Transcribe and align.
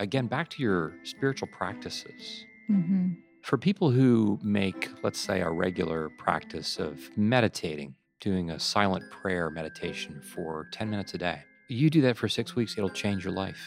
again, 0.00 0.26
back 0.26 0.48
to 0.50 0.62
your 0.62 0.94
spiritual 1.04 1.48
practices. 1.48 2.46
Mm-hmm. 2.68 3.10
For 3.42 3.56
people 3.56 3.90
who 3.90 4.38
make, 4.42 4.90
let's 5.02 5.20
say, 5.20 5.40
a 5.40 5.50
regular 5.50 6.10
practice 6.18 6.78
of 6.78 6.98
meditating, 7.16 7.94
doing 8.20 8.50
a 8.50 8.58
silent 8.58 9.04
prayer 9.10 9.50
meditation 9.50 10.20
for 10.20 10.66
10 10.72 10.90
minutes 10.90 11.14
a 11.14 11.18
day, 11.18 11.42
you 11.68 11.88
do 11.88 12.00
that 12.02 12.16
for 12.16 12.28
six 12.28 12.56
weeks, 12.56 12.76
it'll 12.76 12.90
change 12.90 13.24
your 13.24 13.32
life. 13.32 13.60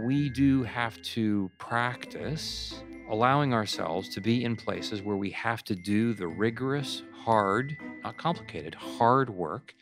We 0.00 0.28
do 0.28 0.62
have 0.64 1.00
to 1.02 1.50
practice 1.58 2.82
allowing 3.10 3.54
ourselves 3.54 4.08
to 4.10 4.20
be 4.20 4.44
in 4.44 4.54
places 4.54 5.02
where 5.02 5.16
we 5.16 5.30
have 5.30 5.64
to 5.64 5.74
do 5.74 6.12
the 6.12 6.28
rigorous, 6.28 7.02
hard, 7.24 7.76
not 8.04 8.18
complicated, 8.18 8.74
hard 8.74 9.30
work 9.30 9.74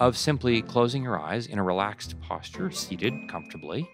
of 0.00 0.16
simply 0.16 0.60
closing 0.60 1.04
your 1.04 1.18
eyes 1.18 1.46
in 1.46 1.58
a 1.58 1.62
relaxed 1.62 2.20
posture, 2.20 2.70
seated 2.70 3.14
comfortably, 3.28 3.88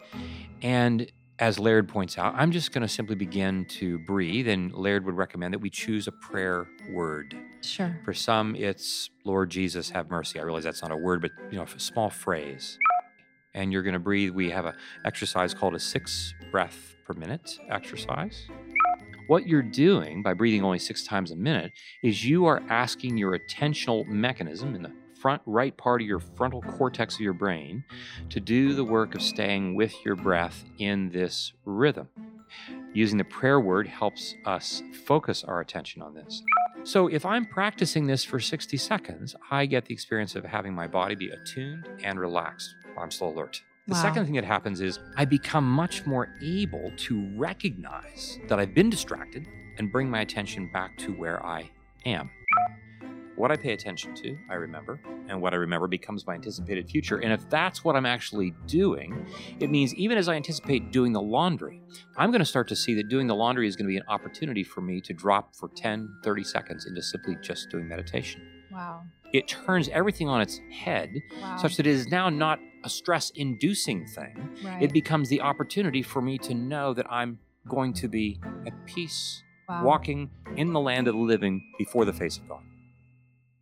and 0.63 1.11
as 1.41 1.59
Laird 1.59 1.89
points 1.89 2.19
out, 2.19 2.35
I'm 2.37 2.53
just 2.53 2.71
going 2.71 2.83
to 2.83 2.89
simply 2.89 3.17
begin 3.17 3.65
to 3.65 3.99
breathe. 4.01 4.47
And 4.47 4.73
Laird 4.75 5.07
would 5.07 5.17
recommend 5.17 5.55
that 5.55 5.59
we 5.59 5.71
choose 5.71 6.07
a 6.07 6.13
prayer 6.13 6.69
word. 6.91 7.35
Sure. 7.63 7.99
For 8.05 8.13
some, 8.13 8.55
it's 8.55 9.09
Lord 9.25 9.49
Jesus, 9.49 9.89
have 9.91 10.11
mercy. 10.11 10.39
I 10.39 10.43
realize 10.43 10.65
that's 10.65 10.83
not 10.83 10.93
a 10.93 10.97
word, 10.97 11.23
but 11.23 11.31
you 11.51 11.57
know, 11.57 11.65
a 11.65 11.81
small 11.81 12.11
phrase. 12.11 12.79
And 13.55 13.73
you're 13.73 13.83
going 13.83 13.95
to 13.95 13.99
breathe. 13.99 14.33
We 14.33 14.51
have 14.51 14.67
an 14.67 14.75
exercise 15.05 15.55
called 15.55 15.75
a 15.75 15.81
six 15.81 16.35
breath 16.53 16.95
per 17.07 17.15
minute 17.15 17.59
exercise. 17.71 18.47
What 19.27 19.47
you're 19.47 19.63
doing 19.63 20.23
by 20.23 20.35
breathing 20.35 20.63
only 20.63 20.79
six 20.79 21.05
times 21.05 21.31
a 21.31 21.37
minute 21.37 21.73
is 22.03 22.25
you 22.25 22.47
are 22.47 22.63
asking 22.69 23.17
your 23.17 23.39
attentional 23.39 24.07
mechanism 24.07 24.75
in 24.75 24.83
the 24.83 24.93
front 25.21 25.43
right 25.45 25.77
part 25.77 26.01
of 26.01 26.07
your 26.07 26.19
frontal 26.21 26.63
cortex 26.63 27.15
of 27.15 27.21
your 27.21 27.35
brain 27.35 27.85
to 28.31 28.41
do 28.41 28.75
the 28.75 28.85
work 28.85 29.15
of 29.15 29.23
staying 29.23 29.75
with 29.75 29.95
your 30.05 30.17
breath 30.17 30.65
in 30.79 31.11
this 31.11 31.53
rhythm. 31.65 32.09
Using 32.95 33.19
the 33.19 33.25
prayer 33.25 33.61
word 33.61 33.87
helps 33.87 34.35
us 34.47 34.83
focus 35.07 35.45
our 35.45 35.61
attention 35.61 36.03
on 36.03 36.15
this. 36.15 36.43
So, 36.83 37.09
if 37.09 37.27
I'm 37.27 37.45
practicing 37.45 38.07
this 38.07 38.25
for 38.25 38.41
60 38.41 38.77
seconds, 38.79 39.37
I 39.51 39.67
get 39.67 39.85
the 39.85 39.93
experience 39.93 40.35
of 40.35 40.45
having 40.45 40.75
my 40.75 40.87
body 40.87 41.15
be 41.15 41.29
attuned 41.29 41.87
and 42.03 42.19
relaxed 42.19 42.75
while 42.95 43.05
I'm 43.05 43.11
still 43.11 43.29
alert. 43.29 43.61
The 43.87 43.95
Wow. 43.95 44.03
second 44.03 44.25
thing 44.25 44.35
that 44.37 44.45
happens 44.45 44.81
is 44.81 44.99
I 45.17 45.27
become 45.27 45.71
much 45.71 46.07
more 46.07 46.29
able 46.43 46.91
to 46.97 47.29
recognize 47.37 48.39
that 48.49 48.59
I've 48.59 48.75
been 48.75 48.89
distracted 48.89 49.47
and 49.79 49.93
bring 49.93 50.09
my 50.09 50.21
attention 50.23 50.71
back 50.73 50.97
to 50.99 51.13
where 51.13 51.45
I 51.45 51.71
am. 52.07 52.31
What 53.37 53.51
I 53.51 53.57
pay 53.57 53.73
attention 53.73 54.15
to, 54.17 54.37
I 54.51 54.55
remember, 54.55 55.01
and 55.29 55.41
what 55.41 55.55
I 55.55 55.57
remember 55.57 55.87
becomes 55.87 56.27
my 56.27 56.35
anticipated 56.35 56.91
future. 56.91 57.19
And 57.19 57.33
if 57.33 57.49
that's 57.49 57.83
what 57.85 57.97
I'm 57.97 58.05
actually 58.05 58.53
doing, 58.67 59.27
it 59.61 59.71
means 59.71 59.95
even 59.95 60.19
as 60.19 60.29
I 60.29 60.35
anticipate 60.35 60.91
doing 60.93 61.13
the 61.13 61.23
laundry, 61.23 61.81
I'm 62.17 62.31
going 62.31 62.41
to 62.41 62.45
start 62.47 62.69
to 62.69 62.77
see 62.77 62.95
that 62.97 63.09
doing 63.09 63.27
the 63.29 63.35
laundry 63.35 63.67
is 63.67 63.77
going 63.77 63.87
to 63.87 63.91
be 63.91 63.97
an 63.97 64.03
opportunity 64.09 64.63
for 64.63 64.81
me 64.83 65.01
to 65.03 65.15
drop 65.15 65.57
for 65.57 65.69
10, 65.75 66.17
30 66.23 66.45
seconds 66.45 66.87
into 66.87 67.01
simply 67.03 67.37
just 67.41 67.71
doing 67.71 67.89
meditation. 67.89 68.43
Wow. 68.71 69.05
It 69.33 69.49
turns 69.49 69.89
everything 69.89 70.29
on 70.29 70.41
its 70.41 70.61
head 70.73 71.11
Wow. 71.41 71.57
such 71.57 71.77
that 71.77 71.87
it 71.87 71.91
is 71.91 72.09
now 72.09 72.29
not 72.29 72.59
a 72.85 72.91
stress 72.91 73.31
inducing 73.31 74.07
thing. 74.07 74.51
right. 74.65 74.83
It 74.83 74.93
becomes 74.93 75.29
the 75.29 75.41
opportunity 75.41 76.03
for 76.03 76.21
me 76.21 76.37
to 76.39 76.55
know 76.55 76.93
that 76.95 77.07
I'm 77.11 77.39
going 77.69 77.93
to 77.95 78.09
be 78.09 78.41
at 78.67 78.73
peace, 78.87 79.43
wow. 79.69 79.85
walking 79.85 80.31
in 80.57 80.73
the 80.73 80.81
land 80.81 81.09
of 81.09 81.15
the 81.15 81.21
living 81.21 81.63
before 81.79 82.05
the 82.05 82.13
face 82.13 82.37
of 82.39 82.49
God. 82.49 82.63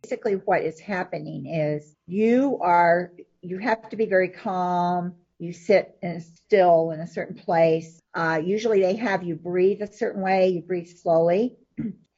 Basically 0.01 0.33
what 0.33 0.61
is 0.61 0.79
happening 0.79 1.45
is 1.47 1.95
you 2.07 2.57
are 2.61 3.11
you 3.41 3.57
have 3.57 3.89
to 3.89 3.95
be 3.95 4.05
very 4.05 4.29
calm. 4.29 5.15
You 5.37 5.53
sit 5.53 5.97
in 6.01 6.19
still 6.19 6.91
in 6.91 6.99
a 6.99 7.07
certain 7.07 7.35
place. 7.35 8.01
Uh, 8.13 8.41
usually 8.43 8.81
they 8.81 8.95
have 8.97 9.23
you 9.23 9.35
breathe 9.35 9.81
a 9.81 9.91
certain 9.91 10.21
way. 10.21 10.49
You 10.49 10.61
breathe 10.61 10.89
slowly. 10.89 11.57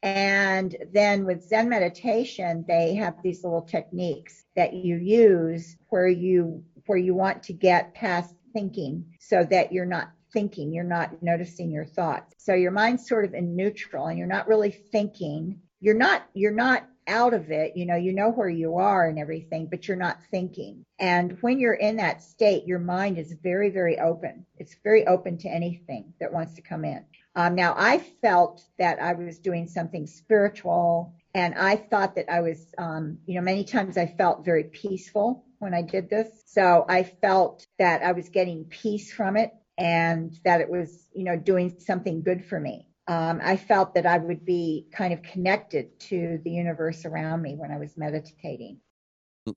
And 0.03 0.75
then 0.91 1.25
with 1.25 1.47
zen 1.47 1.69
meditation 1.69 2.65
they 2.67 2.95
have 2.95 3.21
these 3.21 3.43
little 3.43 3.61
techniques 3.61 4.45
that 4.55 4.73
you 4.73 4.95
use 4.95 5.77
where 5.89 6.07
you 6.07 6.63
where 6.87 6.97
you 6.97 7.13
want 7.13 7.43
to 7.43 7.53
get 7.53 7.93
past 7.93 8.33
thinking 8.53 9.05
so 9.19 9.43
that 9.43 9.71
you're 9.71 9.85
not 9.85 10.11
thinking. 10.33 10.73
You're 10.73 10.83
not 10.83 11.21
noticing 11.21 11.69
your 11.69 11.85
thoughts. 11.85 12.33
So 12.37 12.53
your 12.53 12.71
mind's 12.71 13.07
sort 13.07 13.25
of 13.25 13.33
in 13.33 13.55
neutral 13.55 14.07
and 14.07 14.17
you're 14.17 14.27
not 14.27 14.47
really 14.47 14.71
thinking. 14.71 15.59
You're 15.79 15.95
not 15.95 16.23
you're 16.33 16.51
not 16.51 16.87
out 17.07 17.33
of 17.33 17.51
it 17.51 17.75
you 17.75 17.85
know 17.85 17.95
you 17.95 18.13
know 18.13 18.29
where 18.29 18.49
you 18.49 18.77
are 18.77 19.07
and 19.07 19.19
everything 19.19 19.67
but 19.69 19.87
you're 19.87 19.97
not 19.97 20.19
thinking. 20.31 20.85
And 20.99 21.37
when 21.41 21.59
you're 21.59 21.73
in 21.73 21.97
that 21.97 22.21
state 22.21 22.65
your 22.65 22.79
mind 22.79 23.17
is 23.17 23.35
very 23.43 23.69
very 23.69 23.99
open. 23.99 24.45
It's 24.57 24.75
very 24.83 25.07
open 25.07 25.37
to 25.39 25.49
anything 25.49 26.13
that 26.19 26.33
wants 26.33 26.53
to 26.55 26.61
come 26.61 26.85
in. 26.85 27.03
Um, 27.35 27.55
now 27.55 27.73
i 27.77 27.99
felt 28.21 28.63
that 28.77 29.01
i 29.01 29.13
was 29.13 29.39
doing 29.39 29.67
something 29.67 30.05
spiritual 30.05 31.13
and 31.33 31.55
i 31.55 31.75
thought 31.75 32.15
that 32.15 32.29
i 32.29 32.41
was 32.41 32.73
um, 32.77 33.19
you 33.25 33.35
know 33.35 33.41
many 33.41 33.63
times 33.63 33.97
i 33.97 34.05
felt 34.05 34.45
very 34.45 34.65
peaceful 34.65 35.45
when 35.59 35.73
i 35.73 35.81
did 35.81 36.09
this. 36.09 36.27
So 36.45 36.85
i 36.89 37.03
felt 37.03 37.65
that 37.79 38.03
i 38.03 38.11
was 38.11 38.29
getting 38.29 38.65
peace 38.65 39.13
from 39.13 39.37
it 39.37 39.51
and 39.77 40.37
that 40.43 40.61
it 40.61 40.69
was 40.69 41.07
you 41.13 41.23
know 41.23 41.37
doing 41.37 41.79
something 41.79 42.21
good 42.21 42.45
for 42.45 42.59
me 42.59 42.87
I 43.11 43.57
felt 43.57 43.93
that 43.95 44.05
I 44.05 44.17
would 44.17 44.45
be 44.45 44.87
kind 44.91 45.13
of 45.13 45.21
connected 45.21 45.99
to 46.01 46.39
the 46.43 46.51
universe 46.51 47.05
around 47.05 47.41
me 47.41 47.55
when 47.55 47.71
I 47.71 47.77
was 47.77 47.97
meditating. 47.97 48.79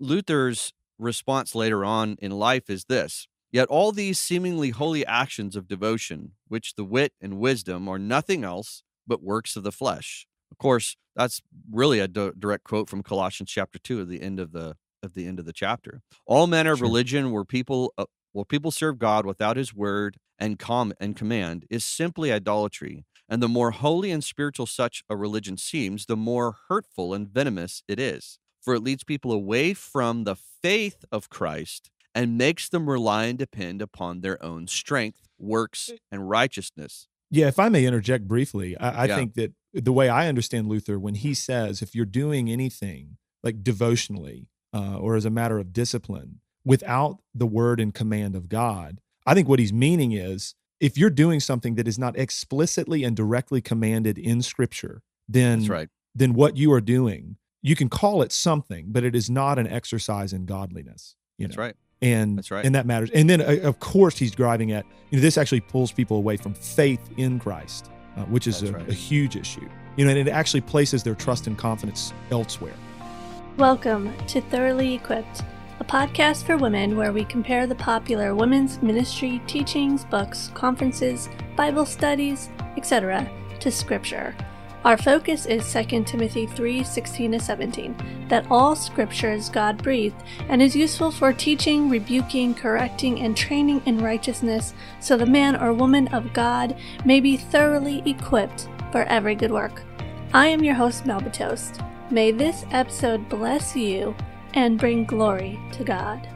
Luther's 0.01 0.73
response 0.99 1.55
later 1.55 1.85
on 1.85 2.17
in 2.21 2.31
life 2.33 2.71
is 2.71 2.85
this 2.87 3.27
Yet 3.53 3.69
all 3.69 3.93
these 3.93 4.19
seemingly 4.21 4.71
holy 4.71 5.07
actions 5.07 5.55
of 5.55 5.69
devotion, 5.69 6.33
which 6.49 6.75
the 6.75 6.85
wit 6.85 7.13
and 7.21 7.39
wisdom 7.39 7.89
are 7.89 8.01
nothing 8.01 8.43
else 8.43 8.83
but 9.07 9.23
works 9.23 9.55
of 9.55 9.63
the 9.63 9.71
flesh. 9.71 10.27
Of 10.51 10.59
course, 10.59 10.97
that's 11.15 11.41
really 11.71 12.01
a 12.01 12.09
di- 12.09 12.33
direct 12.37 12.65
quote 12.65 12.89
from 12.91 13.05
Colossians 13.05 13.51
chapter 13.53 13.79
2 13.79 14.01
at 14.01 14.09
the 14.09 14.21
end 14.23 14.41
of 14.41 14.51
the 14.51 14.75
at 15.05 15.15
the 15.15 15.27
end 15.27 15.39
of 15.39 15.45
the 15.45 15.53
chapter. 15.53 16.01
All 16.27 16.47
manner 16.49 16.73
of 16.73 16.79
Sure. 16.79 16.89
religion 16.89 17.31
where 17.31 17.45
people 17.45 17.93
uh, 17.97 18.07
where 18.33 18.45
people 18.45 18.73
serve 18.73 18.99
God 18.99 19.25
without 19.25 19.57
his 19.57 19.73
word 19.73 20.17
and 20.39 20.59
com 20.59 20.93
and 20.99 21.15
command 21.15 21.65
is 21.71 21.85
simply 21.85 22.33
idolatry. 22.33 23.05
And 23.29 23.43
the 23.43 23.49
more 23.49 23.71
holy 23.71 24.11
and 24.11 24.23
spiritual 24.23 24.67
such 24.67 25.03
a 25.09 25.17
religion 25.17 25.57
seems, 25.57 26.07
the 26.07 26.17
more 26.17 26.57
hurtful 26.69 27.15
and 27.15 27.29
venomous 27.29 27.83
it 27.89 27.99
is. 27.99 28.39
For 28.61 28.75
it 28.75 28.83
leads 28.83 29.05
people 29.05 29.33
away 29.33 29.75
from 29.75 30.25
the 30.25 30.37
faith 30.37 31.05
of 31.13 31.29
Christ 31.29 31.91
and 32.15 32.39
makes 32.39 32.69
them 32.69 32.89
rely 32.89 33.25
and 33.25 33.39
depend 33.39 33.83
upon 33.83 34.21
their 34.21 34.43
own 34.43 34.67
strength, 34.67 35.27
works, 35.39 35.91
and 36.13 36.29
righteousness. 36.29 37.09
Yeah, 37.31 37.49
if 37.49 37.59
I 37.59 37.69
may 37.69 37.85
interject 37.85 38.29
briefly, 38.29 38.77
I, 38.79 39.03
I 39.03 39.07
Yeah. 39.07 39.17
think 39.17 39.35
that 39.35 39.53
the 39.73 39.93
way 39.93 40.09
I 40.09 40.29
understand 40.29 40.69
Luther, 40.69 40.99
when 40.99 41.17
he 41.17 41.35
says 41.35 41.83
if 41.83 41.95
you're 41.95 42.07
doing 42.07 42.49
anything 42.49 43.17
like 43.43 43.63
devotionally 43.65 44.49
uh, 44.73 44.99
or 44.99 45.17
as 45.17 45.25
a 45.25 45.31
matter 45.31 45.59
of 45.59 45.73
discipline 45.73 46.41
without 46.65 47.19
the 47.35 47.47
word 47.47 47.81
and 47.81 47.93
command 47.93 48.37
of 48.37 48.49
God, 48.49 49.01
I 49.27 49.35
think 49.35 49.49
what 49.49 49.59
he's 49.59 49.73
meaning 49.73 50.13
is 50.13 50.55
if 50.81 50.99
you're 50.99 51.11
doing 51.11 51.41
something 51.41 51.77
that 51.77 51.89
is 51.89 51.99
not 51.99 52.19
explicitly 52.19 53.05
and 53.05 53.17
directly 53.17 53.61
commanded 53.61 54.19
in 54.19 54.43
Scripture, 54.43 55.03
then 55.29 55.61
That's 55.61 55.69
right. 55.71 55.89
then 56.15 56.35
what 56.35 56.57
you 56.57 56.73
are 56.73 56.81
doing, 56.81 57.37
you 57.63 57.77
can 57.77 57.89
call 57.89 58.23
it 58.23 58.33
something, 58.33 58.87
but 58.89 59.05
it 59.05 59.15
is 59.15 59.31
not 59.31 59.59
an 59.59 59.67
exercise 59.67 60.33
in 60.33 60.47
godliness. 60.47 61.17
You 61.39 61.47
That's 61.47 61.57
know? 61.57 61.63
right. 61.65 61.77
and 62.03 62.39
That's 62.39 62.51
right. 62.51 62.65
and 62.65 62.75
that 62.75 62.87
matters 62.87 63.11
and 63.11 63.29
then 63.31 63.41
uh, 63.41 63.59
of 63.63 63.81
course 63.81 64.19
he's 64.19 64.31
driving 64.33 64.73
at 64.73 64.85
you 65.11 65.19
know 65.19 65.23
this 65.23 65.39
actually 65.39 65.61
pulls 65.61 65.91
people 65.93 66.17
away 66.17 66.37
from 66.37 66.55
faith 66.55 67.01
in 67.17 67.39
christ 67.39 67.91
uh, 68.17 68.25
which 68.25 68.47
is 68.47 68.63
a, 68.63 68.73
right. 68.73 68.89
a 68.89 68.93
huge 68.93 69.35
issue 69.37 69.67
you 69.97 70.05
know 70.05 70.11
and 70.11 70.19
it 70.19 70.31
actually 70.31 70.61
places 70.61 71.03
their 71.03 71.15
trust 71.15 71.47
and 71.47 71.57
confidence 71.59 72.13
elsewhere 72.31 72.75
Welcome 73.57 74.13
to 74.27 74.41
Thoroughly 74.41 74.95
Equipped, 74.95 75.45
a 75.81 75.85
podcast 75.85 76.45
for 76.45 76.57
women 76.57 76.97
where 76.97 77.13
we 77.13 77.25
compare 77.25 77.67
the 77.67 77.75
popular 77.75 78.35
women's 78.35 78.81
ministry 78.83 79.41
teachings, 79.47 80.05
books, 80.05 80.51
conferences, 80.55 81.29
Bible 81.57 81.85
studies, 81.85 82.51
etc. 82.77 83.29
to 83.61 83.71
Scripture. 83.71 84.35
Our 84.85 84.99
focus 84.99 85.47
is 85.47 85.73
2 85.73 86.05
Timothy 86.05 86.47
3 86.47 86.85
16 86.85 87.33
to 87.33 87.41
17, 87.41 88.27
that 88.29 88.47
all 88.51 88.77
Scripture 88.77 89.33
is 89.33 89.49
God 89.49 89.83
breathed 89.83 90.23
and 90.49 90.61
is 90.61 90.77
useful 90.77 91.11
for 91.11 91.33
teaching, 91.33 91.89
rebuking, 91.89 92.55
correcting, 92.55 93.21
and 93.21 93.37
training 93.37 93.83
in 93.87 93.99
righteousness, 93.99 94.75
so 95.01 95.17
the 95.17 95.27
man 95.27 95.57
or 95.57 95.73
woman 95.73 96.09
of 96.09 96.35
God 96.35 96.77
may 97.05 97.19
be 97.19 97.37
thoroughly 97.37 98.03
equipped 98.05 98.69
for 98.93 99.05
every 99.05 99.35
good 99.35 99.51
work. 99.51 99.83
I 100.35 100.49
am 100.49 100.63
your 100.63 100.75
host, 100.75 101.07
Melba 101.07 101.31
Toast. 101.31 101.81
May 102.11 102.31
this 102.31 102.67
episode 102.71 103.29
bless 103.29 103.75
you 103.75 104.15
and 104.55 104.79
bring 104.79 105.05
glory 105.05 105.59
to 105.73 105.83
God. 105.85 106.29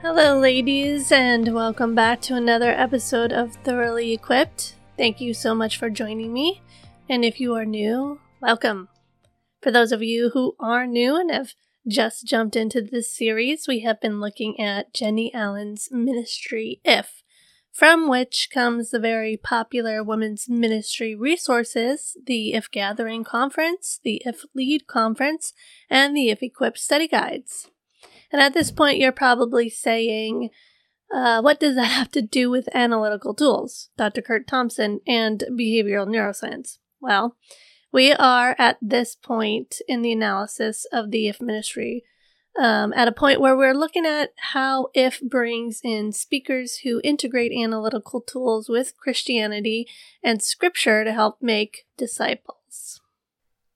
Hello, 0.00 0.38
ladies, 0.38 1.10
and 1.10 1.52
welcome 1.52 1.94
back 1.94 2.20
to 2.22 2.36
another 2.36 2.70
episode 2.70 3.32
of 3.32 3.56
Thoroughly 3.56 4.12
Equipped. 4.12 4.76
Thank 4.96 5.20
you 5.20 5.34
so 5.34 5.56
much 5.56 5.76
for 5.76 5.90
joining 5.90 6.32
me. 6.32 6.62
And 7.08 7.24
if 7.24 7.40
you 7.40 7.54
are 7.56 7.64
new, 7.64 8.20
welcome. 8.40 8.88
For 9.60 9.72
those 9.72 9.90
of 9.90 10.04
you 10.04 10.30
who 10.34 10.54
are 10.60 10.86
new 10.86 11.16
and 11.16 11.32
have 11.32 11.54
just 11.88 12.24
jumped 12.24 12.54
into 12.54 12.80
this 12.80 13.10
series, 13.10 13.66
we 13.66 13.80
have 13.80 14.00
been 14.00 14.20
looking 14.20 14.60
at 14.60 14.94
Jennie 14.94 15.34
Allen's 15.34 15.88
ministry, 15.90 16.80
If, 16.84 17.24
from 17.78 18.08
which 18.08 18.48
comes 18.52 18.90
the 18.90 18.98
very 18.98 19.36
popular 19.36 20.02
women's 20.02 20.48
ministry 20.48 21.14
resources 21.14 22.16
the 22.26 22.52
If 22.52 22.68
Gathering 22.72 23.22
Conference, 23.22 24.00
the 24.02 24.20
If 24.26 24.44
Lead 24.52 24.88
Conference, 24.88 25.52
and 25.88 26.16
the 26.16 26.28
If 26.28 26.42
Equip 26.42 26.76
study 26.76 27.06
guides. 27.06 27.70
And 28.32 28.42
at 28.42 28.52
this 28.52 28.72
point, 28.72 28.98
you're 28.98 29.12
probably 29.12 29.70
saying, 29.70 30.50
uh, 31.14 31.40
what 31.40 31.60
does 31.60 31.76
that 31.76 31.84
have 31.92 32.10
to 32.10 32.20
do 32.20 32.50
with 32.50 32.68
analytical 32.74 33.32
tools, 33.32 33.90
Dr. 33.96 34.22
Curt 34.22 34.48
Thompson, 34.48 34.98
and 35.06 35.44
behavioral 35.52 36.08
neuroscience? 36.08 36.78
Well, 37.00 37.36
we 37.92 38.12
are 38.12 38.56
at 38.58 38.78
this 38.82 39.14
point 39.14 39.76
in 39.86 40.02
the 40.02 40.10
analysis 40.10 40.84
of 40.92 41.12
the 41.12 41.28
if 41.28 41.40
ministry 41.40 42.02
um, 42.58 42.92
at 42.94 43.08
a 43.08 43.12
point 43.12 43.40
where 43.40 43.56
we're 43.56 43.74
looking 43.74 44.04
at 44.04 44.32
how 44.52 44.88
if 44.94 45.20
brings 45.20 45.80
in 45.84 46.12
speakers 46.12 46.78
who 46.78 47.00
integrate 47.04 47.52
analytical 47.52 48.20
tools 48.20 48.68
with 48.68 48.96
christianity 48.96 49.86
and 50.22 50.42
scripture 50.42 51.04
to 51.04 51.12
help 51.12 51.40
make 51.40 51.86
disciples 51.96 53.00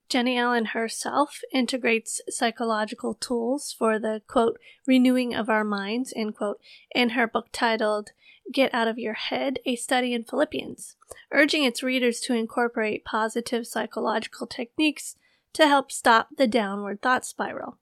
Jennie 0.09 0.37
allen 0.37 0.65
herself 0.65 1.41
integrates 1.51 2.21
psychological 2.29 3.13
tools 3.15 3.75
for 3.77 3.97
the 3.97 4.21
quote 4.27 4.59
renewing 4.85 5.33
of 5.33 5.49
our 5.49 5.63
minds 5.63 6.13
end 6.15 6.35
quote 6.35 6.59
in 6.93 7.09
her 7.09 7.27
book 7.27 7.47
titled 7.51 8.11
Get 8.51 8.73
Out 8.73 8.87
of 8.87 8.99
Your 8.99 9.13
Head, 9.13 9.59
a 9.65 9.75
study 9.75 10.13
in 10.13 10.25
Philippians, 10.25 10.95
urging 11.31 11.63
its 11.63 11.81
readers 11.81 12.19
to 12.21 12.33
incorporate 12.33 13.05
positive 13.05 13.65
psychological 13.65 14.47
techniques 14.47 15.15
to 15.53 15.67
help 15.67 15.91
stop 15.91 16.29
the 16.37 16.47
downward 16.47 17.01
thought 17.01 17.25
spiral. 17.25 17.77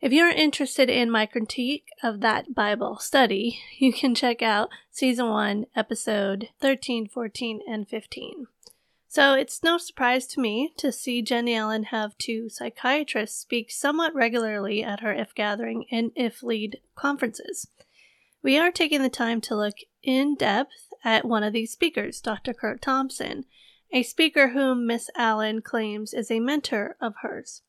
If 0.00 0.12
you're 0.12 0.30
interested 0.30 0.90
in 0.90 1.10
my 1.10 1.24
critique 1.24 1.86
of 2.02 2.20
that 2.20 2.54
Bible 2.54 2.98
study, 2.98 3.60
you 3.78 3.92
can 3.92 4.14
check 4.14 4.42
out 4.42 4.68
Season 4.90 5.28
1, 5.28 5.66
Episode 5.74 6.48
13, 6.60 7.08
14, 7.08 7.60
and 7.66 7.88
15. 7.88 8.46
So 9.08 9.34
it's 9.34 9.62
no 9.62 9.78
surprise 9.78 10.26
to 10.26 10.40
me 10.40 10.72
to 10.76 10.90
see 10.90 11.22
Jennie 11.22 11.54
Allen 11.54 11.84
have 11.84 12.18
two 12.18 12.48
psychiatrists 12.48 13.40
speak 13.40 13.70
somewhat 13.70 14.12
regularly 14.12 14.82
at 14.82 15.00
her 15.00 15.12
IF 15.12 15.34
gathering 15.36 15.84
and 15.90 16.10
IF 16.16 16.42
lead 16.42 16.80
conferences. 16.96 17.68
We 18.42 18.58
are 18.58 18.72
taking 18.72 19.02
the 19.02 19.08
time 19.08 19.40
to 19.42 19.56
look 19.56 19.76
in 20.02 20.34
depth 20.34 20.92
at 21.04 21.24
one 21.24 21.44
of 21.44 21.52
these 21.52 21.70
speakers, 21.70 22.20
Dr. 22.20 22.52
Curt 22.52 22.82
Thompson, 22.82 23.44
a 23.92 24.02
speaker 24.02 24.48
whom 24.48 24.86
Miss 24.86 25.08
Allen 25.16 25.62
claims 25.62 26.12
is 26.12 26.28
a 26.28 26.40
mentor 26.40 26.96
of 27.00 27.14
hers. 27.22 27.62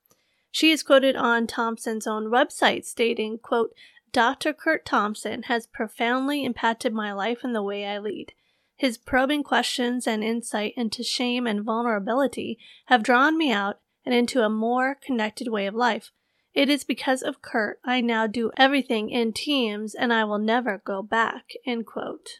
She 0.56 0.72
is 0.72 0.84
quoted 0.84 1.18
on 1.18 1.48
Thompson's 1.48 2.08
own 2.08 2.32
website 2.32 2.86
stating, 2.86 3.40
quote, 3.40 3.76
Dr. 4.14 4.54
Curt 4.54 4.86
Thompson 4.86 5.44
has 5.44 5.68
profoundly 5.68 6.46
impacted 6.46 6.94
my 6.94 7.12
life 7.12 7.40
and 7.44 7.54
the 7.54 7.62
way 7.62 7.86
I 7.86 8.00
lead. 8.00 8.32
His 8.78 8.98
probing 8.98 9.44
questions 9.44 10.08
and 10.08 10.24
insight 10.24 10.72
into 10.78 11.04
shame 11.04 11.46
and 11.46 11.62
vulnerability 11.62 12.58
have 12.86 13.04
drawn 13.04 13.38
me 13.38 13.52
out 13.52 13.82
and 14.06 14.16
into 14.16 14.44
a 14.44 14.50
more 14.50 14.96
connected 14.96 15.50
way 15.50 15.66
of 15.68 15.76
life. 15.76 16.14
It 16.54 16.70
is 16.70 16.86
because 16.86 17.22
of 17.22 17.42
Curt 17.42 17.82
I 17.84 18.00
now 18.00 18.26
do 18.26 18.50
everything 18.56 19.10
in 19.10 19.34
teams 19.34 19.94
and 19.94 20.14
I 20.14 20.24
will 20.24 20.40
never 20.40 20.82
go 20.86 21.02
back. 21.04 21.50
End 21.66 21.86
quote. 21.86 22.40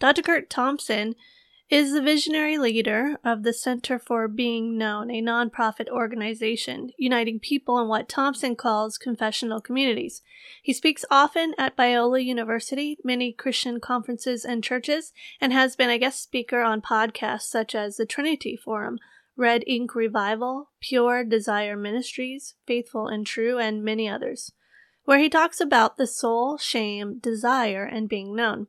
Dr. 0.00 0.22
Curt 0.22 0.48
Thompson 0.48 1.16
is 1.72 1.94
the 1.94 2.02
visionary 2.02 2.58
leader 2.58 3.16
of 3.24 3.44
the 3.44 3.52
Center 3.54 3.98
for 3.98 4.28
Being 4.28 4.76
Known, 4.76 5.10
a 5.10 5.22
nonprofit 5.22 5.88
organization 5.88 6.90
uniting 6.98 7.40
people 7.40 7.78
in 7.80 7.88
what 7.88 8.10
Thompson 8.10 8.56
calls 8.56 8.98
confessional 8.98 9.58
communities. 9.58 10.20
He 10.62 10.74
speaks 10.74 11.06
often 11.10 11.54
at 11.56 11.74
Biola 11.74 12.22
University, 12.22 12.98
many 13.02 13.32
Christian 13.32 13.80
conferences 13.80 14.44
and 14.44 14.62
churches, 14.62 15.14
and 15.40 15.50
has 15.54 15.74
been 15.74 15.88
a 15.88 15.96
guest 15.96 16.22
speaker 16.22 16.60
on 16.60 16.82
podcasts 16.82 17.48
such 17.48 17.74
as 17.74 17.96
the 17.96 18.04
Trinity 18.04 18.54
Forum, 18.54 18.98
Red 19.34 19.64
Ink 19.66 19.94
Revival, 19.94 20.68
Pure 20.82 21.24
Desire 21.24 21.74
Ministries, 21.74 22.52
Faithful 22.66 23.08
and 23.08 23.26
True, 23.26 23.58
and 23.58 23.82
many 23.82 24.06
others, 24.06 24.52
where 25.06 25.18
he 25.18 25.30
talks 25.30 25.58
about 25.58 25.96
the 25.96 26.06
soul, 26.06 26.58
shame, 26.58 27.18
desire, 27.18 27.86
and 27.86 28.10
being 28.10 28.36
known. 28.36 28.66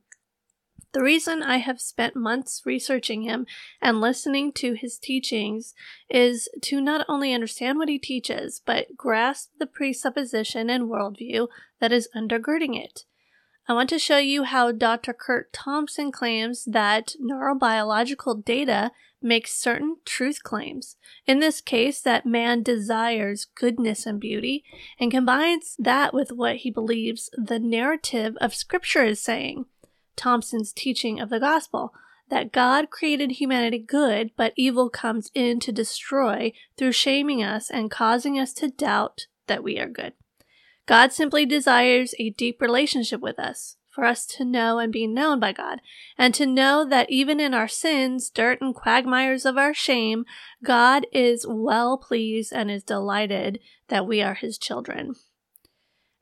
The 0.93 1.03
reason 1.03 1.41
I 1.41 1.57
have 1.57 1.81
spent 1.81 2.15
months 2.15 2.61
researching 2.65 3.23
him 3.23 3.47
and 3.81 3.99
listening 3.99 4.51
to 4.53 4.73
his 4.73 4.99
teachings 4.99 5.73
is 6.07 6.47
to 6.61 6.79
not 6.79 7.03
only 7.09 7.33
understand 7.33 7.79
what 7.79 7.89
he 7.89 7.97
teaches, 7.97 8.61
but 8.63 8.95
grasp 8.95 9.49
the 9.57 9.65
presupposition 9.65 10.69
and 10.69 10.83
worldview 10.83 11.47
that 11.79 11.91
is 11.91 12.09
undergirding 12.15 12.79
it. 12.79 13.05
I 13.67 13.73
want 13.73 13.89
to 13.89 13.97
show 13.97 14.17
you 14.19 14.43
how 14.43 14.71
Dr. 14.71 15.13
Curt 15.13 15.51
Thompson 15.51 16.11
claims 16.11 16.65
that 16.65 17.15
neurobiological 17.19 18.45
data 18.45 18.91
makes 19.19 19.57
certain 19.57 19.95
truth 20.05 20.43
claims. 20.43 20.97
In 21.25 21.39
this 21.39 21.61
case, 21.61 22.01
that 22.01 22.25
man 22.25 22.61
desires 22.61 23.45
goodness 23.45 24.05
and 24.05 24.19
beauty, 24.19 24.63
and 24.99 25.09
combines 25.09 25.75
that 25.79 26.13
with 26.13 26.33
what 26.33 26.57
he 26.57 26.69
believes 26.69 27.31
the 27.35 27.57
narrative 27.57 28.35
of 28.41 28.53
Scripture 28.53 29.05
is 29.05 29.21
saying. 29.21 29.65
Thompson's 30.15 30.73
teaching 30.73 31.19
of 31.19 31.29
the 31.29 31.39
gospel 31.39 31.93
that 32.29 32.51
God 32.51 32.89
created 32.89 33.33
humanity 33.33 33.79
good, 33.79 34.31
but 34.35 34.53
evil 34.55 34.89
comes 34.89 35.29
in 35.33 35.59
to 35.61 35.71
destroy 35.71 36.51
through 36.77 36.93
shaming 36.93 37.43
us 37.43 37.69
and 37.69 37.91
causing 37.91 38.39
us 38.39 38.53
to 38.53 38.69
doubt 38.69 39.27
that 39.47 39.63
we 39.63 39.77
are 39.77 39.89
good. 39.89 40.13
God 40.85 41.13
simply 41.13 41.45
desires 41.45 42.13
a 42.19 42.31
deep 42.31 42.61
relationship 42.61 43.21
with 43.21 43.39
us, 43.39 43.77
for 43.89 44.03
us 44.03 44.25
to 44.25 44.43
know 44.43 44.79
and 44.79 44.91
be 44.91 45.05
known 45.05 45.39
by 45.39 45.51
God, 45.51 45.79
and 46.17 46.33
to 46.33 46.45
know 46.45 46.83
that 46.83 47.09
even 47.09 47.39
in 47.39 47.53
our 47.53 47.67
sins, 47.67 48.29
dirt, 48.29 48.59
and 48.61 48.73
quagmires 48.73 49.45
of 49.45 49.57
our 49.57 49.73
shame, 49.73 50.25
God 50.63 51.05
is 51.11 51.45
well 51.47 51.97
pleased 51.97 52.51
and 52.51 52.71
is 52.71 52.83
delighted 52.83 53.59
that 53.89 54.07
we 54.07 54.21
are 54.21 54.33
his 54.33 54.57
children. 54.57 55.15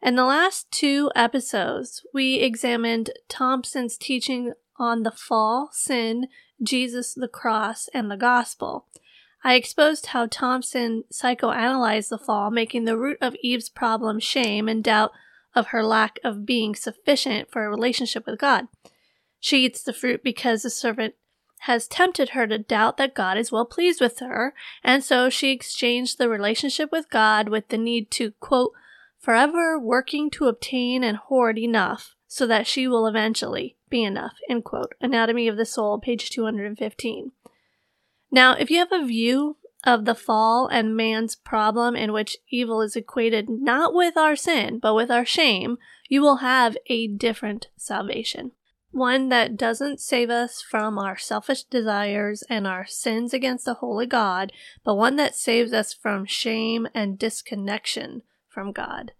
In 0.03 0.15
the 0.15 0.25
last 0.25 0.71
two 0.71 1.11
episodes, 1.15 2.03
we 2.11 2.35
examined 2.35 3.11
Thompson's 3.29 3.97
teaching 3.97 4.53
on 4.77 5.03
the 5.03 5.11
fall, 5.11 5.69
sin, 5.73 6.25
Jesus, 6.61 7.13
the 7.13 7.27
cross, 7.27 7.87
and 7.93 8.09
the 8.09 8.17
gospel. 8.17 8.87
I 9.43 9.53
exposed 9.53 10.07
how 10.07 10.25
Thompson 10.25 11.03
psychoanalyzed 11.13 12.09
the 12.09 12.17
fall, 12.17 12.49
making 12.49 12.85
the 12.85 12.97
root 12.97 13.19
of 13.21 13.35
Eve's 13.43 13.69
problem 13.69 14.19
shame 14.19 14.67
and 14.67 14.83
doubt 14.83 15.11
of 15.53 15.67
her 15.67 15.83
lack 15.83 16.17
of 16.23 16.47
being 16.47 16.73
sufficient 16.73 17.51
for 17.51 17.63
a 17.63 17.69
relationship 17.69 18.25
with 18.25 18.39
God. 18.39 18.67
She 19.39 19.65
eats 19.65 19.83
the 19.83 19.93
fruit 19.93 20.23
because 20.23 20.63
the 20.63 20.71
servant 20.71 21.13
has 21.61 21.87
tempted 21.87 22.29
her 22.29 22.47
to 22.47 22.57
doubt 22.57 22.97
that 22.97 23.13
God 23.13 23.37
is 23.37 23.51
well 23.51 23.65
pleased 23.65 24.01
with 24.01 24.17
her, 24.17 24.55
and 24.83 25.03
so 25.03 25.29
she 25.29 25.51
exchanged 25.51 26.17
the 26.17 26.27
relationship 26.27 26.91
with 26.91 27.07
God 27.11 27.49
with 27.49 27.67
the 27.67 27.77
need 27.77 28.09
to, 28.11 28.31
quote, 28.39 28.71
forever 29.21 29.79
working 29.79 30.29
to 30.31 30.47
obtain 30.47 31.03
and 31.03 31.17
hoard 31.17 31.57
enough 31.57 32.15
so 32.27 32.47
that 32.47 32.67
she 32.67 32.87
will 32.87 33.07
eventually 33.07 33.77
be 33.89 34.03
enough, 34.03 34.33
end 34.49 34.63
quote. 34.63 34.93
Anatomy 34.99 35.47
of 35.47 35.57
the 35.57 35.65
Soul, 35.65 35.99
page 35.99 36.29
215. 36.31 37.31
Now, 38.31 38.53
if 38.53 38.71
you 38.71 38.79
have 38.79 38.91
a 38.91 39.05
view 39.05 39.57
of 39.83 40.05
the 40.05 40.15
fall 40.15 40.67
and 40.67 40.95
man's 40.95 41.35
problem 41.35 41.95
in 41.95 42.13
which 42.13 42.37
evil 42.49 42.81
is 42.81 42.95
equated 42.95 43.49
not 43.49 43.93
with 43.93 44.17
our 44.17 44.35
sin, 44.35 44.79
but 44.79 44.95
with 44.95 45.11
our 45.11 45.25
shame, 45.25 45.77
you 46.07 46.21
will 46.21 46.37
have 46.37 46.77
a 46.87 47.07
different 47.07 47.67
salvation. 47.77 48.51
One 48.91 49.29
that 49.29 49.55
doesn't 49.55 50.01
save 50.01 50.29
us 50.29 50.61
from 50.61 50.97
our 50.97 51.17
selfish 51.17 51.63
desires 51.63 52.43
and 52.49 52.67
our 52.67 52.85
sins 52.85 53.33
against 53.33 53.65
the 53.65 53.75
holy 53.75 54.05
God, 54.05 54.51
but 54.83 54.95
one 54.95 55.15
that 55.15 55.35
saves 55.35 55.71
us 55.73 55.93
from 55.93 56.25
shame 56.25 56.87
and 56.93 57.17
disconnection 57.17 58.23
from 58.51 58.71
God. 58.71 59.13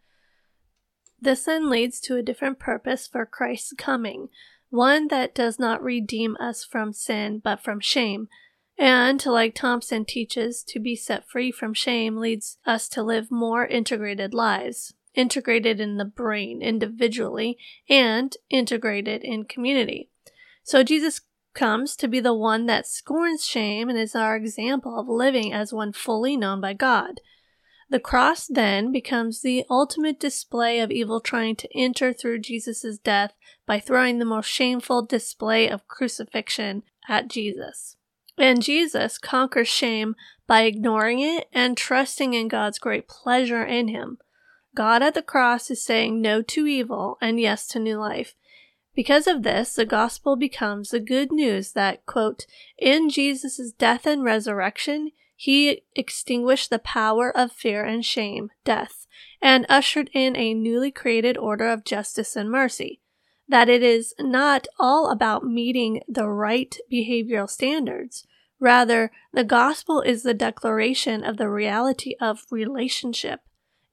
This 1.19 1.45
then 1.45 1.69
leads 1.69 2.00
to 2.01 2.17
a 2.17 2.23
different 2.23 2.59
purpose 2.59 3.07
for 3.07 3.25
Christ's 3.25 3.73
coming, 3.77 4.29
one 4.69 5.07
that 5.09 5.35
does 5.35 5.59
not 5.59 5.83
redeem 5.83 6.35
us 6.39 6.63
from 6.63 6.93
sin, 6.93 7.41
but 7.43 7.63
from 7.63 7.79
shame, 7.79 8.27
and, 8.77 9.23
like 9.27 9.53
Thompson 9.53 10.05
teaches, 10.05 10.63
to 10.63 10.79
be 10.79 10.95
set 10.95 11.29
free 11.29 11.51
from 11.51 11.73
shame 11.73 12.17
leads 12.17 12.57
us 12.65 12.89
to 12.89 13.03
live 13.03 13.29
more 13.29 13.63
integrated 13.67 14.33
lives, 14.33 14.95
integrated 15.13 15.79
in 15.79 15.97
the 15.97 16.05
brain 16.05 16.63
individually 16.63 17.59
and 17.88 18.35
integrated 18.50 19.23
in 19.23 19.43
community. 19.43 20.09
So 20.63 20.83
Jesus 20.83 21.21
comes 21.53 21.95
to 21.97 22.07
be 22.07 22.19
the 22.19 22.33
one 22.33 22.65
that 22.65 22.88
scorns 22.88 23.45
shame 23.45 23.88
and 23.88 24.00
is 24.00 24.15
our 24.15 24.35
example 24.35 25.00
of 25.00 25.07
living 25.07 25.53
as 25.53 25.71
one 25.71 25.93
fully 25.93 26.35
known 26.35 26.59
by 26.59 26.73
God. 26.73 27.19
The 27.91 28.00
cross 28.00 28.48
then 28.48 28.93
becomes 28.93 29.41
the 29.41 29.65
ultimate 29.69 30.17
display 30.17 30.79
of 30.79 30.91
evil 30.91 31.19
trying 31.19 31.57
to 31.57 31.77
enter 31.77 32.13
through 32.13 32.39
Jesus' 32.39 32.98
death 32.98 33.33
by 33.67 33.81
throwing 33.81 34.17
the 34.17 34.24
most 34.24 34.48
shameful 34.48 35.05
display 35.05 35.69
of 35.69 35.89
crucifixion 35.89 36.83
at 37.10 37.27
Jesus. 37.27 37.98
And 38.38 38.62
Jesus 38.63 39.17
conquers 39.17 39.67
shame 39.67 40.15
by 40.48 40.62
ignoring 40.62 41.19
it 41.19 41.50
and 41.51 41.75
trusting 41.75 42.33
in 42.33 42.48
God's 42.48 42.79
great 42.79 43.10
pleasure 43.10 43.65
in 43.65 43.89
him. 43.89 44.19
God 44.74 45.03
at 45.03 45.13
the 45.13 45.21
cross 45.21 45.69
is 45.69 45.83
saying 45.83 46.21
no 46.21 46.41
to 46.43 46.65
evil 46.65 47.17
and 47.21 47.41
yes 47.41 47.67
to 47.67 47.79
new 47.79 47.98
life. 47.98 48.36
Because 48.95 49.27
of 49.27 49.43
this, 49.43 49.74
the 49.74 49.86
gospel 49.86 50.38
becomes 50.38 50.91
the 50.91 51.01
good 51.01 51.29
news 51.29 51.74
that, 51.74 52.05
quote, 52.05 52.45
in 52.77 53.10
Jesus' 53.10 53.74
death 53.77 54.05
and 54.05 54.24
resurrection, 54.24 55.12
he 55.41 55.81
extinguished 55.95 56.69
the 56.69 56.77
power 56.77 57.36
of 57.36 57.51
fear 57.51 57.83
and 57.83 58.05
shame, 58.05 58.51
death, 58.63 59.07
and 59.41 59.65
ushered 59.67 60.07
in 60.13 60.36
a 60.36 60.53
newly 60.53 60.91
created 60.91 61.36
order 61.36 61.67
of 61.67 61.83
justice 61.83 62.36
and 62.36 62.51
mercy. 62.51 63.01
That 63.48 63.67
it 63.67 63.81
is 63.81 64.13
not 64.19 64.67
all 64.79 65.10
about 65.10 65.43
meeting 65.43 66.03
the 66.07 66.29
right 66.29 66.77
behavioral 66.93 67.50
standards. 67.50 68.27
Rather, 68.60 69.12
the 69.33 69.43
gospel 69.43 70.01
is 70.01 70.21
the 70.21 70.36
declaration 70.36 71.24
of 71.24 71.38
the 71.38 71.50
reality 71.50 72.13
of 72.21 72.45
relationship, 72.51 73.39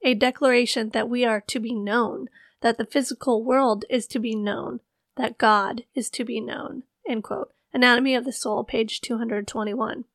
a 0.03 0.13
declaration 0.13 0.89
that 0.89 1.09
we 1.09 1.25
are 1.25 1.41
to 1.47 1.59
be 1.59 1.73
known, 1.73 2.27
that 2.61 2.77
the 2.77 2.85
physical 2.85 3.43
world 3.43 3.85
is 3.89 4.05
to 4.05 4.19
be 4.19 4.35
known, 4.35 4.81
that 5.17 5.39
God 5.39 5.85
is 5.95 6.11
to 6.11 6.23
be 6.23 6.39
known. 6.39 6.83
Anatomy 7.73 8.13
of 8.13 8.23
the 8.23 8.31
Soul, 8.31 8.63
page 8.63 9.01
221. 9.01 10.05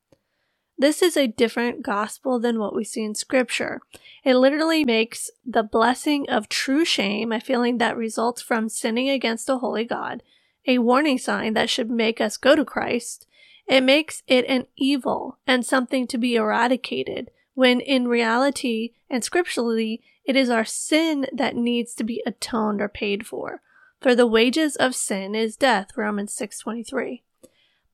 This 0.77 1.03
is 1.03 1.17
a 1.17 1.29
different 1.29 1.83
gospel 1.83 2.41
than 2.41 2.59
what 2.59 2.75
we 2.75 2.85
see 2.85 3.05
in 3.05 3.15
scripture. 3.15 3.81
It 4.25 4.37
literally 4.37 4.85
makes 4.85 5.31
the 5.47 5.63
blessing 5.63 6.29
of 6.29 6.49
true 6.49 6.85
shame, 6.85 7.31
a 7.31 7.41
feeling 7.41 7.79
that 7.79 7.97
results 7.97 8.43
from 8.43 8.69
sinning 8.69 9.09
against 9.09 9.49
a 9.49 9.59
holy 9.59 9.85
God, 9.85 10.23
a 10.67 10.79
warning 10.79 11.19
sign 11.19 11.55
that 11.55 11.71
should 11.71 11.91
make 11.91 12.21
us 12.21 12.37
go 12.37 12.57
to 12.57 12.65
Christ. 12.65 13.27
It 13.67 13.83
makes 13.83 14.23
it 14.27 14.45
an 14.47 14.67
evil 14.77 15.39
and 15.47 15.65
something 15.65 16.07
to 16.09 16.19
be 16.19 16.35
eradicated, 16.35 17.31
when 17.55 17.81
in 17.81 18.09
reality 18.09 18.95
and 19.09 19.23
scripturally, 19.23 20.03
it 20.25 20.37
is 20.37 20.51
our 20.51 20.65
sin 20.65 21.27
that 21.33 21.55
needs 21.55 21.95
to 21.95 22.05
be 22.05 22.23
atoned 22.27 22.81
or 22.81 22.89
paid 22.89 23.27
for. 23.27 23.63
For 24.01 24.15
the 24.15 24.27
wages 24.27 24.75
of 24.77 24.95
sin 24.95 25.35
is 25.35 25.57
death, 25.57 25.97
Romans 25.97 26.35
6:23. 26.35 27.23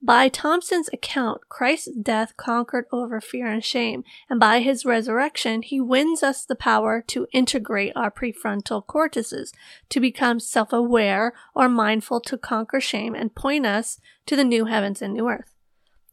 By 0.02 0.30
Thompson's 0.30 0.88
account, 0.94 1.42
Christ's 1.50 1.94
death 1.94 2.34
conquered 2.38 2.86
over 2.90 3.20
fear 3.20 3.46
and 3.46 3.62
shame, 3.62 4.02
and 4.30 4.40
by 4.40 4.60
his 4.60 4.86
resurrection, 4.86 5.60
he 5.60 5.78
wins 5.78 6.22
us 6.22 6.46
the 6.46 6.54
power 6.54 7.04
to 7.08 7.26
integrate 7.32 7.92
our 7.94 8.10
prefrontal 8.10 8.86
cortices, 8.86 9.52
to 9.90 10.00
become 10.00 10.40
self 10.40 10.72
aware 10.72 11.34
or 11.54 11.68
mindful 11.68 12.22
to 12.22 12.38
conquer 12.38 12.80
shame 12.80 13.14
and 13.14 13.34
point 13.34 13.66
us 13.66 14.00
to 14.24 14.36
the 14.36 14.44
new 14.44 14.64
heavens 14.64 15.02
and 15.02 15.12
new 15.12 15.28
earth. 15.28 15.54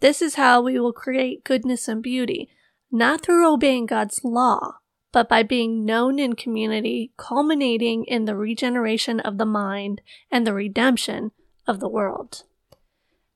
This 0.02 0.22
is 0.22 0.36
how 0.36 0.62
we 0.62 0.78
will 0.78 0.92
create 0.92 1.46
goodness 1.46 1.88
and 1.88 2.04
beauty, 2.04 2.50
not 2.92 3.22
through 3.22 3.52
obeying 3.52 3.86
God's 3.86 4.20
law, 4.22 4.80
but 5.14 5.30
by 5.30 5.44
being 5.44 5.86
known 5.86 6.20
in 6.20 6.34
community, 6.34 7.14
culminating 7.16 8.04
in 8.04 8.26
the 8.26 8.36
regeneration 8.36 9.22
of 9.22 9.38
the 9.38 9.46
mind 9.46 10.02
and 10.30 10.46
the 10.46 10.54
redemption 10.54 11.32
of 11.66 11.80
the 11.80 11.90
world. 11.90 12.44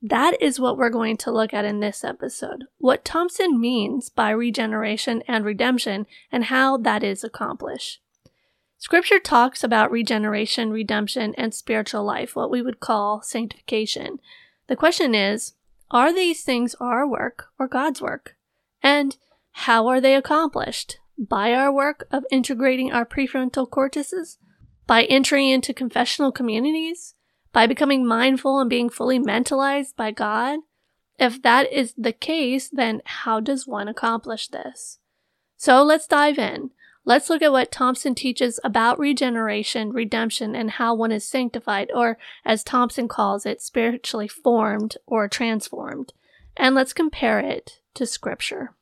That 0.01 0.41
is 0.41 0.59
what 0.59 0.77
we're 0.77 0.89
going 0.89 1.17
to 1.17 1.31
look 1.31 1.53
at 1.53 1.65
in 1.65 1.79
this 1.79 2.03
episode. 2.03 2.65
What 2.79 3.05
Thompson 3.05 3.59
means 3.59 4.09
by 4.09 4.31
regeneration 4.31 5.23
and 5.27 5.45
redemption 5.45 6.07
and 6.31 6.45
how 6.45 6.77
that 6.77 7.03
is 7.03 7.23
accomplished. 7.23 8.01
Scripture 8.77 9.19
talks 9.19 9.63
about 9.63 9.91
regeneration, 9.91 10.71
redemption, 10.71 11.35
and 11.37 11.53
spiritual 11.53 12.03
life, 12.03 12.35
what 12.35 12.49
we 12.49 12.63
would 12.63 12.79
call 12.79 13.21
sanctification. 13.21 14.19
The 14.67 14.75
question 14.75 15.13
is, 15.13 15.53
are 15.91 16.11
these 16.11 16.43
things 16.43 16.75
our 16.79 17.07
work 17.07 17.49
or 17.59 17.67
God's 17.67 18.01
work? 18.01 18.35
And 18.81 19.17
how 19.51 19.87
are 19.87 20.01
they 20.01 20.15
accomplished? 20.15 20.97
by 21.27 21.53
our 21.53 21.71
work 21.71 22.07
of 22.11 22.25
integrating 22.31 22.91
our 22.91 23.05
prefrontal 23.05 23.69
cortices, 23.69 24.39
by 24.87 25.03
entering 25.03 25.49
into 25.49 25.73
confessional 25.73 26.31
communities, 26.31 27.13
by 27.53 27.67
becoming 27.67 28.05
mindful 28.05 28.59
and 28.59 28.69
being 28.69 28.89
fully 28.89 29.19
mentalized 29.19 29.95
by 29.95 30.11
God? 30.11 30.59
If 31.19 31.41
that 31.43 31.71
is 31.71 31.93
the 31.97 32.13
case, 32.13 32.69
then 32.69 33.01
how 33.05 33.39
does 33.39 33.67
one 33.67 33.87
accomplish 33.87 34.47
this? 34.47 34.99
So 35.57 35.83
let's 35.83 36.07
dive 36.07 36.39
in. 36.39 36.71
Let's 37.03 37.29
look 37.29 37.41
at 37.41 37.51
what 37.51 37.71
Thompson 37.71 38.13
teaches 38.13 38.59
about 38.63 38.99
regeneration, 38.99 39.91
redemption, 39.91 40.55
and 40.55 40.71
how 40.71 40.93
one 40.93 41.11
is 41.11 41.27
sanctified, 41.27 41.91
or 41.93 42.17
as 42.45 42.63
Thompson 42.63 43.07
calls 43.07 43.45
it, 43.45 43.61
spiritually 43.61 44.27
formed 44.27 44.97
or 45.05 45.27
transformed. 45.27 46.13
And 46.55 46.75
let's 46.75 46.93
compare 46.93 47.39
it 47.39 47.79
to 47.95 48.05
Scripture. 48.05 48.75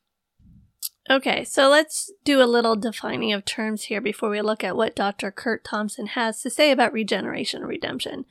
Okay, 1.10 1.44
so 1.44 1.68
let's 1.68 2.12
do 2.24 2.42
a 2.42 2.44
little 2.44 2.76
defining 2.76 3.32
of 3.32 3.44
terms 3.44 3.84
here 3.84 4.00
before 4.00 4.30
we 4.30 4.40
look 4.42 4.62
at 4.62 4.76
what 4.76 4.94
Dr. 4.94 5.30
Curt 5.30 5.64
Thompson 5.64 6.06
has 6.08 6.40
to 6.42 6.50
say 6.50 6.70
about 6.70 6.92
regeneration 6.92 7.62
and 7.62 7.68
redemption. 7.68 8.26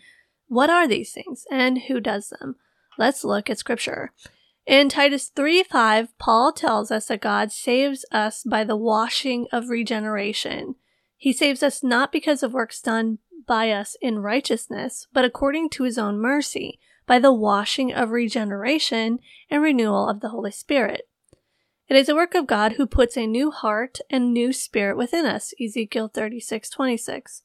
What 0.50 0.72
are 0.72 0.88
these 0.88 1.13
things 1.13 1.46
and 1.51 1.84
who 1.88 2.00
does 2.00 2.29
them? 2.29 2.56
Let's 2.98 3.24
look 3.24 3.50
at 3.50 3.60
scripture. 3.60 4.12
In 4.65 4.89
Titus 4.89 5.32
3 5.36 5.63
5, 5.63 6.18
Paul 6.18 6.51
tells 6.51 6.91
us 6.91 7.08
that 7.08 7.22
God 7.22 7.51
saves 7.51 8.03
us 8.12 8.44
by 8.44 8.63
the 8.63 8.75
washing 8.75 9.48
of 9.51 9.70
regeneration. 9.70 10.75
He 11.15 11.34
saves 11.34 11.62
us 11.62 11.84
not 11.84 12.12
because 12.12 12.41
of 12.41 12.53
works 12.53 12.82
done 12.82 13.20
by 13.46 13.70
us 13.70 13.96
in 14.01 14.20
righteousness, 14.20 15.08
but 15.13 15.24
according 15.24 15.70
to 15.72 15.84
his 15.84 16.00
own 16.00 16.20
mercy, 16.20 16.79
by 17.06 17.20
the 17.20 17.34
washing 17.34 17.94
of 17.94 18.10
regeneration 18.10 19.20
and 19.51 19.62
renewal 19.62 20.10
of 20.10 20.20
the 20.20 20.29
Holy 20.29 20.51
Spirit. 20.51 21.08
It 21.88 21.96
is 21.96 22.10
a 22.10 22.15
work 22.15 22.34
of 22.34 22.48
God 22.48 22.74
who 22.74 22.88
puts 22.88 23.18
a 23.18 23.27
new 23.27 23.51
heart 23.51 24.00
and 24.10 24.34
new 24.34 24.51
spirit 24.51 24.98
within 24.98 25.25
us. 25.25 25.53
Ezekiel 25.63 26.08
36, 26.08 26.70
26. 26.70 27.44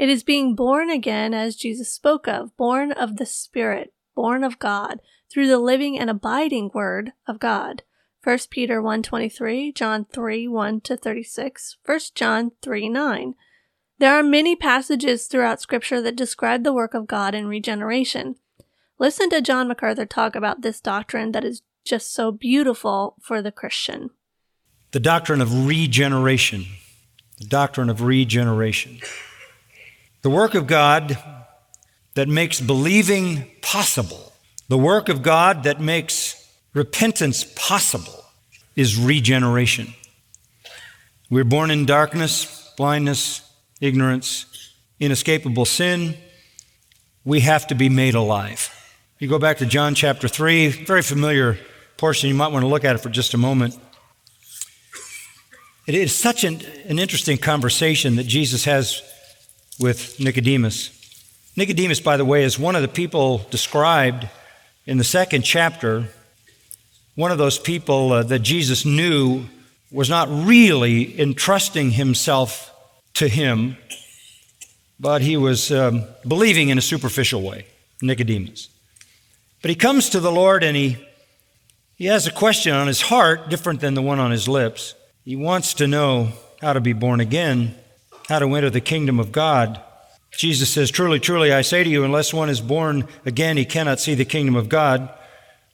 It 0.00 0.08
is 0.08 0.22
being 0.22 0.54
born 0.54 0.88
again 0.88 1.34
as 1.34 1.56
Jesus 1.56 1.92
spoke 1.92 2.26
of, 2.26 2.56
born 2.56 2.90
of 2.90 3.18
the 3.18 3.26
Spirit, 3.26 3.92
born 4.14 4.42
of 4.42 4.58
God, 4.58 5.00
through 5.30 5.46
the 5.46 5.58
living 5.58 5.98
and 5.98 6.08
abiding 6.08 6.70
word 6.72 7.12
of 7.28 7.38
God. 7.38 7.82
1 8.24 8.38
Peter 8.48 8.80
1.23, 8.80 9.74
John 9.74 10.06
3, 10.06 10.48
1 10.48 10.80
to 10.80 10.96
36, 10.96 11.76
1 11.84 11.98
John 12.14 12.52
3, 12.62 12.88
9. 12.88 13.34
There 13.98 14.18
are 14.18 14.22
many 14.22 14.56
passages 14.56 15.26
throughout 15.26 15.60
scripture 15.60 16.00
that 16.00 16.16
describe 16.16 16.64
the 16.64 16.72
work 16.72 16.94
of 16.94 17.06
God 17.06 17.34
in 17.34 17.46
regeneration. 17.46 18.36
Listen 18.98 19.28
to 19.28 19.42
John 19.42 19.68
MacArthur 19.68 20.06
talk 20.06 20.34
about 20.34 20.62
this 20.62 20.80
doctrine 20.80 21.32
that 21.32 21.44
is 21.44 21.60
just 21.84 22.14
so 22.14 22.32
beautiful 22.32 23.16
for 23.20 23.42
the 23.42 23.52
Christian. 23.52 24.08
The 24.92 25.00
doctrine 25.00 25.42
of 25.42 25.66
regeneration. 25.66 26.64
The 27.38 27.48
doctrine 27.48 27.90
of 27.90 28.00
regeneration. 28.00 29.00
The 30.22 30.30
work 30.30 30.54
of 30.54 30.66
God 30.66 31.18
that 32.14 32.28
makes 32.28 32.60
believing 32.60 33.50
possible. 33.62 34.32
The 34.68 34.76
work 34.78 35.08
of 35.08 35.22
God 35.22 35.62
that 35.64 35.80
makes 35.80 36.36
repentance 36.74 37.44
possible 37.56 38.24
is 38.76 38.98
regeneration. 38.98 39.94
We're 41.30 41.44
born 41.44 41.70
in 41.70 41.86
darkness, 41.86 42.72
blindness, 42.76 43.42
ignorance, 43.80 44.74
inescapable 44.98 45.64
sin. 45.64 46.16
We 47.24 47.40
have 47.40 47.66
to 47.68 47.74
be 47.74 47.88
made 47.88 48.14
alive. 48.14 48.70
You 49.18 49.28
go 49.28 49.38
back 49.38 49.58
to 49.58 49.66
John 49.66 49.94
chapter 49.94 50.28
3, 50.28 50.84
very 50.84 51.02
familiar 51.02 51.58
portion. 51.96 52.28
You 52.28 52.34
might 52.34 52.52
want 52.52 52.62
to 52.62 52.68
look 52.68 52.84
at 52.84 52.94
it 52.94 52.98
for 52.98 53.10
just 53.10 53.34
a 53.34 53.38
moment. 53.38 53.78
It 55.86 55.94
is 55.94 56.14
such 56.14 56.44
an, 56.44 56.60
an 56.86 56.98
interesting 56.98 57.38
conversation 57.38 58.16
that 58.16 58.26
Jesus 58.26 58.64
has 58.64 59.02
with 59.80 60.20
Nicodemus. 60.20 60.90
Nicodemus, 61.56 62.00
by 62.00 62.16
the 62.16 62.24
way, 62.24 62.44
is 62.44 62.58
one 62.58 62.76
of 62.76 62.82
the 62.82 62.88
people 62.88 63.38
described 63.50 64.28
in 64.86 64.98
the 64.98 65.04
second 65.04 65.42
chapter, 65.42 66.08
one 67.14 67.32
of 67.32 67.38
those 67.38 67.58
people 67.58 68.12
uh, 68.12 68.22
that 68.22 68.40
Jesus 68.40 68.84
knew 68.84 69.44
was 69.90 70.08
not 70.08 70.28
really 70.30 71.18
entrusting 71.20 71.90
himself 71.92 72.72
to 73.14 73.26
him, 73.26 73.76
but 75.00 75.22
he 75.22 75.36
was 75.36 75.72
um, 75.72 76.04
believing 76.26 76.68
in 76.68 76.78
a 76.78 76.82
superficial 76.82 77.42
way, 77.42 77.66
Nicodemus. 78.00 78.68
But 79.62 79.70
he 79.70 79.74
comes 79.74 80.10
to 80.10 80.20
the 80.20 80.32
Lord 80.32 80.62
and 80.62 80.76
he 80.76 80.96
he 81.96 82.06
has 82.06 82.26
a 82.26 82.32
question 82.32 82.72
on 82.72 82.86
his 82.86 83.02
heart 83.02 83.50
different 83.50 83.80
than 83.80 83.92
the 83.92 84.00
one 84.00 84.18
on 84.18 84.30
his 84.30 84.48
lips. 84.48 84.94
He 85.22 85.36
wants 85.36 85.74
to 85.74 85.86
know 85.86 86.32
how 86.62 86.72
to 86.72 86.80
be 86.80 86.94
born 86.94 87.20
again, 87.20 87.74
how 88.30 88.38
to 88.38 88.54
enter 88.54 88.70
the 88.70 88.80
kingdom 88.80 89.18
of 89.18 89.32
God. 89.32 89.82
Jesus 90.30 90.70
says, 90.70 90.90
Truly, 90.90 91.18
truly, 91.18 91.52
I 91.52 91.62
say 91.62 91.82
to 91.82 91.90
you, 91.90 92.04
unless 92.04 92.32
one 92.32 92.48
is 92.48 92.60
born 92.60 93.08
again, 93.26 93.56
he 93.56 93.64
cannot 93.64 93.98
see 93.98 94.14
the 94.14 94.24
kingdom 94.24 94.54
of 94.54 94.68
God. 94.68 95.12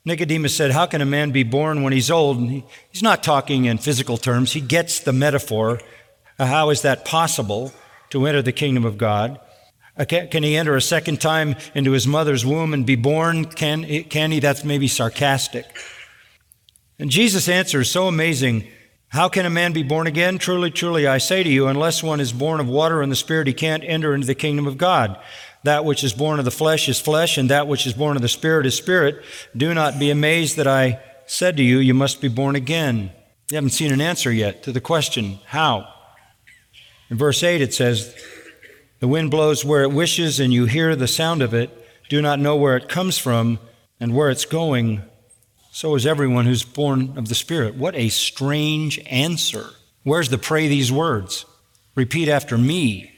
Nicodemus 0.06 0.56
said, 0.56 0.70
How 0.70 0.86
can 0.86 1.02
a 1.02 1.06
man 1.06 1.32
be 1.32 1.42
born 1.42 1.82
when 1.82 1.92
he's 1.92 2.10
old? 2.10 2.38
And 2.38 2.62
he's 2.90 3.02
not 3.02 3.22
talking 3.22 3.66
in 3.66 3.76
physical 3.76 4.16
terms. 4.16 4.54
He 4.54 4.62
gets 4.62 5.00
the 5.00 5.12
metaphor. 5.12 5.80
How 6.38 6.70
is 6.70 6.80
that 6.80 7.04
possible 7.04 7.72
to 8.10 8.26
enter 8.26 8.40
the 8.40 8.52
kingdom 8.52 8.86
of 8.86 8.96
God? 8.96 9.38
Uh, 9.98 10.06
can 10.06 10.42
he 10.42 10.56
enter 10.56 10.76
a 10.76 10.82
second 10.82 11.20
time 11.20 11.56
into 11.74 11.92
his 11.92 12.06
mother's 12.06 12.44
womb 12.46 12.72
and 12.72 12.86
be 12.86 12.96
born? 12.96 13.44
Can, 13.44 14.04
can 14.04 14.30
he? 14.30 14.40
That's 14.40 14.64
maybe 14.64 14.88
sarcastic. 14.88 15.66
And 16.98 17.10
Jesus' 17.10 17.50
answer 17.50 17.82
is 17.82 17.90
so 17.90 18.08
amazing. 18.08 18.66
How 19.08 19.28
can 19.28 19.46
a 19.46 19.50
man 19.50 19.72
be 19.72 19.82
born 19.82 20.06
again? 20.06 20.38
Truly, 20.38 20.70
truly, 20.70 21.06
I 21.06 21.18
say 21.18 21.42
to 21.42 21.48
you, 21.48 21.68
unless 21.68 22.02
one 22.02 22.20
is 22.20 22.32
born 22.32 22.60
of 22.60 22.68
water 22.68 23.02
and 23.02 23.10
the 23.10 23.16
Spirit, 23.16 23.46
he 23.46 23.54
can't 23.54 23.84
enter 23.84 24.14
into 24.14 24.26
the 24.26 24.34
kingdom 24.34 24.66
of 24.66 24.78
God. 24.78 25.18
That 25.62 25.84
which 25.84 26.04
is 26.04 26.12
born 26.12 26.38
of 26.38 26.44
the 26.44 26.50
flesh 26.50 26.88
is 26.88 27.00
flesh, 27.00 27.38
and 27.38 27.50
that 27.50 27.66
which 27.66 27.86
is 27.86 27.94
born 27.94 28.16
of 28.16 28.22
the 28.22 28.28
Spirit 28.28 28.66
is 28.66 28.76
spirit. 28.76 29.24
Do 29.56 29.72
not 29.74 29.98
be 29.98 30.10
amazed 30.10 30.56
that 30.56 30.66
I 30.66 31.00
said 31.26 31.56
to 31.56 31.62
you, 31.62 31.78
You 31.78 31.94
must 31.94 32.20
be 32.20 32.28
born 32.28 32.56
again. 32.56 33.10
You 33.50 33.56
haven't 33.56 33.70
seen 33.70 33.92
an 33.92 34.00
answer 34.00 34.32
yet 34.32 34.62
to 34.64 34.72
the 34.72 34.80
question, 34.80 35.38
How? 35.46 35.88
In 37.08 37.16
verse 37.16 37.42
8, 37.42 37.60
it 37.60 37.72
says, 37.72 38.14
The 39.00 39.08
wind 39.08 39.30
blows 39.30 39.64
where 39.64 39.82
it 39.82 39.92
wishes, 39.92 40.40
and 40.40 40.52
you 40.52 40.66
hear 40.66 40.94
the 40.96 41.08
sound 41.08 41.42
of 41.42 41.54
it, 41.54 41.70
do 42.08 42.20
not 42.20 42.38
know 42.38 42.56
where 42.56 42.76
it 42.76 42.88
comes 42.88 43.18
from 43.18 43.58
and 43.98 44.14
where 44.14 44.30
it's 44.30 44.44
going. 44.44 45.02
So 45.76 45.94
is 45.94 46.06
everyone 46.06 46.46
who's 46.46 46.62
born 46.62 47.18
of 47.18 47.28
the 47.28 47.34
Spirit. 47.34 47.74
What 47.74 47.94
a 47.94 48.08
strange 48.08 48.98
answer. 49.10 49.72
Where's 50.04 50.30
the 50.30 50.38
pray 50.38 50.68
these 50.68 50.90
words? 50.90 51.44
Repeat 51.94 52.30
after 52.30 52.56
me. 52.56 53.12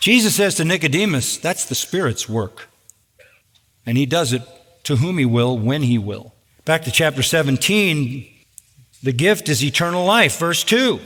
Jesus 0.00 0.36
says 0.36 0.54
to 0.54 0.64
Nicodemus, 0.64 1.36
that's 1.36 1.66
the 1.66 1.74
Spirit's 1.74 2.26
work. 2.26 2.70
And 3.84 3.98
he 3.98 4.06
does 4.06 4.32
it 4.32 4.40
to 4.84 4.96
whom 4.96 5.18
he 5.18 5.26
will, 5.26 5.58
when 5.58 5.82
he 5.82 5.98
will. 5.98 6.32
Back 6.64 6.84
to 6.84 6.90
chapter 6.90 7.22
17, 7.22 8.26
the 9.02 9.12
gift 9.12 9.50
is 9.50 9.62
eternal 9.62 10.06
life. 10.06 10.38
Verse 10.38 10.64
2 10.64 11.00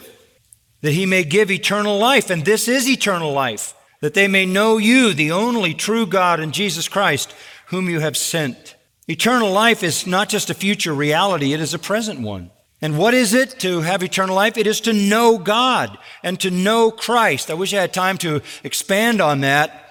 that 0.84 0.92
he 0.92 1.06
may 1.06 1.24
give 1.24 1.50
eternal 1.50 1.96
life. 1.96 2.28
And 2.28 2.44
this 2.44 2.68
is 2.68 2.86
eternal 2.86 3.32
life, 3.32 3.74
that 4.02 4.12
they 4.12 4.28
may 4.28 4.44
know 4.44 4.76
you, 4.76 5.14
the 5.14 5.32
only 5.32 5.72
true 5.72 6.04
God, 6.04 6.40
and 6.40 6.52
Jesus 6.52 6.88
Christ, 6.88 7.34
whom 7.68 7.88
you 7.88 8.00
have 8.00 8.18
sent. 8.18 8.76
Eternal 9.08 9.50
life 9.50 9.82
is 9.82 10.06
not 10.06 10.28
just 10.28 10.50
a 10.50 10.54
future 10.54 10.92
reality, 10.92 11.54
it 11.54 11.60
is 11.60 11.72
a 11.72 11.78
present 11.78 12.20
one. 12.20 12.50
And 12.82 12.98
what 12.98 13.14
is 13.14 13.32
it 13.32 13.58
to 13.60 13.80
have 13.80 14.02
eternal 14.02 14.36
life? 14.36 14.58
It 14.58 14.66
is 14.66 14.82
to 14.82 14.92
know 14.92 15.38
God 15.38 15.96
and 16.22 16.38
to 16.40 16.50
know 16.50 16.90
Christ. 16.90 17.50
I 17.50 17.54
wish 17.54 17.72
I 17.72 17.80
had 17.80 17.94
time 17.94 18.18
to 18.18 18.42
expand 18.62 19.22
on 19.22 19.40
that. 19.40 19.88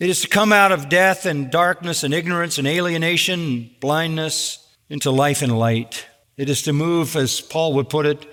It 0.00 0.08
is 0.08 0.22
to 0.22 0.28
come 0.28 0.54
out 0.54 0.72
of 0.72 0.88
death 0.88 1.26
and 1.26 1.50
darkness 1.50 2.02
and 2.02 2.14
ignorance 2.14 2.56
and 2.56 2.66
alienation 2.66 3.40
and 3.40 3.70
blindness 3.78 4.66
into 4.88 5.10
life 5.10 5.42
and 5.42 5.58
light. 5.58 6.06
It 6.38 6.48
is 6.48 6.62
to 6.62 6.72
move, 6.72 7.14
as 7.14 7.42
Paul 7.42 7.74
would 7.74 7.90
put 7.90 8.06
it, 8.06 8.24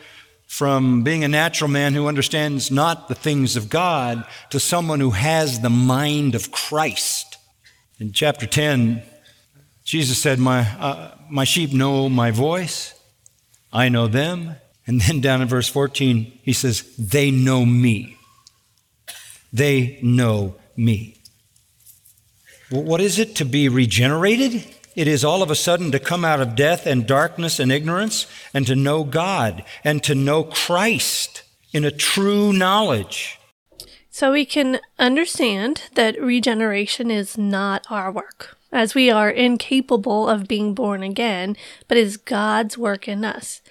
from 0.47 1.03
being 1.03 1.23
a 1.23 1.27
natural 1.27 1.69
man 1.69 1.93
who 1.93 2.07
understands 2.07 2.71
not 2.71 3.07
the 3.07 3.15
things 3.15 3.55
of 3.55 3.69
God 3.69 4.25
to 4.51 4.59
someone 4.59 4.99
who 4.99 5.11
has 5.11 5.59
the 5.59 5.69
mind 5.69 6.35
of 6.35 6.51
Christ. 6.51 7.37
In 7.99 8.11
chapter 8.11 8.45
10, 8.45 9.03
Jesus 9.83 10.17
said, 10.17 10.39
My, 10.39 10.61
uh, 10.79 11.11
my 11.29 11.43
sheep 11.43 11.73
know 11.73 12.09
my 12.09 12.31
voice, 12.31 12.93
I 13.71 13.89
know 13.89 14.07
them. 14.07 14.55
And 14.87 15.01
then 15.01 15.19
down 15.19 15.41
in 15.41 15.47
verse 15.47 15.67
14, 15.67 16.39
he 16.43 16.53
says, 16.53 16.95
They 16.97 17.31
know 17.31 17.65
me. 17.65 18.17
They 19.51 19.99
know 20.01 20.55
me. 20.75 21.17
What 22.69 23.01
is 23.01 23.19
it 23.19 23.35
to 23.37 23.45
be 23.45 23.69
regenerated? 23.69 24.63
It 24.95 25.09
is 25.09 25.25
all 25.25 25.43
of 25.43 25.51
a 25.51 25.55
sudden 25.55 25.91
to 25.91 25.99
come 25.99 26.23
out 26.23 26.39
of 26.39 26.55
death 26.55 26.85
and 26.85 27.05
darkness 27.05 27.59
and 27.59 27.69
ignorance 27.69 28.27
and 28.53 28.65
to 28.67 28.75
know 28.75 29.03
God 29.03 29.65
and 29.83 30.01
to 30.03 30.15
know 30.15 30.45
Christ 30.45 31.43
in 31.73 31.83
a 31.83 31.91
true 31.91 32.53
knowledge. 32.53 33.37
So 34.09 34.31
we 34.31 34.45
can 34.45 34.79
understand 34.97 35.89
that 35.95 36.21
regeneration 36.21 37.11
is 37.11 37.37
not 37.37 37.85
our 37.89 38.09
work, 38.09 38.57
as 38.71 38.95
we 38.95 39.09
are 39.09 39.29
incapable 39.29 40.29
of 40.29 40.47
being 40.47 40.73
born 40.73 41.03
again, 41.03 41.57
but 41.89 41.97
is 41.97 42.15
God's 42.15 42.77
work 42.77 43.09
in 43.09 43.25
us. 43.25 43.61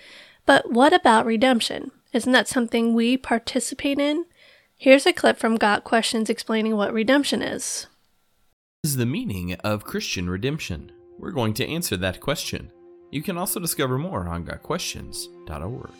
But 0.45 0.71
what 0.71 0.93
about 0.93 1.25
redemption? 1.25 1.91
Isn't 2.13 2.33
that 2.33 2.49
something 2.49 2.93
we 2.93 3.17
participate 3.17 3.99
in? 3.99 4.27
Here's 4.77 5.07
a 5.07 5.15
clip 5.15 5.39
from 5.39 5.57
Got 5.57 5.85
Questions 5.85 6.29
explaining 6.29 6.77
what 6.77 6.93
redemption 6.93 7.41
is. 7.41 7.87
This 8.83 8.91
is 8.91 8.97
the 8.99 9.07
meaning 9.07 9.55
of 9.65 9.85
Christian 9.85 10.29
redemption? 10.29 10.93
We're 11.19 11.31
going 11.31 11.55
to 11.55 11.69
answer 11.69 11.97
that 11.99 12.21
question. 12.21 12.73
You 13.11 13.23
can 13.23 13.39
also 13.39 13.61
discover 13.61 13.99
more 13.99 14.27
on 14.27 14.45
gotquestions.org. 14.45 15.91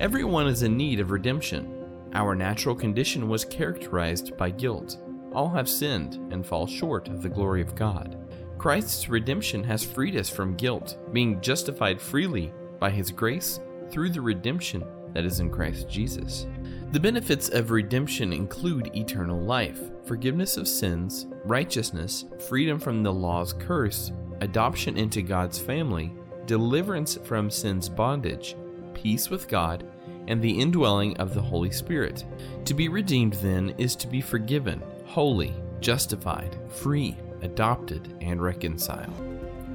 Everyone 0.00 0.48
is 0.48 0.62
in 0.62 0.76
need 0.76 0.98
of 0.98 1.12
redemption. 1.12 1.70
Our 2.12 2.34
natural 2.34 2.74
condition 2.74 3.28
was 3.28 3.44
characterized 3.44 4.36
by 4.36 4.50
guilt. 4.50 4.98
All 5.32 5.48
have 5.50 5.68
sinned 5.68 6.14
and 6.32 6.44
fall 6.44 6.66
short 6.66 7.08
of 7.08 7.22
the 7.22 7.28
glory 7.28 7.60
of 7.60 7.76
God. 7.76 8.18
Christ's 8.58 9.08
redemption 9.08 9.62
has 9.64 9.84
freed 9.84 10.16
us 10.16 10.28
from 10.28 10.56
guilt, 10.56 10.96
being 11.12 11.40
justified 11.40 12.00
freely 12.00 12.52
by 12.80 12.90
his 12.90 13.10
grace 13.10 13.60
through 13.90 14.10
the 14.10 14.20
redemption 14.20 14.84
that 15.12 15.24
is 15.24 15.40
in 15.40 15.50
Christ 15.50 15.88
Jesus. 15.88 16.46
The 16.90 17.00
benefits 17.00 17.48
of 17.48 17.70
redemption 17.70 18.32
include 18.32 18.94
eternal 18.96 19.40
life, 19.40 19.80
forgiveness 20.06 20.56
of 20.56 20.68
sins, 20.68 21.26
righteousness, 21.44 22.24
freedom 22.48 22.78
from 22.78 23.02
the 23.02 23.12
law's 23.12 23.52
curse, 23.52 24.12
adoption 24.40 24.96
into 24.96 25.22
God's 25.22 25.58
family, 25.58 26.12
deliverance 26.46 27.18
from 27.24 27.50
sin's 27.50 27.88
bondage, 27.88 28.56
peace 28.94 29.30
with 29.30 29.48
God, 29.48 29.86
and 30.28 30.40
the 30.40 30.60
indwelling 30.60 31.16
of 31.18 31.34
the 31.34 31.42
Holy 31.42 31.70
Spirit. 31.70 32.24
To 32.64 32.74
be 32.74 32.88
redeemed, 32.88 33.34
then, 33.34 33.74
is 33.78 33.94
to 33.96 34.06
be 34.06 34.20
forgiven, 34.20 34.82
holy, 35.04 35.54
justified, 35.80 36.56
free, 36.68 37.16
adopted, 37.42 38.16
and 38.20 38.42
reconciled. 38.42 39.14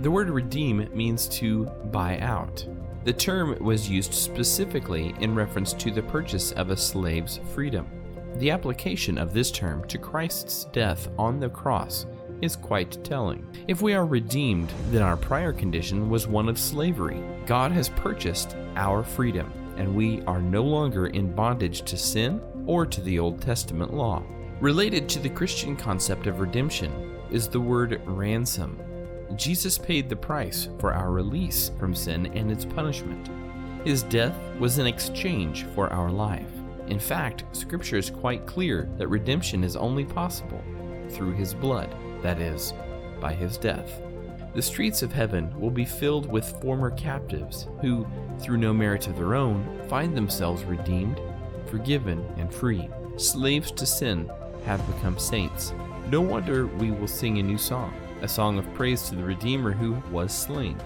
The 0.02 0.12
word 0.12 0.30
redeem 0.30 0.90
means 0.94 1.28
to 1.30 1.66
buy 1.92 2.20
out. 2.20 2.66
The 3.04 3.14
term 3.14 3.58
was 3.64 3.90
used 3.90 4.14
specifically 4.14 5.14
in 5.20 5.36
reference 5.36 5.74
to 5.74 5.92
the 5.92 6.02
purchase 6.04 6.52
of 6.54 6.70
a 6.70 6.78
slave's 6.78 7.40
freedom. 7.54 7.88
The 8.36 8.52
application 8.52 9.18
of 9.18 9.34
this 9.34 9.52
term 9.52 9.88
to 9.88 9.98
Christ's 9.98 10.66
death 10.66 11.10
on 11.18 11.40
the 11.40 11.50
cross 11.50 12.06
is 12.42 12.56
quite 12.56 13.04
telling. 13.04 13.46
If 13.68 13.82
we 13.82 13.94
are 13.94 14.06
redeemed, 14.06 14.72
then 14.90 15.02
our 15.02 15.18
prior 15.18 15.54
condition 15.54 16.10
was 16.10 16.28
one 16.28 16.50
of 16.50 16.58
slavery. 16.58 17.22
God 17.46 17.72
has 17.72 17.90
purchased 17.90 18.56
our 18.76 19.04
freedom, 19.04 19.52
and 19.78 19.96
we 19.96 20.22
are 20.22 20.42
no 20.42 20.64
longer 20.64 21.08
in 21.08 21.34
bondage 21.34 21.84
to 21.84 21.98
sin 21.98 22.42
or 22.66 22.86
to 22.86 23.02
the 23.02 23.20
Old 23.20 23.42
Testament 23.42 23.94
law. 23.94 24.24
Related 24.60 25.08
to 25.10 25.20
the 25.20 25.30
Christian 25.30 25.76
concept 25.76 26.28
of 26.28 26.40
redemption 26.40 27.16
is 27.32 27.48
the 27.48 27.62
word 27.62 28.02
ransom. 28.06 28.80
Jesus 29.36 29.78
paid 29.78 30.10
the 30.10 30.16
price 30.16 30.68
for 30.80 30.94
our 30.94 31.12
release 31.12 31.72
from 31.80 31.96
sin 31.96 32.26
and 32.36 32.52
its 32.52 32.66
punishment. 32.66 33.30
His 33.86 34.04
death 34.04 34.36
was 34.60 34.78
an 34.78 34.88
exchange 34.88 35.66
for 35.76 35.92
our 35.94 36.12
life. 36.12 36.52
In 36.88 37.00
fact, 37.00 37.46
Scripture 37.56 37.98
is 37.98 38.10
quite 38.10 38.46
clear 38.46 38.90
that 38.98 39.08
redemption 39.08 39.64
is 39.64 39.76
only 39.76 40.04
possible 40.04 40.62
through 41.10 41.34
His 41.34 41.54
blood 41.54 41.96
that 42.22 42.40
is, 42.40 42.74
by 43.20 43.34
his 43.34 43.58
death. 43.58 44.02
The 44.54 44.62
streets 44.62 45.04
of 45.04 45.14
heaven 45.14 45.58
will 45.60 45.70
be 45.70 45.86
filled 45.86 46.30
with 46.30 46.60
former 46.62 46.90
captives 46.92 47.68
who, 47.82 48.08
through 48.40 48.58
no 48.58 48.74
merit 48.74 49.08
of 49.08 49.16
their 49.16 49.36
own, 49.36 49.64
find 49.88 50.16
themselves 50.16 50.64
redeemed, 50.64 51.22
forgiven, 51.68 52.26
and 52.38 52.52
free. 52.52 52.90
Slaves 53.18 53.72
to 53.72 53.86
sin 53.86 54.30
have 54.66 54.86
become 54.88 55.20
saints. 55.20 55.72
No 56.10 56.22
wonder 56.22 56.66
we 56.66 56.90
will 56.90 57.08
sing 57.08 57.38
a 57.38 57.44
new 57.44 57.58
song, 57.58 57.94
a 58.22 58.28
song 58.28 58.58
of 58.58 58.74
praise 58.74 59.04
to 59.10 59.16
the 59.16 59.24
Redeemer 59.24 59.72
who 59.72 59.94
was 60.12 60.34
slain. 60.34 60.78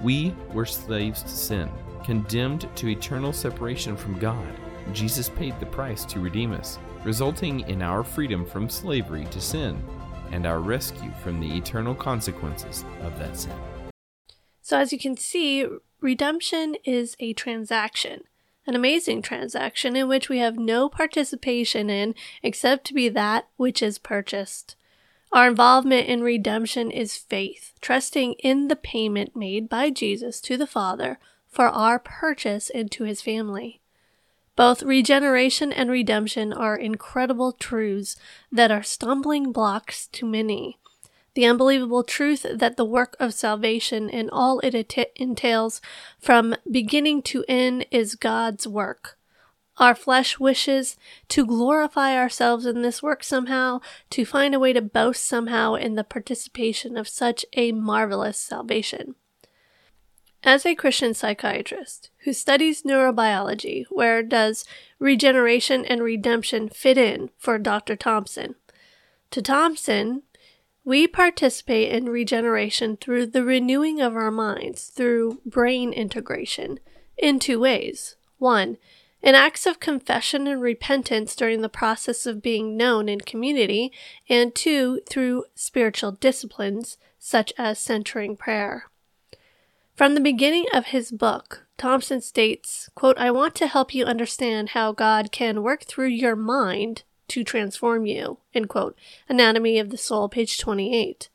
We 0.00 0.34
were 0.54 0.64
slaves 0.64 1.22
to 1.22 1.28
sin, 1.28 1.70
condemned 2.02 2.68
to 2.76 2.88
eternal 2.88 3.34
separation 3.34 3.96
from 3.96 4.18
God. 4.18 4.46
Jesus 4.94 5.28
paid 5.28 5.60
the 5.60 5.66
price 5.66 6.06
to 6.06 6.20
redeem 6.20 6.52
us, 6.52 6.78
resulting 7.04 7.60
in 7.68 7.82
our 7.82 8.02
freedom 8.02 8.46
from 8.46 8.70
slavery 8.70 9.26
to 9.26 9.40
sin 9.40 9.82
and 10.30 10.46
our 10.46 10.60
rescue 10.60 11.12
from 11.22 11.40
the 11.40 11.56
eternal 11.56 11.94
consequences 11.94 12.84
of 13.02 13.18
that 13.18 13.36
sin. 13.36 13.52
So, 14.62 14.78
as 14.78 14.92
you 14.92 14.98
can 14.98 15.16
see, 15.16 15.66
redemption 16.00 16.76
is 16.84 17.16
a 17.18 17.32
transaction, 17.32 18.22
an 18.66 18.74
amazing 18.74 19.22
transaction 19.22 19.96
in 19.96 20.08
which 20.08 20.28
we 20.28 20.38
have 20.38 20.58
no 20.58 20.88
participation 20.88 21.90
in 21.90 22.14
except 22.42 22.86
to 22.86 22.94
be 22.94 23.08
that 23.08 23.48
which 23.56 23.82
is 23.82 23.98
purchased. 23.98 24.76
Our 25.32 25.48
involvement 25.48 26.08
in 26.08 26.22
redemption 26.22 26.90
is 26.90 27.16
faith, 27.16 27.72
trusting 27.80 28.34
in 28.34 28.68
the 28.68 28.76
payment 28.76 29.36
made 29.36 29.68
by 29.68 29.90
Jesus 29.90 30.40
to 30.42 30.56
the 30.56 30.66
Father 30.66 31.18
for 31.48 31.68
our 31.68 31.98
purchase 31.98 32.70
into 32.70 33.04
his 33.04 33.22
family. 33.22 33.79
Both 34.56 34.82
regeneration 34.82 35.72
and 35.72 35.90
redemption 35.90 36.52
are 36.52 36.76
incredible 36.76 37.52
truths 37.52 38.16
that 38.52 38.70
are 38.70 38.82
stumbling 38.82 39.52
blocks 39.52 40.06
to 40.08 40.26
many. 40.26 40.78
The 41.34 41.46
unbelievable 41.46 42.02
truth 42.02 42.44
that 42.52 42.76
the 42.76 42.84
work 42.84 43.16
of 43.20 43.32
salvation 43.32 44.10
and 44.10 44.28
all 44.30 44.58
it 44.60 44.74
entails 45.16 45.80
from 46.18 46.56
beginning 46.70 47.22
to 47.22 47.44
end 47.48 47.86
is 47.90 48.16
God's 48.16 48.66
work. 48.66 49.16
Our 49.78 49.94
flesh 49.94 50.38
wishes 50.38 50.96
to 51.28 51.46
glorify 51.46 52.14
ourselves 52.14 52.66
in 52.66 52.82
this 52.82 53.02
work 53.02 53.24
somehow, 53.24 53.80
to 54.10 54.26
find 54.26 54.54
a 54.54 54.58
way 54.58 54.74
to 54.74 54.82
boast 54.82 55.24
somehow 55.24 55.74
in 55.74 55.94
the 55.94 56.04
participation 56.04 56.98
of 56.98 57.08
such 57.08 57.46
a 57.54 57.72
marvelous 57.72 58.38
salvation. 58.38 59.14
As 60.42 60.64
a 60.64 60.74
Christian 60.74 61.12
psychiatrist 61.12 62.08
who 62.24 62.32
studies 62.32 62.82
neurobiology, 62.82 63.84
where 63.90 64.22
does 64.22 64.64
regeneration 64.98 65.84
and 65.84 66.02
redemption 66.02 66.70
fit 66.70 66.96
in 66.96 67.28
for 67.36 67.58
Dr. 67.58 67.94
Thompson? 67.94 68.54
To 69.32 69.42
Thompson, 69.42 70.22
we 70.82 71.06
participate 71.06 71.92
in 71.92 72.08
regeneration 72.08 72.96
through 72.96 73.26
the 73.26 73.44
renewing 73.44 74.00
of 74.00 74.16
our 74.16 74.30
minds, 74.30 74.86
through 74.86 75.42
brain 75.44 75.92
integration, 75.92 76.80
in 77.18 77.38
two 77.38 77.60
ways. 77.60 78.16
One, 78.38 78.78
in 79.20 79.34
acts 79.34 79.66
of 79.66 79.78
confession 79.78 80.46
and 80.46 80.62
repentance 80.62 81.36
during 81.36 81.60
the 81.60 81.68
process 81.68 82.24
of 82.24 82.40
being 82.40 82.78
known 82.78 83.10
in 83.10 83.20
community, 83.20 83.92
and 84.26 84.54
two, 84.54 85.02
through 85.06 85.44
spiritual 85.54 86.12
disciplines 86.12 86.96
such 87.18 87.52
as 87.58 87.78
centering 87.78 88.38
prayer. 88.38 88.89
From 90.00 90.14
the 90.14 90.20
beginning 90.22 90.64
of 90.72 90.86
his 90.86 91.12
book, 91.12 91.66
Thompson 91.76 92.22
states, 92.22 92.88
quote, 92.94 93.18
I 93.18 93.30
want 93.30 93.54
to 93.56 93.66
help 93.66 93.94
you 93.94 94.06
understand 94.06 94.70
how 94.70 94.92
God 94.92 95.30
can 95.30 95.62
work 95.62 95.84
through 95.84 96.06
your 96.06 96.34
mind 96.34 97.02
to 97.28 97.44
transform 97.44 98.06
you, 98.06 98.38
end 98.54 98.70
quote. 98.70 98.96
Anatomy 99.28 99.78
of 99.78 99.90
the 99.90 99.98
Soul, 99.98 100.30
page 100.30 100.58
28. 100.58 101.28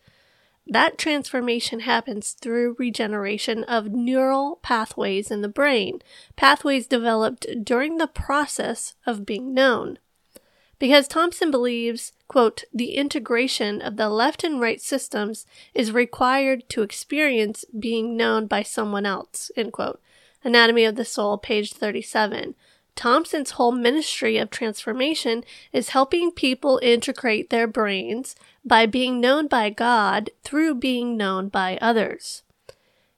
That 0.65 0.97
transformation 0.97 1.82
happens 1.82 2.32
through 2.32 2.75
regeneration 2.80 3.63
of 3.65 3.91
neural 3.91 4.56
pathways 4.63 5.30
in 5.30 5.43
the 5.43 5.47
brain, 5.47 6.01
pathways 6.36 6.88
developed 6.88 7.45
during 7.63 7.97
the 7.99 8.08
process 8.08 8.95
of 9.06 9.28
being 9.28 9.54
known. 9.54 9.99
Because 10.86 11.08
Thompson 11.08 11.50
believes, 11.50 12.12
quote, 12.28 12.63
the 12.71 12.91
integration 12.93 13.82
of 13.82 13.98
the 13.98 14.08
left 14.08 14.43
and 14.43 14.62
right 14.62 14.80
systems 14.80 15.48
is 15.74 15.91
required 15.91 16.69
to 16.69 16.84
experience 16.84 17.65
being 17.80 18.15
known 18.15 18.45
by 18.45 18.62
someone 18.62 19.04
else, 19.04 19.50
end 19.58 19.74
quote. 19.74 20.00
Anatomy 20.43 20.86
of 20.86 20.95
the 20.95 21.04
Soul, 21.04 21.39
page 21.39 21.74
37. 21.74 22.54
Thompson's 22.95 23.50
whole 23.52 23.71
ministry 23.71 24.38
of 24.38 24.52
transformation 24.52 25.43
is 25.74 25.89
helping 25.89 26.30
people 26.30 26.80
integrate 26.84 27.50
their 27.50 27.65
brains 27.65 28.36
by 28.63 28.86
being 28.86 29.19
known 29.19 29.48
by 29.48 29.71
God 29.71 30.30
through 30.43 30.76
being 30.76 31.17
known 31.17 31.50
by 31.50 31.80
others. 31.82 32.43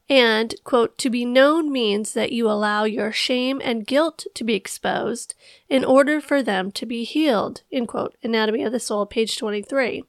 And, 0.09 0.55
quote, 0.63 0.97
to 0.99 1.09
be 1.09 1.25
known 1.25 1.71
means 1.71 2.13
that 2.13 2.31
you 2.31 2.49
allow 2.49 2.85
your 2.85 3.11
shame 3.11 3.61
and 3.63 3.85
guilt 3.85 4.25
to 4.35 4.43
be 4.45 4.53
exposed 4.53 5.35
in 5.67 5.83
order 5.83 6.21
for 6.21 6.41
them 6.41 6.71
to 6.73 6.85
be 6.85 7.03
healed, 7.03 7.63
end 7.71 7.89
quote. 7.89 8.15
Anatomy 8.23 8.63
of 8.63 8.71
the 8.71 8.79
Soul, 8.79 9.05
page 9.05 9.37
23. 9.37 10.03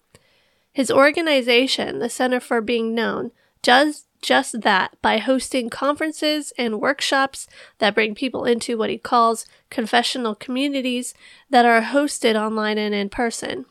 His 0.73 0.91
organization, 0.91 1.99
the 1.99 2.09
Center 2.09 2.39
for 2.39 2.61
Being 2.61 2.95
Known, 2.95 3.33
does 3.63 4.05
just 4.23 4.61
that 4.61 4.97
by 5.03 5.19
hosting 5.19 5.71
conferences 5.71 6.53
and 6.57 6.81
workshops 6.81 7.49
that 7.79 7.95
bring 7.95 8.15
people 8.15 8.45
into 8.45 8.79
what 8.79 8.91
he 8.91 8.99
calls 8.99 9.47
confessional 9.71 10.35
communities 10.35 11.15
that 11.51 11.67
are 11.67 11.83
hosted 11.83 12.35
online 12.35 12.79
and 12.79 12.95
in 12.95 13.09
person. 13.09 13.65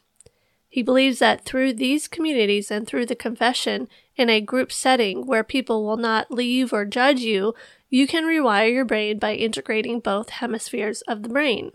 He 0.67 0.81
believes 0.83 1.19
that 1.19 1.43
through 1.43 1.73
these 1.73 2.07
communities 2.07 2.69
and 2.69 2.85
through 2.85 3.05
the 3.05 3.15
confession 3.15 3.87
in 4.17 4.29
a 4.29 4.41
group 4.41 4.71
setting 4.71 5.25
where 5.25 5.43
people 5.43 5.85
will 5.85 5.97
not 5.97 6.31
leave 6.31 6.73
or 6.73 6.85
judge 6.85 7.19
you, 7.19 7.53
you 7.89 8.07
can 8.07 8.25
rewire 8.25 8.71
your 8.73 8.85
brain 8.85 9.19
by 9.19 9.35
integrating 9.35 9.99
both 9.99 10.29
hemispheres 10.29 11.01
of 11.03 11.23
the 11.23 11.29
brain. 11.29 11.71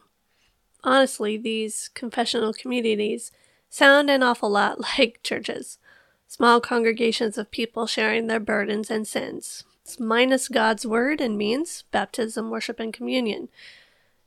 Honestly, 0.85 1.37
these 1.37 1.89
confessional 1.95 2.53
communities 2.53 3.31
sound 3.71 4.11
an 4.11 4.23
awful 4.23 4.51
lot 4.51 4.81
like 4.99 5.21
churches 5.23 5.79
small 6.33 6.63
congregations 6.63 7.37
of 7.37 7.51
people 7.51 7.87
sharing 7.87 8.27
their 8.27 8.41
burdens 8.41 8.91
and 8.91 9.07
sins. 9.07 9.65
It's 9.85 10.01
minus 10.01 10.49
God's 10.49 10.87
word 10.87 11.21
and 11.21 11.37
means 11.37 11.85
baptism, 11.91 12.49
worship, 12.49 12.81
and 12.81 12.91
communion. 12.91 13.51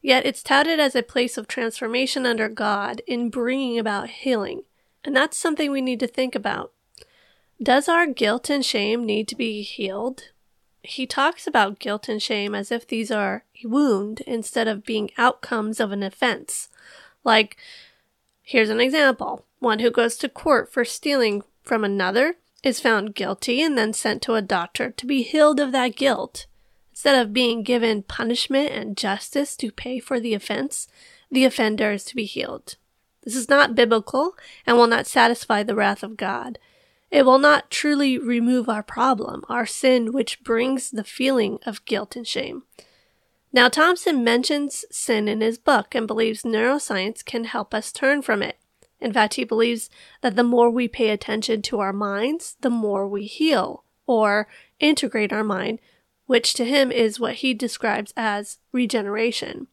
Yet 0.04 0.23
it's 0.23 0.43
touted 0.43 0.80
as 0.80 0.95
a 0.95 1.01
place 1.01 1.36
of 1.36 1.47
transformation 1.47 2.28
under 2.28 2.47
God 2.47 3.01
in 3.08 3.32
bringing 3.32 3.80
about 3.80 4.12
healing. 4.12 4.65
And 5.04 5.15
that's 5.15 5.36
something 5.36 5.71
we 5.71 5.82
need 5.82 5.99
to 6.01 6.06
think 6.06 6.36
about. 6.36 6.71
Does 7.62 7.88
our 7.88 8.06
guilt 8.06 8.50
and 8.50 8.65
shame 8.65 9.06
need 9.06 9.28
to 9.30 9.36
be 9.36 9.62
healed? 9.62 10.30
He 10.84 11.08
talks 11.08 11.48
about 11.48 11.80
guilt 11.80 12.10
and 12.10 12.22
shame 12.22 12.54
as 12.54 12.72
if 12.72 12.86
these 12.86 13.10
are 13.10 13.46
a 13.63 13.68
wound 13.68 14.22
instead 14.28 14.68
of 14.68 14.86
being 14.86 15.10
outcomes 15.18 15.80
of 15.80 15.91
an 15.91 16.04
offense. 16.04 16.70
Like, 17.24 17.58
here's 18.41 18.70
an 18.70 18.82
example 18.82 19.46
one 19.60 19.80
who 19.80 19.89
goes 19.89 20.18
to 20.18 20.30
court 20.30 20.72
for 20.72 20.84
stealing 20.84 21.44
from 21.63 21.84
another 21.84 22.36
is 22.62 22.80
found 22.80 23.15
guilty 23.15 23.62
and 23.62 23.78
then 23.78 23.94
sent 23.94 24.22
to 24.24 24.34
a 24.34 24.41
doctor 24.41 24.91
to 24.91 25.06
be 25.06 25.24
healed 25.24 25.60
of 25.60 25.72
that 25.72 25.96
guilt. 25.96 26.46
Instead 26.91 27.20
of 27.20 27.34
being 27.34 27.63
given 27.63 28.04
punishment 28.04 28.72
and 28.72 28.98
justice 28.98 29.56
to 29.56 29.72
pay 29.72 30.00
for 30.00 30.20
the 30.20 30.34
offense, 30.34 30.88
the 31.32 31.46
offender 31.46 31.91
is 31.91 32.04
to 32.04 32.15
be 32.15 32.26
healed. 32.26 32.76
This 33.24 33.36
is 33.36 33.50
not 33.50 33.76
biblical 33.76 34.36
and 34.68 34.78
will 34.78 34.88
not 34.88 35.08
satisfy 35.08 35.63
the 35.63 35.76
wrath 35.76 36.04
of 36.04 36.18
God. 36.18 36.60
It 37.15 37.25
will 37.25 37.39
not 37.39 37.71
truly 37.71 38.17
remove 38.17 38.67
our 38.67 38.84
problem, 38.84 39.45
our 39.47 39.65
sin, 39.65 40.12
which 40.12 40.43
brings 40.43 40.91
the 40.91 41.06
feeling 41.06 41.60
of 41.65 41.86
guilt 41.86 42.17
and 42.17 42.28
shame. 42.28 42.63
Now, 43.54 43.69
Thompson 43.69 44.21
mentions 44.21 44.84
sin 44.91 45.30
in 45.30 45.39
his 45.39 45.58
book 45.58 45.95
and 45.95 46.08
believes 46.08 46.43
neuroscience 46.43 47.23
can 47.23 47.45
help 47.45 47.73
us 47.73 47.93
turn 47.93 48.21
from 48.21 48.41
it. 48.41 48.58
In 48.99 49.13
fact, 49.13 49.36
he 49.36 49.45
believes 49.45 49.89
that 50.19 50.36
the 50.36 50.43
more 50.43 50.69
we 50.69 50.89
pay 50.89 51.10
attention 51.10 51.62
to 51.62 51.80
our 51.80 51.93
minds, 51.93 52.58
the 52.60 52.69
more 52.69 53.08
we 53.08 53.23
heal 53.23 53.86
or 54.06 54.49
integrate 54.82 55.32
our 55.32 55.41
mind, 55.41 55.80
which 56.25 56.54
to 56.56 56.65
him 56.65 56.91
is 56.91 57.17
what 57.17 57.36
he 57.36 57.54
describes 57.54 58.13
as 58.17 58.58
regeneration. 58.73 59.67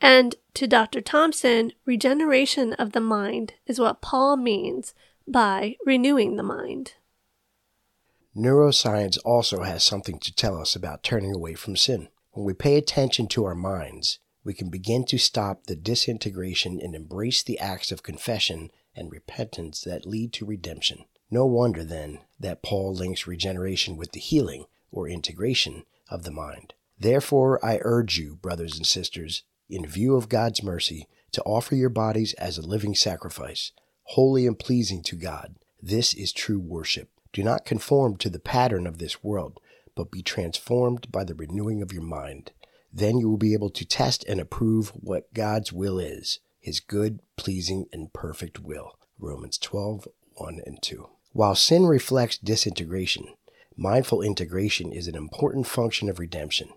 And 0.00 0.36
to 0.54 0.68
Dr. 0.68 1.00
Thompson, 1.00 1.72
regeneration 1.84 2.74
of 2.74 2.92
the 2.92 3.00
mind 3.00 3.54
is 3.66 3.80
what 3.80 4.00
Paul 4.00 4.36
means 4.36 4.94
by 5.32 5.76
renewing 5.84 6.36
the 6.36 6.42
mind. 6.42 6.94
Neuroscience 8.36 9.18
also 9.24 9.62
has 9.62 9.82
something 9.82 10.18
to 10.20 10.34
tell 10.34 10.60
us 10.60 10.76
about 10.76 11.02
turning 11.02 11.34
away 11.34 11.54
from 11.54 11.76
sin. 11.76 12.08
When 12.32 12.46
we 12.46 12.54
pay 12.54 12.76
attention 12.76 13.26
to 13.28 13.44
our 13.44 13.54
minds, 13.54 14.20
we 14.44 14.54
can 14.54 14.70
begin 14.70 15.04
to 15.06 15.18
stop 15.18 15.64
the 15.64 15.74
disintegration 15.74 16.80
and 16.80 16.94
embrace 16.94 17.42
the 17.42 17.58
acts 17.58 17.90
of 17.90 18.02
confession 18.02 18.70
and 18.94 19.10
repentance 19.10 19.80
that 19.82 20.06
lead 20.06 20.32
to 20.34 20.46
redemption. 20.46 21.04
No 21.30 21.46
wonder, 21.46 21.84
then, 21.84 22.20
that 22.38 22.62
Paul 22.62 22.94
links 22.94 23.26
regeneration 23.26 23.96
with 23.96 24.12
the 24.12 24.20
healing 24.20 24.64
or 24.90 25.08
integration 25.08 25.84
of 26.08 26.22
the 26.22 26.30
mind. 26.30 26.74
Therefore, 26.98 27.64
I 27.64 27.78
urge 27.82 28.18
you, 28.18 28.36
brothers 28.36 28.76
and 28.76 28.86
sisters, 28.86 29.42
in 29.68 29.86
view 29.86 30.16
of 30.16 30.28
God's 30.28 30.62
mercy, 30.62 31.06
to 31.32 31.42
offer 31.42 31.74
your 31.74 31.90
bodies 31.90 32.32
as 32.34 32.56
a 32.56 32.66
living 32.66 32.94
sacrifice, 32.94 33.72
holy 34.12 34.46
and 34.46 34.58
pleasing 34.58 35.02
to 35.02 35.16
God. 35.16 35.54
This 35.82 36.14
is 36.14 36.32
true 36.32 36.58
worship. 36.58 37.10
Do 37.32 37.42
not 37.42 37.66
conform 37.66 38.16
to 38.16 38.30
the 38.30 38.38
pattern 38.38 38.86
of 38.86 38.98
this 38.98 39.22
world, 39.22 39.60
but 39.94 40.10
be 40.10 40.22
transformed 40.22 41.12
by 41.12 41.24
the 41.24 41.34
renewing 41.34 41.82
of 41.82 41.92
your 41.92 42.02
mind. 42.02 42.52
Then 42.90 43.18
you 43.18 43.28
will 43.28 43.36
be 43.36 43.52
able 43.52 43.68
to 43.68 43.84
test 43.84 44.24
and 44.24 44.40
approve 44.40 44.88
what 44.94 45.34
God's 45.34 45.74
will 45.74 45.98
is, 45.98 46.40
his 46.58 46.80
good, 46.80 47.20
pleasing, 47.36 47.86
and 47.92 48.10
perfect 48.14 48.60
will. 48.60 48.98
Romans 49.18 49.58
12, 49.58 50.08
1 50.36 50.60
and 50.64 50.80
2. 50.80 51.06
While 51.32 51.54
sin 51.54 51.84
reflects 51.84 52.38
disintegration, 52.38 53.26
mindful 53.76 54.22
integration 54.22 54.90
is 54.90 55.06
an 55.06 55.16
important 55.16 55.66
function 55.66 56.08
of 56.08 56.18
redemption. 56.18 56.70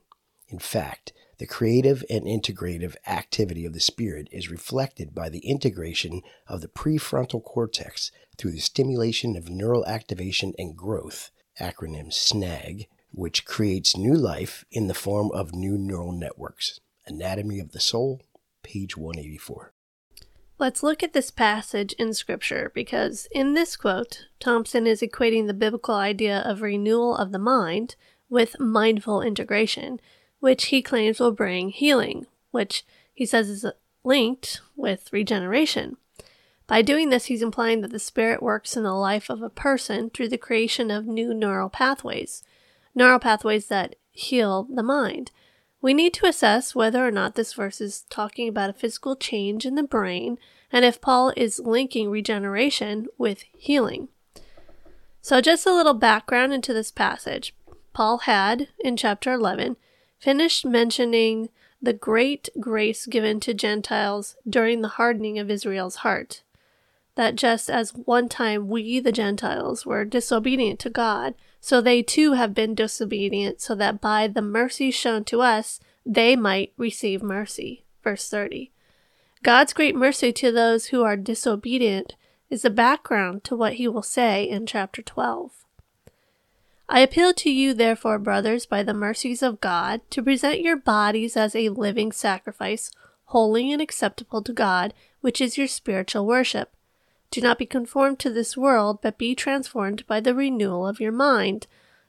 In 0.50 0.60
fact, 0.60 1.14
the 1.42 1.48
creative 1.48 2.06
and 2.08 2.26
integrative 2.26 2.96
activity 3.08 3.66
of 3.66 3.74
the 3.74 3.80
Spirit 3.80 4.28
is 4.32 4.52
reflected 4.52 5.16
by 5.16 5.28
the 5.28 5.40
integration 5.40 6.22
of 6.48 6.62
the 6.62 6.68
prefrontal 6.68 7.44
cortex 7.44 8.12
through 8.38 8.52
the 8.52 8.60
stimulation 8.60 9.36
of 9.36 9.50
neural 9.50 9.84
activation 9.88 10.54
and 10.60 10.78
growth, 10.78 11.32
acronym 11.60 12.14
SNAG, 12.14 12.86
which 13.10 13.44
creates 13.44 13.98
new 13.98 14.14
life 14.14 14.64
in 14.70 14.86
the 14.86 14.94
form 14.94 15.32
of 15.32 15.56
new 15.56 15.80
neural 15.80 16.12
networks. 16.12 16.80
Anatomy 17.08 17.60
of 17.60 17.72
the 17.72 17.80
Soul, 17.80 18.22
page 18.62 18.96
184. 18.96 19.74
Let's 20.60 20.84
look 20.84 21.02
at 21.02 21.14
this 21.14 21.32
passage 21.32 21.94
in 21.94 22.14
Scripture 22.14 22.72
because 22.76 23.28
in 23.32 23.56
this 23.56 23.76
quote, 23.76 24.28
Thompson 24.40 24.86
is 24.86 25.02
equating 25.02 25.48
the 25.48 25.56
biblical 25.56 25.96
idea 25.96 26.42
of 26.42 26.62
renewal 26.62 27.18
of 27.18 27.32
the 27.32 27.40
mind 27.40 27.96
with 28.30 28.60
mindful 28.60 29.24
integration, 29.24 30.00
which 30.42 30.66
he 30.66 30.82
claims 30.82 31.22
will 31.22 31.32
bring 31.32 31.70
healing, 31.70 32.26
which 32.52 32.86
he 33.14 33.26
says 33.26 33.48
is 33.48 33.66
linked 34.04 34.60
with 34.76 35.14
regeneration. 35.14 35.96
By 36.68 36.82
doing 36.82 37.10
this, 37.10 37.26
he's 37.26 37.42
implying 37.42 37.82
that 37.82 37.92
the 37.92 38.00
Spirit 38.00 38.44
works 38.44 38.76
in 38.76 38.84
the 38.84 38.94
life 38.94 39.30
of 39.30 39.42
a 39.42 39.50
person 39.50 40.10
through 40.10 40.30
the 40.30 40.38
creation 40.38 40.92
of 40.92 41.06
new 41.06 41.34
neural 41.34 41.70
pathways 41.70 42.44
neural 42.94 43.20
pathways 43.20 43.68
that 43.68 43.96
heal 44.12 44.68
the 44.70 44.84
mind. 44.84 45.32
We 45.82 45.94
need 45.94 46.14
to 46.16 46.28
assess 46.28 46.76
whether 46.76 47.06
or 47.06 47.12
not 47.12 47.36
this 47.36 47.54
verse 47.54 47.82
is 47.82 48.06
talking 48.10 48.48
about 48.48 48.70
a 48.70 48.74
physical 48.74 49.16
change 49.16 49.66
in 49.66 49.76
the 49.76 49.84
brain 49.84 50.38
and 50.72 50.86
if 50.86 51.02
Paul 51.02 51.34
is 51.36 51.60
linking 51.60 52.10
regeneration 52.10 53.08
with 53.18 53.44
healing. 53.58 54.10
So, 55.22 55.42
just 55.42 55.66
a 55.66 55.74
little 55.74 55.94
background 55.94 56.54
into 56.54 56.74
this 56.74 56.92
passage. 56.92 57.54
Paul 57.94 58.20
had, 58.20 58.70
in 58.80 58.96
chapter 58.96 59.34
11, 59.34 59.76
finished 60.22 60.66
mentioning 60.66 61.50
the 61.82 61.94
great 61.94 62.48
grace 62.60 63.08
given 63.08 63.40
to 63.40 63.54
Gentiles 63.54 64.38
during 64.48 64.82
the 64.82 64.88
hardening 65.00 65.40
of 65.40 65.50
Israel's 65.50 65.98
heart. 65.98 66.44
That 67.16 67.36
just 67.36 67.70
as 67.70 67.92
one 67.92 68.30
time 68.30 68.70
we, 68.70 69.00
the 69.00 69.12
Gentiles, 69.12 69.86
were 69.86 70.06
disobedient 70.06 70.80
to 70.82 70.90
God, 70.90 71.34
so 71.60 71.82
they 71.82 72.04
too 72.04 72.34
have 72.34 72.54
been 72.54 72.76
disobedient, 72.76 73.62
so 73.62 73.76
that 73.76 74.00
by 74.00 74.28
the 74.28 74.42
mercy 74.42 74.92
shown 74.92 75.24
to 75.26 75.42
us, 75.42 75.80
they 76.06 76.36
might 76.36 76.72
receive 76.78 77.22
mercy. 77.22 77.84
Verse 78.04 78.30
30. 78.30 78.72
God's 79.44 79.74
great 79.74 79.96
mercy 79.96 80.32
to 80.34 80.52
those 80.52 80.88
who 80.88 81.04
are 81.04 81.18
disobedient 81.18 82.16
is 82.50 82.62
the 82.62 82.70
background 82.70 83.44
to 83.46 83.56
what 83.56 83.74
he 83.74 83.88
will 83.88 84.04
say 84.04 84.44
in 84.44 84.68
chapter 84.68 85.02
12. 85.02 85.61
I 86.94 87.00
appeal 87.00 87.34
to 87.36 87.50
you, 87.50 87.74
therefore, 87.74 88.20
brothers, 88.20 88.66
by 88.66 88.84
the 88.84 88.94
mercies 88.94 89.42
of 89.42 89.62
God, 89.62 90.02
to 90.10 90.22
present 90.22 90.60
your 90.60 90.76
bodies 90.76 91.38
as 91.38 91.56
a 91.56 91.70
living 91.70 92.12
sacrifice, 92.12 92.92
holy 93.28 93.72
and 93.72 93.82
acceptable 93.82 94.42
to 94.42 94.52
God, 94.52 94.94
which 95.22 95.40
is 95.40 95.58
your 95.58 95.68
spiritual 95.68 96.26
worship. 96.26 96.74
Do 97.32 97.40
not 97.40 97.58
be 97.58 97.66
conformed 97.66 98.20
to 98.20 98.30
this 98.30 98.58
world, 98.58 99.00
but 99.02 99.18
be 99.18 99.36
transformed 99.36 100.06
by 100.06 100.20
the 100.20 100.36
renewal 100.36 100.86
of 100.86 101.00
your 101.00 101.14
mind, 101.14 101.66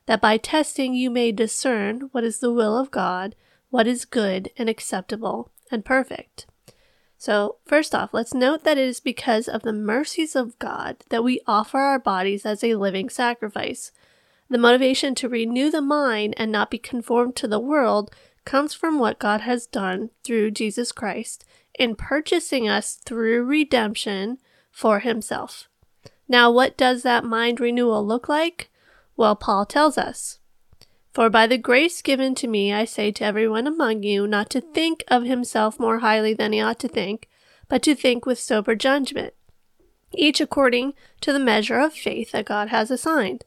that 0.06 0.20
by 0.20 0.36
testing 0.36 0.94
you 0.94 1.10
may 1.10 1.30
discern 1.30 2.08
what 2.10 2.24
is 2.24 2.40
the 2.40 2.52
will 2.52 2.76
of 2.76 2.90
God, 2.90 3.36
what 3.70 3.86
is 3.86 4.04
good 4.04 4.50
and 4.58 4.68
acceptable 4.68 5.52
and 5.70 5.84
perfect. 5.84 6.46
So, 7.16 7.58
first 7.64 7.94
off, 7.94 8.12
let's 8.12 8.34
note 8.34 8.64
that 8.64 8.78
it 8.78 8.88
is 8.88 8.98
because 8.98 9.46
of 9.46 9.62
the 9.62 9.72
mercies 9.72 10.34
of 10.34 10.58
God 10.58 10.96
that 11.10 11.22
we 11.22 11.38
offer 11.46 11.78
our 11.78 12.00
bodies 12.00 12.44
as 12.44 12.64
a 12.64 12.74
living 12.74 13.08
sacrifice. 13.08 13.92
The 14.52 14.58
motivation 14.58 15.14
to 15.14 15.30
renew 15.30 15.70
the 15.70 15.80
mind 15.80 16.34
and 16.36 16.52
not 16.52 16.70
be 16.70 16.76
conformed 16.76 17.36
to 17.36 17.48
the 17.48 17.58
world 17.58 18.14
comes 18.44 18.74
from 18.74 18.98
what 18.98 19.18
God 19.18 19.40
has 19.40 19.66
done 19.66 20.10
through 20.24 20.50
Jesus 20.50 20.92
Christ 20.92 21.46
in 21.78 21.96
purchasing 21.96 22.68
us 22.68 22.96
through 22.96 23.44
redemption 23.44 24.36
for 24.70 24.98
himself. 24.98 25.70
Now, 26.28 26.50
what 26.50 26.76
does 26.76 27.02
that 27.02 27.24
mind 27.24 27.60
renewal 27.60 28.06
look 28.06 28.28
like? 28.28 28.70
Well, 29.16 29.34
Paul 29.36 29.64
tells 29.64 29.96
us 29.96 30.38
For 31.14 31.30
by 31.30 31.46
the 31.46 31.56
grace 31.56 32.02
given 32.02 32.34
to 32.34 32.46
me, 32.46 32.74
I 32.74 32.84
say 32.84 33.10
to 33.10 33.24
everyone 33.24 33.66
among 33.66 34.02
you 34.02 34.26
not 34.26 34.50
to 34.50 34.60
think 34.60 35.02
of 35.08 35.22
himself 35.22 35.80
more 35.80 36.00
highly 36.00 36.34
than 36.34 36.52
he 36.52 36.60
ought 36.60 36.78
to 36.80 36.88
think, 36.88 37.26
but 37.70 37.82
to 37.84 37.94
think 37.94 38.26
with 38.26 38.38
sober 38.38 38.74
judgment, 38.74 39.32
each 40.12 40.42
according 40.42 40.92
to 41.22 41.32
the 41.32 41.38
measure 41.38 41.78
of 41.78 41.94
faith 41.94 42.32
that 42.32 42.44
God 42.44 42.68
has 42.68 42.90
assigned. 42.90 43.46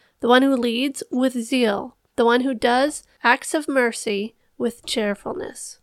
the 0.21 0.27
one 0.27 0.41
who 0.43 0.55
leads 0.55 1.03
with 1.11 1.33
zeal, 1.33 1.97
the 2.15 2.25
one 2.25 2.41
who 2.41 2.53
does 2.53 3.03
acts 3.23 3.53
of 3.53 3.67
mercy 3.67 4.35
with 4.57 4.85
cheerfulness. 4.85 5.79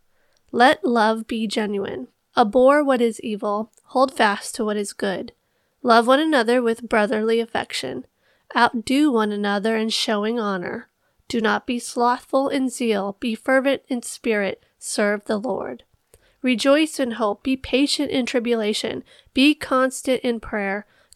Let 0.51 0.85
love 0.85 1.27
be 1.27 1.46
genuine. 1.46 2.09
Abhor 2.37 2.83
what 2.83 3.01
is 3.01 3.20
evil, 3.20 3.72
hold 3.87 4.14
fast 4.14 4.55
to 4.55 4.64
what 4.64 4.77
is 4.77 4.92
good. 4.92 5.33
Love 5.83 6.07
one 6.07 6.20
another 6.20 6.62
with 6.62 6.88
brotherly 6.88 7.40
affection. 7.40 8.07
Outdo 8.57 9.12
one 9.12 9.33
another 9.33 9.77
in 9.77 9.90
showing 9.90 10.38
honor. 10.38 10.88
Do 11.29 11.40
not 11.40 11.66
be 11.66 11.79
slothful 11.79 12.48
in 12.48 12.70
zeal, 12.70 13.16
be 13.20 13.35
fervent 13.35 13.83
in 13.88 14.03
spirit, 14.03 14.64
serve 14.79 15.24
the 15.24 15.37
Lord. 15.37 15.83
Rejoice 16.40 17.01
in 17.01 17.12
hope, 17.12 17.42
be 17.42 17.57
patient 17.57 18.11
in 18.11 18.24
tribulation, 18.24 19.03
be 19.35 19.55
constant 19.55 20.20
in 20.22 20.40
prayer 20.40 20.87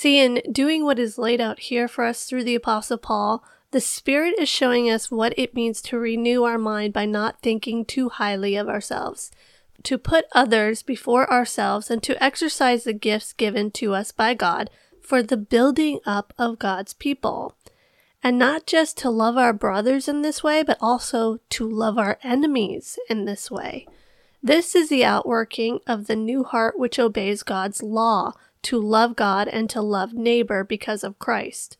See, 0.00 0.20
in 0.20 0.42
doing 0.52 0.84
what 0.84 1.00
is 1.00 1.18
laid 1.18 1.40
out 1.40 1.58
here 1.58 1.88
for 1.88 2.04
us 2.04 2.24
through 2.24 2.44
the 2.44 2.54
Apostle 2.54 2.98
Paul, 2.98 3.42
the 3.72 3.80
Spirit 3.80 4.36
is 4.38 4.48
showing 4.48 4.88
us 4.88 5.10
what 5.10 5.36
it 5.36 5.56
means 5.56 5.82
to 5.82 5.98
renew 5.98 6.44
our 6.44 6.56
mind 6.56 6.92
by 6.92 7.04
not 7.04 7.42
thinking 7.42 7.84
too 7.84 8.08
highly 8.08 8.54
of 8.54 8.68
ourselves, 8.68 9.32
to 9.82 9.98
put 9.98 10.26
others 10.30 10.84
before 10.84 11.28
ourselves, 11.28 11.90
and 11.90 12.00
to 12.04 12.22
exercise 12.22 12.84
the 12.84 12.92
gifts 12.92 13.32
given 13.32 13.72
to 13.72 13.92
us 13.92 14.12
by 14.12 14.34
God 14.34 14.70
for 15.02 15.20
the 15.20 15.36
building 15.36 15.98
up 16.06 16.32
of 16.38 16.60
God's 16.60 16.94
people. 16.94 17.56
And 18.22 18.38
not 18.38 18.68
just 18.68 18.98
to 18.98 19.10
love 19.10 19.36
our 19.36 19.52
brothers 19.52 20.06
in 20.06 20.22
this 20.22 20.44
way, 20.44 20.62
but 20.62 20.78
also 20.80 21.40
to 21.50 21.68
love 21.68 21.98
our 21.98 22.20
enemies 22.22 23.00
in 23.10 23.24
this 23.24 23.50
way. 23.50 23.84
This 24.40 24.76
is 24.76 24.90
the 24.90 25.04
outworking 25.04 25.80
of 25.88 26.06
the 26.06 26.14
new 26.14 26.44
heart 26.44 26.78
which 26.78 27.00
obeys 27.00 27.42
God's 27.42 27.82
law 27.82 28.34
to 28.62 28.78
love 28.78 29.16
God 29.16 29.48
and 29.48 29.68
to 29.70 29.80
love 29.80 30.12
neighbor 30.12 30.64
because 30.64 31.04
of 31.04 31.18
Christ. 31.18 31.76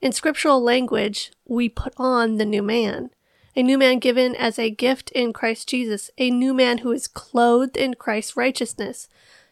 In 0.00 0.12
scriptural 0.12 0.62
language, 0.62 1.32
we 1.46 1.68
put 1.68 1.92
on 1.96 2.36
the 2.36 2.44
new 2.44 2.62
man, 2.62 3.10
a 3.54 3.62
new 3.62 3.76
man 3.76 3.98
given 3.98 4.34
as 4.34 4.58
a 4.58 4.70
gift 4.70 5.10
in 5.10 5.32
Christ 5.32 5.68
Jesus, 5.68 6.10
a 6.16 6.30
new 6.30 6.54
man 6.54 6.78
who 6.78 6.92
is 6.92 7.06
clothed 7.06 7.76
in 7.76 7.94
Christ's 7.94 8.36
righteousness. 8.36 9.08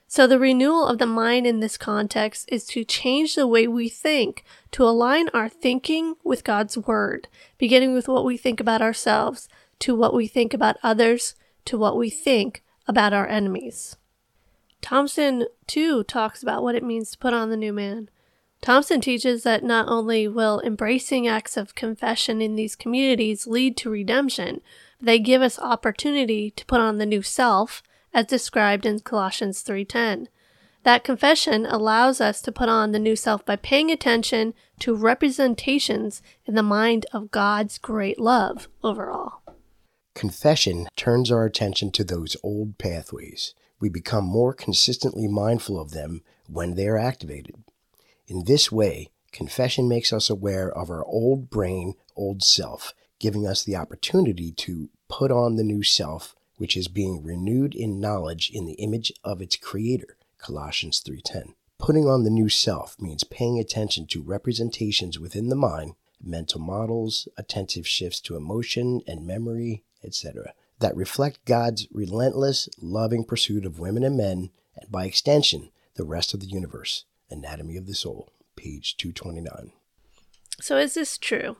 So, 0.07 0.27
the 0.27 0.39
renewal 0.39 0.87
of 0.87 0.97
the 0.97 1.07
mind 1.07 1.47
in 1.47 1.61
this 1.61 1.77
context 1.77 2.49
is 2.51 2.65
to 2.69 2.83
change 2.83 3.35
the 3.35 3.47
way 3.47 3.69
we 3.69 3.91
think, 3.91 4.43
to 4.71 4.85
align 4.85 5.29
our 5.35 5.51
thinking 5.51 6.15
with 6.25 6.45
God's 6.45 6.79
Word, 6.79 7.29
beginning 7.59 7.93
with 7.93 8.09
what 8.09 8.25
we 8.25 8.39
think 8.39 8.59
about 8.59 8.81
ourselves, 8.81 9.51
to 9.81 9.95
what 9.95 10.15
we 10.15 10.27
think 10.27 10.55
about 10.55 10.79
others, 10.83 11.35
to 11.67 11.77
what 11.77 11.99
we 11.99 12.09
think 12.09 12.63
about 12.87 13.13
our 13.13 13.27
enemies. 13.27 13.97
Thompson, 14.81 15.47
too, 15.67 16.05
talks 16.05 16.43
about 16.43 16.63
what 16.63 16.75
it 16.75 16.85
means 16.85 17.11
to 17.11 17.19
put 17.19 17.33
on 17.33 17.51
the 17.51 17.57
new 17.57 17.73
man. 17.73 18.09
Thompson 18.61 19.01
teaches 19.01 19.43
that 19.45 19.63
not 19.63 19.89
only 19.89 20.27
will 20.27 20.61
embracing 20.61 21.29
acts 21.29 21.57
of 21.57 21.75
confession 21.75 22.43
in 22.43 22.57
these 22.57 22.75
communities 22.75 23.47
lead 23.47 23.77
to 23.77 23.91
redemption, 23.91 24.61
but 24.99 25.07
they 25.07 25.19
give 25.19 25.43
us 25.43 25.59
opportunity 25.59 26.51
to 26.51 26.67
put 26.67 26.81
on 26.81 26.99
the 26.99 27.07
new 27.07 27.23
self, 27.23 27.83
as 28.13 28.27
described 28.27 28.85
in 28.85 28.99
Colossians 29.01 29.63
3:10. 29.63 30.29
That 30.83 31.05
confession 31.05 31.67
allows 31.67 32.21
us 32.21 32.41
to 32.43 32.53
put 32.53 32.69
on 32.69 32.93
the 32.93 32.99
new 32.99 33.15
self 33.15 33.45
by 33.45 33.57
paying 33.57 33.91
attention 33.91 34.55
to 34.81 34.95
representations 34.95 36.23
in 36.47 36.55
the 36.55 36.63
mind 36.63 37.07
of 37.13 37.31
God's 37.31 37.79
great 37.79 38.19
love 38.19 38.69
overall. 38.83 39.43
Confession 40.15 40.89
turns 40.97 41.31
our 41.31 41.45
attention 41.45 41.93
to 41.93 42.05
those 42.05 42.37
old 42.43 42.79
pathways 42.79 43.55
we 43.81 43.89
become 43.89 44.25
more 44.25 44.53
consistently 44.53 45.29
mindful 45.29 45.81
of 45.81 45.91
them 45.93 46.23
when 46.47 46.75
they 46.75 46.87
are 46.87 46.99
activated. 46.99 47.55
In 48.27 48.45
this 48.45 48.73
way, 48.73 49.11
confession 49.33 49.89
makes 49.89 50.13
us 50.13 50.29
aware 50.29 50.71
of 50.71 50.91
our 50.91 51.05
old 51.05 51.51
brain, 51.51 51.95
old 52.17 52.43
self, 52.43 52.95
giving 53.19 53.47
us 53.47 53.63
the 53.63 53.77
opportunity 53.77 54.53
to 54.53 54.91
put 55.09 55.31
on 55.31 55.57
the 55.57 55.65
new 55.65 55.83
self, 55.83 56.35
which 56.57 56.77
is 56.77 56.89
being 56.89 57.23
renewed 57.23 57.75
in 57.75 58.01
knowledge 58.01 58.51
in 58.53 58.67
the 58.67 58.75
image 58.75 59.13
of 59.25 59.41
its 59.41 59.57
creator. 59.57 60.17
Colossians 60.39 61.01
3:10. 61.01 61.55
Putting 61.79 62.07
on 62.09 62.25
the 62.25 62.31
new 62.31 62.49
self 62.49 63.01
means 63.01 63.25
paying 63.25 63.59
attention 63.59 64.07
to 64.09 64.23
representations 64.23 65.19
within 65.19 65.49
the 65.49 65.57
mind, 65.57 65.95
mental 66.21 66.61
models, 66.61 67.29
attentive 67.37 67.87
shifts 67.87 68.21
to 68.21 68.37
emotion 68.37 69.01
and 69.07 69.27
memory, 69.27 69.85
etc., 70.03 70.55
that 70.81 70.97
reflect 70.97 71.45
God's 71.45 71.87
relentless, 71.93 72.69
loving 72.81 73.25
pursuit 73.25 73.65
of 73.65 73.79
women 73.79 74.05
and 74.05 74.17
men, 74.17 74.51
and 74.77 74.91
by 74.91 75.05
extension, 75.05 75.71
the 75.97 76.05
rest 76.05 76.35
of 76.35 76.41
the 76.41 76.47
universe. 76.47 77.05
Anatomy 77.31 77.77
of 77.77 77.87
the 77.87 77.95
Soul, 77.95 78.33
page 78.57 78.97
229. 78.97 79.73
So, 80.61 80.79
is 80.79 80.95
this 80.95 81.19
true? 81.19 81.57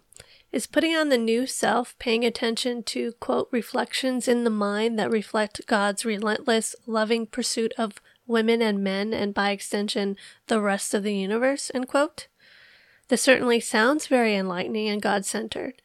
Is 0.51 0.67
putting 0.67 0.97
on 0.97 1.11
the 1.11 1.19
new 1.19 1.47
self 1.47 1.99
paying 1.99 2.25
attention 2.25 2.83
to, 2.85 3.13
quote, 3.21 3.49
reflections 3.53 4.29
in 4.29 4.45
the 4.45 4.51
mind 4.51 4.99
that 4.99 5.11
reflect 5.11 5.67
God's 5.67 6.07
relentless, 6.07 6.75
loving 6.87 7.27
pursuit 7.27 7.75
of 7.77 8.01
women 8.27 8.63
and 8.63 8.83
men, 8.83 9.13
and 9.13 9.35
by 9.35 9.51
extension, 9.51 10.17
the 10.47 10.61
rest 10.61 10.95
of 10.95 11.03
the 11.03 11.15
universe, 11.15 11.71
end 11.75 11.89
quote? 11.89 12.29
This 13.09 13.23
certainly 13.23 13.61
sounds 13.61 14.07
very 14.07 14.35
enlightening 14.35 14.89
and 14.89 15.03
God 15.03 15.25
centered. 15.25 15.83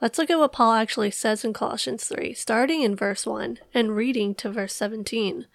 Let's 0.00 0.18
look 0.18 0.28
at 0.28 0.38
what 0.38 0.52
Paul 0.52 0.72
actually 0.72 1.10
says 1.10 1.44
in 1.44 1.54
Colossians 1.54 2.04
3, 2.04 2.34
starting 2.34 2.82
in 2.82 2.94
verse 2.94 3.24
1 3.24 3.58
and 3.72 3.96
reading 3.96 4.34
to 4.36 4.50
verse 4.50 4.74
17. 4.74 5.46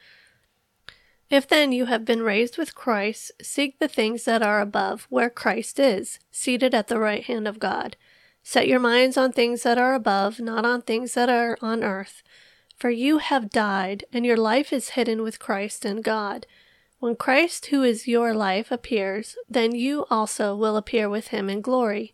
If 1.30 1.48
then 1.48 1.72
you 1.72 1.86
have 1.86 2.04
been 2.04 2.24
raised 2.24 2.58
with 2.58 2.76
Christ, 2.76 3.32
seek 3.42 3.78
the 3.80 3.88
things 3.88 4.26
that 4.26 4.42
are 4.42 4.60
above, 4.60 5.06
where 5.10 5.30
Christ 5.30 5.80
is, 5.80 6.20
seated 6.32 6.74
at 6.74 6.88
the 6.88 7.00
right 7.00 7.24
hand 7.24 7.48
of 7.48 7.60
God. 7.60 7.96
Set 8.44 8.68
your 8.68 8.80
minds 8.80 9.16
on 9.16 9.32
things 9.32 9.64
that 9.64 9.78
are 9.78 9.94
above, 9.94 10.40
not 10.40 10.66
on 10.66 10.82
things 10.82 11.14
that 11.14 11.30
are 11.30 11.58
on 11.62 11.84
earth. 11.84 12.24
For 12.78 12.90
you 12.90 13.20
have 13.20 13.52
died, 13.52 14.06
and 14.12 14.26
your 14.26 14.38
life 14.38 14.74
is 14.74 14.90
hidden 14.90 15.22
with 15.22 15.40
Christ 15.40 15.86
in 15.86 16.02
God. 16.02 16.48
When 17.00 17.16
Christ, 17.16 17.68
who 17.68 17.84
is 17.84 18.08
your 18.08 18.34
life, 18.34 18.72
appears, 18.72 19.38
then 19.48 19.76
you 19.76 20.06
also 20.10 20.56
will 20.56 20.76
appear 20.76 21.08
with 21.08 21.28
him 21.28 21.50
in 21.50 21.62
glory. 21.62 22.14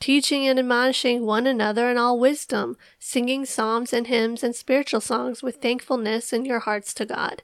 teaching 0.00 0.48
and 0.48 0.58
admonishing 0.58 1.24
one 1.24 1.46
another 1.46 1.90
in 1.90 1.98
all 1.98 2.18
wisdom, 2.18 2.76
singing 2.98 3.44
psalms 3.44 3.92
and 3.92 4.06
hymns 4.06 4.42
and 4.42 4.56
spiritual 4.56 5.00
songs 5.00 5.42
with 5.42 5.56
thankfulness 5.56 6.32
in 6.32 6.44
your 6.44 6.60
hearts 6.60 6.92
to 6.94 7.04
God. 7.04 7.42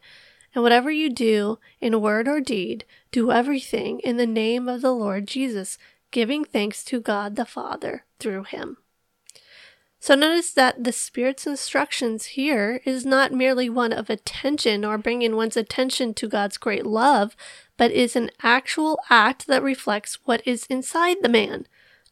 And 0.55 0.63
whatever 0.63 0.91
you 0.91 1.11
do, 1.11 1.59
in 1.81 2.01
word 2.01 2.27
or 2.27 2.41
deed, 2.41 2.87
do 3.13 3.31
everything 3.31 4.01
in 4.01 4.17
the 4.17 4.27
name 4.27 4.69
of 4.69 4.81
the 4.81 4.93
Lord 4.93 5.29
Jesus, 5.29 5.77
giving 6.11 6.45
thanks 6.45 6.83
to 6.85 6.99
God 6.99 7.37
the 7.37 7.45
Father 7.45 8.05
through 8.19 8.45
him. 8.45 8.79
So 10.01 10.15
notice 10.15 10.53
that 10.53 10.85
the 10.85 10.93
Spirit's 10.93 11.47
instructions 11.47 12.27
here 12.27 12.81
is 12.85 13.05
not 13.05 13.33
merely 13.33 13.69
one 13.69 13.93
of 13.93 14.09
attention 14.09 14.85
or 14.85 14.97
bringing 14.97 15.37
one's 15.37 15.57
attention 15.57 16.15
to 16.15 16.29
God's 16.29 16.57
great 16.57 16.87
love, 16.87 17.37
but 17.77 17.91
is 17.91 18.17
an 18.17 18.31
actual 18.43 18.99
act 19.11 19.47
that 19.49 19.63
reflects 19.63 20.19
what 20.25 20.47
is 20.47 20.65
inside 20.67 21.19
the 21.23 21.29
man 21.29 21.67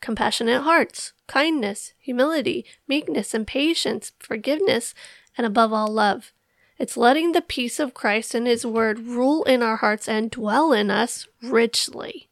compassionate 0.04 0.60
hearts, 0.64 1.14
kindness, 1.26 1.94
humility, 1.98 2.66
meekness, 2.86 3.32
and 3.32 3.46
patience, 3.46 4.12
forgiveness, 4.18 4.94
and 5.38 5.46
above 5.46 5.72
all, 5.72 5.88
love. 5.88 6.30
It's 6.78 6.98
letting 6.98 7.32
the 7.32 7.40
peace 7.40 7.80
of 7.80 7.94
Christ 7.94 8.34
and 8.34 8.46
His 8.46 8.66
Word 8.66 8.98
rule 8.98 9.44
in 9.44 9.62
our 9.62 9.76
hearts 9.76 10.06
and 10.06 10.30
dwell 10.30 10.74
in 10.74 10.90
us 10.90 11.26
richly. 11.42 12.28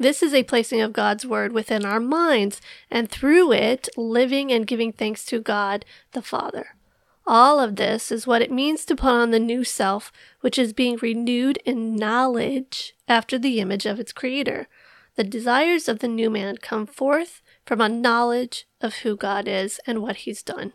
This 0.00 0.20
is 0.20 0.34
a 0.34 0.42
placing 0.42 0.80
of 0.80 0.92
God's 0.92 1.24
Word 1.24 1.52
within 1.52 1.84
our 1.84 2.00
minds, 2.00 2.60
and 2.90 3.08
through 3.08 3.52
it, 3.52 3.88
living 3.96 4.50
and 4.50 4.66
giving 4.66 4.92
thanks 4.92 5.24
to 5.26 5.40
God 5.40 5.84
the 6.10 6.22
Father. 6.22 6.74
All 7.24 7.60
of 7.60 7.76
this 7.76 8.10
is 8.10 8.26
what 8.26 8.42
it 8.42 8.50
means 8.50 8.84
to 8.84 8.96
put 8.96 9.12
on 9.12 9.30
the 9.30 9.38
new 9.38 9.62
self, 9.62 10.10
which 10.40 10.58
is 10.58 10.72
being 10.72 10.98
renewed 11.00 11.60
in 11.64 11.94
knowledge 11.94 12.96
after 13.06 13.38
the 13.38 13.60
image 13.60 13.86
of 13.86 14.00
its 14.00 14.12
Creator. 14.12 14.66
The 15.16 15.24
desires 15.24 15.88
of 15.88 16.00
the 16.00 16.08
new 16.08 16.30
man 16.30 16.58
come 16.58 16.86
forth 16.86 17.42
from 17.64 17.80
a 17.80 17.88
knowledge 17.88 18.66
of 18.80 18.96
who 18.96 19.16
God 19.16 19.48
is 19.48 19.80
and 19.86 20.00
what 20.02 20.16
he's 20.16 20.42
done. 20.42 20.72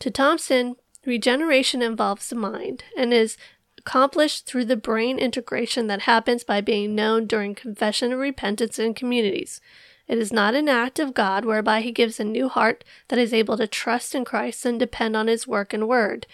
To 0.00 0.10
Thompson, 0.10 0.76
regeneration 1.04 1.82
involves 1.82 2.28
the 2.28 2.36
mind 2.36 2.84
and 2.96 3.12
is 3.12 3.36
accomplished 3.78 4.46
through 4.46 4.64
the 4.64 4.76
brain 4.76 5.18
integration 5.18 5.86
that 5.86 6.02
happens 6.02 6.44
by 6.44 6.60
being 6.60 6.94
known 6.94 7.26
during 7.26 7.54
confession 7.54 8.10
and 8.10 8.20
repentance 8.20 8.78
in 8.78 8.94
communities. 8.94 9.60
It 10.08 10.18
is 10.18 10.32
not 10.32 10.54
an 10.54 10.68
act 10.68 10.98
of 10.98 11.14
God 11.14 11.44
whereby 11.44 11.80
he 11.82 11.92
gives 11.92 12.18
a 12.18 12.24
new 12.24 12.48
heart 12.48 12.84
that 13.08 13.18
is 13.18 13.34
able 13.34 13.56
to 13.58 13.66
trust 13.66 14.14
in 14.14 14.24
Christ 14.24 14.64
and 14.64 14.78
depend 14.78 15.16
on 15.16 15.26
his 15.26 15.46
work 15.46 15.72
and 15.72 15.88
word. 15.88 16.26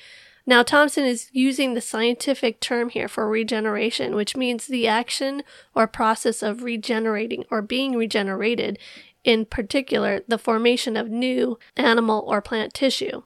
Now, 0.44 0.62
Thompson 0.62 1.05
is 1.05 1.28
using 1.33 1.74
the 1.74 1.81
scientific 1.81 2.59
term 2.59 2.88
here 2.88 3.07
for 3.07 3.28
regeneration, 3.28 4.16
which 4.16 4.37
means 4.37 4.66
the 4.66 4.88
action 4.88 5.44
or 5.74 5.87
process 5.87 6.42
of 6.42 6.64
regenerating 6.64 7.44
or 7.50 7.62
being 7.62 7.94
regenerated, 7.94 8.78
in 9.22 9.46
particular, 9.46 10.22
the 10.26 10.38
formation 10.38 10.96
of 10.96 11.09
new 11.09 11.59
animal 11.76 12.24
or 12.26 12.42
plant 12.42 12.74
tissue. 12.74 13.22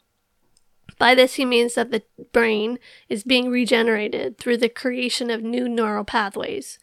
By 0.99 1.15
this, 1.15 1.35
he 1.35 1.45
means 1.45 1.75
that 1.75 1.91
the 1.91 2.03
brain 2.33 2.79
is 3.09 3.25
being 3.25 3.51
regenerated 3.51 4.39
through 4.39 4.59
the 4.59 4.69
creation 4.69 5.31
of 5.31 5.43
new 5.43 5.69
neural 5.69 6.05
pathways. 6.05 6.79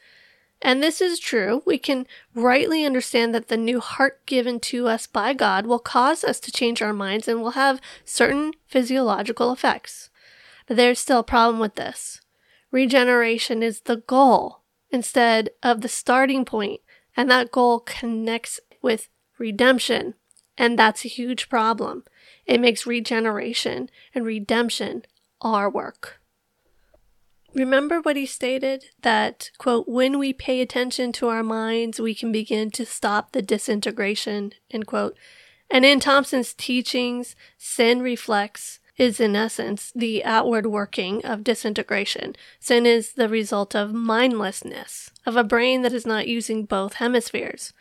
And 0.62 0.82
this 0.82 1.02
is 1.02 1.20
true. 1.20 1.62
We 1.66 1.78
can 1.78 2.08
rightly 2.34 2.86
understand 2.86 3.36
that 3.36 3.50
the 3.50 3.58
new 3.58 3.80
heart 3.82 4.26
given 4.26 4.60
to 4.62 4.88
us 4.88 5.08
by 5.08 5.34
God 5.34 5.68
will 5.68 5.80
cause 5.80 6.24
us 6.24 6.40
to 6.40 6.52
change 6.52 6.82
our 6.82 6.94
minds 6.94 7.28
and 7.28 7.42
will 7.42 7.52
have 7.52 7.82
certain 8.06 8.54
physiological 8.68 9.52
effects. 9.52 10.10
There's 10.74 11.00
still 11.00 11.20
a 11.20 11.24
problem 11.24 11.60
with 11.60 11.76
this. 11.76 12.20
Regeneration 12.72 13.62
is 13.62 13.82
the 13.82 13.98
goal 13.98 14.62
instead 14.90 15.52
of 15.62 15.82
the 15.82 15.88
starting 15.88 16.46
point, 16.46 16.82
and 17.16 17.30
that 17.30 17.52
goal 17.52 17.80
connects 17.80 18.60
with 18.82 19.10
redemption, 19.38 20.16
and 20.58 20.78
that's 20.78 21.06
a 21.06 21.10
huge 21.10 21.48
problem. 21.48 22.04
It 22.48 22.60
makes 22.60 22.88
regeneration 22.88 23.90
and 24.16 24.26
redemption 24.26 25.04
our 25.42 25.70
work. 25.70 26.20
Remember 27.54 28.02
what 28.02 28.16
he 28.16 28.26
stated 28.26 28.86
that, 29.04 29.52
quote, 29.60 29.88
when 29.88 30.18
we 30.18 30.34
pay 30.34 30.60
attention 30.60 31.12
to 31.14 31.28
our 31.28 31.44
minds, 31.44 32.00
we 32.00 32.16
can 32.16 32.32
begin 32.32 32.72
to 32.72 32.86
stop 32.86 33.32
the 33.32 33.44
disintegration, 33.44 34.54
end 34.72 34.88
quote. 34.88 35.16
And 35.70 35.86
in 35.86 36.00
Thompson's 36.00 36.54
teachings, 36.56 37.36
sin 37.60 38.02
reflects 38.02 38.80
is 38.98 39.20
in 39.20 39.36
essence 39.36 39.92
the 39.96 40.24
outward 40.24 40.68
working 40.68 41.26
of 41.26 41.44
disintegration. 41.44 42.36
Sin 42.60 42.86
is 42.86 43.14
the 43.14 43.30
result 43.30 43.76
of 43.76 43.94
mindlessness, 43.94 45.12
of 45.26 45.36
a 45.36 45.44
brain 45.44 45.82
that 45.82 45.94
is 45.94 46.06
not 46.06 46.28
using 46.28 46.66
both 46.66 46.96
hemispheres. 46.96 47.74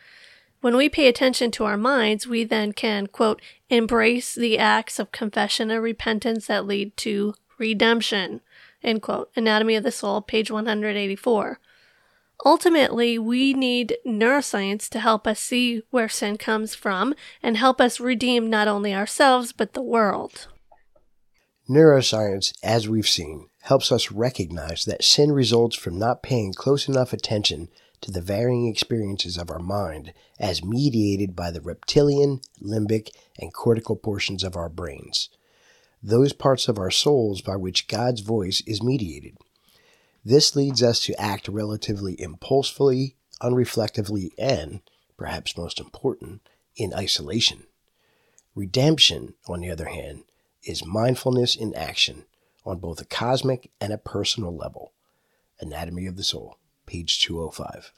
When 0.61 0.77
we 0.77 0.87
pay 0.87 1.07
attention 1.07 1.51
to 1.51 1.65
our 1.65 1.77
minds, 1.77 2.25
we 2.25 2.43
then 2.45 2.71
can, 2.71 3.07
quote, 3.07 3.41
embrace 3.69 4.33
the 4.33 4.57
acts 4.57 4.97
of 4.97 5.11
confession 5.11 5.69
and 5.69 5.83
repentance 5.83 6.47
that 6.47 6.65
lead 6.65 6.95
to 6.97 7.35
redemption, 7.57 8.41
end 8.81 9.01
quote. 9.01 9.29
Anatomy 9.35 9.75
of 9.75 9.83
the 9.83 9.91
Soul, 9.91 10.21
page 10.21 10.49
184. 10.49 11.59
Ultimately, 12.45 13.19
we 13.19 13.53
need 13.53 13.97
neuroscience 14.05 14.89
to 14.89 14.99
help 14.99 15.27
us 15.27 15.39
see 15.39 15.83
where 15.91 16.09
sin 16.09 16.37
comes 16.37 16.75
from 16.75 17.13
and 17.41 17.57
help 17.57 17.79
us 17.79 17.99
redeem 17.99 18.49
not 18.49 18.67
only 18.67 18.93
ourselves, 18.93 19.51
but 19.51 19.73
the 19.73 19.81
world. 19.81 20.47
Neuroscience, 21.69 22.51
as 22.61 22.89
we've 22.89 23.07
seen, 23.07 23.47
helps 23.61 23.89
us 23.89 24.11
recognize 24.11 24.83
that 24.83 25.03
sin 25.03 25.31
results 25.31 25.77
from 25.77 25.97
not 25.97 26.21
paying 26.21 26.51
close 26.51 26.89
enough 26.89 27.13
attention 27.13 27.69
to 28.01 28.11
the 28.11 28.21
varying 28.21 28.67
experiences 28.67 29.37
of 29.37 29.49
our 29.49 29.59
mind 29.59 30.13
as 30.37 30.61
mediated 30.61 31.37
by 31.37 31.51
the 31.51 31.61
reptilian, 31.61 32.41
limbic, 32.61 33.11
and 33.39 33.53
cortical 33.53 33.95
portions 33.95 34.43
of 34.43 34.57
our 34.57 34.67
brains, 34.67 35.29
those 36.01 36.33
parts 36.33 36.67
of 36.67 36.77
our 36.77 36.91
souls 36.91 37.41
by 37.41 37.55
which 37.55 37.87
God's 37.87 38.19
voice 38.19 38.61
is 38.67 38.83
mediated. 38.83 39.37
This 40.25 40.57
leads 40.57 40.83
us 40.83 40.99
to 41.05 41.19
act 41.19 41.47
relatively 41.47 42.19
impulsively, 42.19 43.15
unreflectively, 43.41 44.31
and, 44.37 44.81
perhaps 45.15 45.57
most 45.57 45.79
important, 45.79 46.41
in 46.75 46.93
isolation. 46.93 47.67
Redemption, 48.53 49.35
on 49.47 49.61
the 49.61 49.69
other 49.69 49.87
hand, 49.87 50.25
is 50.63 50.85
mindfulness 50.85 51.55
in 51.55 51.73
action 51.75 52.25
on 52.65 52.79
both 52.79 53.01
a 53.01 53.05
cosmic 53.05 53.71
and 53.81 53.91
a 53.91 53.97
personal 53.97 54.55
level. 54.55 54.93
Anatomy 55.59 56.07
of 56.07 56.17
the 56.17 56.23
Soul, 56.23 56.57
page 56.85 57.21
205. 57.23 57.91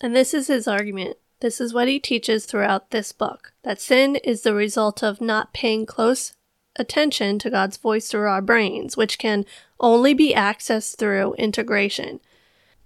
And 0.00 0.14
this 0.14 0.32
is 0.32 0.46
his 0.46 0.68
argument. 0.68 1.16
This 1.40 1.60
is 1.60 1.72
what 1.72 1.88
he 1.88 2.00
teaches 2.00 2.46
throughout 2.46 2.90
this 2.90 3.12
book 3.12 3.52
that 3.62 3.80
sin 3.80 4.16
is 4.16 4.42
the 4.42 4.54
result 4.54 5.02
of 5.02 5.20
not 5.20 5.52
paying 5.52 5.86
close 5.86 6.34
attention 6.76 7.38
to 7.40 7.50
God's 7.50 7.76
voice 7.76 8.08
through 8.08 8.28
our 8.28 8.42
brains, 8.42 8.96
which 8.96 9.18
can 9.18 9.44
only 9.80 10.14
be 10.14 10.34
accessed 10.34 10.96
through 10.96 11.34
integration. 11.34 12.20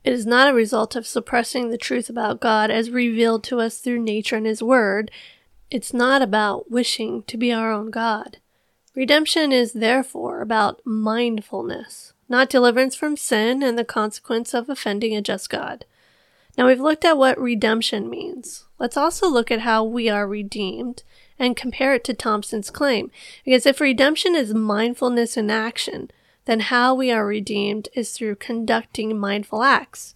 It 0.04 0.12
is 0.12 0.26
not 0.26 0.48
a 0.48 0.54
result 0.54 0.96
of 0.96 1.06
suppressing 1.06 1.70
the 1.70 1.78
truth 1.78 2.10
about 2.10 2.40
God 2.40 2.70
as 2.70 2.90
revealed 2.90 3.44
to 3.44 3.60
us 3.60 3.78
through 3.78 4.00
nature 4.00 4.36
and 4.36 4.46
His 4.46 4.62
Word. 4.62 5.10
It's 5.70 5.94
not 5.94 6.22
about 6.22 6.70
wishing 6.70 7.22
to 7.24 7.36
be 7.36 7.52
our 7.52 7.72
own 7.72 7.90
God. 7.90 8.38
Redemption 8.94 9.52
is 9.52 9.72
therefore 9.72 10.42
about 10.42 10.84
mindfulness, 10.84 12.12
not 12.28 12.50
deliverance 12.50 12.94
from 12.94 13.16
sin 13.16 13.62
and 13.62 13.78
the 13.78 13.84
consequence 13.84 14.52
of 14.52 14.68
offending 14.68 15.16
a 15.16 15.22
just 15.22 15.48
God. 15.48 15.86
Now 16.58 16.66
we've 16.66 16.80
looked 16.80 17.04
at 17.04 17.16
what 17.16 17.40
redemption 17.40 18.10
means. 18.10 18.66
Let's 18.78 18.98
also 18.98 19.28
look 19.28 19.50
at 19.50 19.60
how 19.60 19.82
we 19.82 20.10
are 20.10 20.26
redeemed 20.26 21.02
and 21.38 21.56
compare 21.56 21.94
it 21.94 22.04
to 22.04 22.14
Thompson's 22.14 22.70
claim. 22.70 23.10
Because 23.44 23.64
if 23.64 23.80
redemption 23.80 24.36
is 24.36 24.52
mindfulness 24.52 25.38
in 25.38 25.50
action, 25.50 26.10
then 26.44 26.60
how 26.60 26.94
we 26.94 27.10
are 27.10 27.26
redeemed 27.26 27.88
is 27.94 28.12
through 28.12 28.34
conducting 28.36 29.18
mindful 29.18 29.62
acts. 29.62 30.14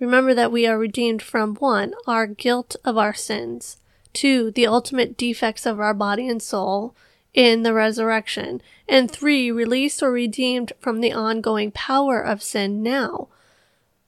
Remember 0.00 0.34
that 0.34 0.50
we 0.50 0.66
are 0.66 0.78
redeemed 0.78 1.22
from 1.22 1.54
one, 1.56 1.94
our 2.06 2.26
guilt 2.26 2.74
of 2.84 2.98
our 2.98 3.14
sins, 3.14 3.78
two, 4.12 4.50
the 4.50 4.66
ultimate 4.66 5.16
defects 5.16 5.66
of 5.66 5.78
our 5.78 5.94
body 5.94 6.28
and 6.28 6.42
soul, 6.42 6.96
in 7.34 7.62
the 7.62 7.74
resurrection, 7.74 8.62
and 8.88 9.10
three, 9.10 9.50
released 9.50 10.02
or 10.02 10.10
redeemed 10.10 10.72
from 10.80 11.00
the 11.00 11.12
ongoing 11.12 11.70
power 11.70 12.20
of 12.20 12.42
sin 12.42 12.82
now. 12.82 13.28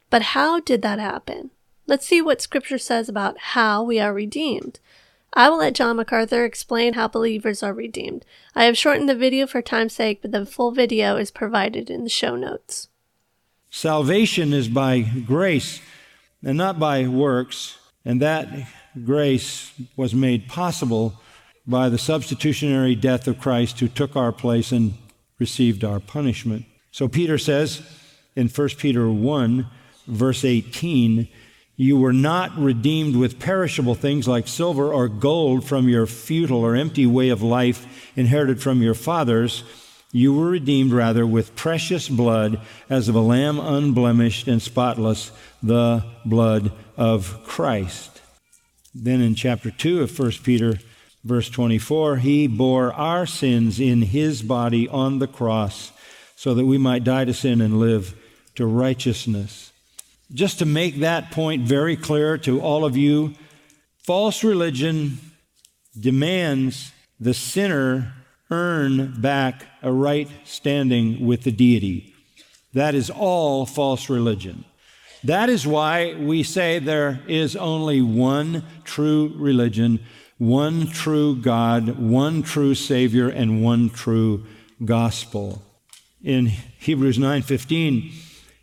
But 0.09 0.23
how 0.23 0.61
did 0.61 0.83
that 0.83 0.99
happen? 0.99 1.51
Let's 1.87 2.07
see 2.07 2.21
what 2.21 2.41
Scripture 2.41 2.79
says 2.79 3.09
about 3.09 3.39
how 3.39 3.83
we 3.83 4.01
are 4.01 4.13
redeemed. 4.15 4.81
I 5.33 5.49
will 5.49 5.59
let 5.59 5.75
John 5.75 5.97
MacArthur 5.97 6.45
explain 6.45 6.95
how 6.95 7.07
believers 7.07 7.63
are 7.63 7.73
redeemed. 7.73 8.25
I 8.55 8.65
have 8.65 8.77
shortened 8.77 9.09
the 9.09 9.15
video 9.15 9.47
for 9.47 9.63
time's 9.63 9.93
sake, 9.93 10.23
but 10.23 10.33
the 10.33 10.45
full 10.45 10.73
video 10.73 11.17
is 11.17 11.31
provided 11.31 11.89
in 11.89 12.03
the 12.03 12.11
show 12.11 12.35
notes. 12.35 12.89
Salvation 13.71 14.53
is 14.53 14.69
by 14.69 15.01
grace 15.01 15.81
and 16.43 16.59
not 16.59 16.81
by 16.81 17.07
works, 17.07 17.79
and 18.05 18.21
that 18.21 18.49
grace 19.05 19.73
was 19.97 20.15
made 20.15 20.49
possible 20.49 21.21
by 21.71 21.89
the 21.89 21.99
substitutionary 21.99 22.97
death 22.97 23.29
of 23.29 23.39
Christ 23.39 23.79
who 23.79 23.89
took 23.89 24.17
our 24.17 24.33
place 24.33 24.73
and 24.73 24.95
received 25.39 25.85
our 25.85 26.01
punishment. 26.01 26.65
So 26.91 27.07
Peter 27.07 27.39
says 27.39 27.81
in 28.35 28.49
1 28.49 28.69
Peter 28.71 29.09
1, 29.09 29.67
verse 30.09 30.45
18, 30.45 31.29
you 31.77 31.97
were 31.97 32.13
not 32.13 32.59
redeemed 32.59 33.17
with 33.17 33.39
perishable 33.39 33.95
things 33.95 34.29
like 34.29 34.49
silver 34.49 34.93
or 34.93 35.09
gold 35.09 35.67
from 35.67 35.89
your 35.89 36.07
futile 36.07 36.63
or 36.63 36.75
empty 36.77 37.07
way 37.07 37.31
of 37.31 37.41
life 37.41 38.11
inherited 38.17 38.61
from 38.61 38.83
your 38.83 38.95
fathers. 38.95 39.63
You 40.13 40.35
were 40.35 40.51
redeemed 40.51 40.93
rather 40.93 41.25
with 41.25 41.57
precious 41.57 42.09
blood 42.09 42.61
as 42.91 43.09
of 43.09 43.15
a 43.15 43.21
lamb 43.21 43.61
unblemished 43.61 44.49
and 44.49 44.61
spotless, 44.61 45.31
the 45.63 46.05
blood 46.25 46.73
of 46.97 47.43
Christ. 47.45 48.21
Then 48.93 49.21
in 49.21 49.37
chapter 49.37 49.71
2 49.71 50.03
of 50.03 50.19
1 50.19 50.33
Peter, 50.43 50.81
Verse 51.25 51.51
24 51.51 52.17
He 52.17 52.47
bore 52.47 52.93
our 52.93 53.27
sins 53.27 53.79
in 53.79 54.03
His 54.03 54.43
body 54.43 54.89
on 54.89 55.19
the 55.19 55.27
cross 55.27 55.93
so 56.37 56.55
that 56.55 56.67
we 56.67 56.79
might 56.79 57.05
die 57.05 57.25
to 57.25 57.35
sin 57.35 57.61
and 57.61 57.79
live 57.79 58.15
to 58.55 58.67
righteousness. 58.67 59.73
Just 60.33 60.59
to 60.61 60.65
make 60.65 61.01
that 61.01 61.31
point 61.31 61.67
very 61.67 61.97
clear 61.97 62.39
to 62.39 62.61
all 62.61 62.85
of 62.85 62.97
you, 62.97 63.35
false 64.05 64.45
religion 64.45 65.19
demands 65.99 66.93
the 67.19 67.35
sinner 67.35 68.15
earn 68.51 69.21
back 69.21 69.67
a 69.83 69.93
right 69.93 70.29
standing 70.45 71.27
with 71.27 71.43
the 71.43 71.53
deity. 71.53 72.15
That 72.73 72.95
is 72.95 73.11
all 73.11 73.67
false 73.67 74.09
religion. 74.09 74.65
That 75.25 75.51
is 75.51 75.67
why 75.67 76.15
we 76.15 76.43
say 76.43 76.79
there 76.79 77.21
is 77.29 77.55
only 77.57 78.01
one 78.01 78.65
true 78.85 79.35
religion 79.37 80.01
one 80.41 80.87
true 80.87 81.37
God, 81.37 81.99
one 81.99 82.43
true 82.43 82.75
Savior, 82.75 83.29
and 83.29 83.63
one 83.63 83.91
true 83.91 84.47
gospel. 84.83 85.61
In 86.25 86.47
Hebrews 86.47 87.19
9:15, 87.19 88.11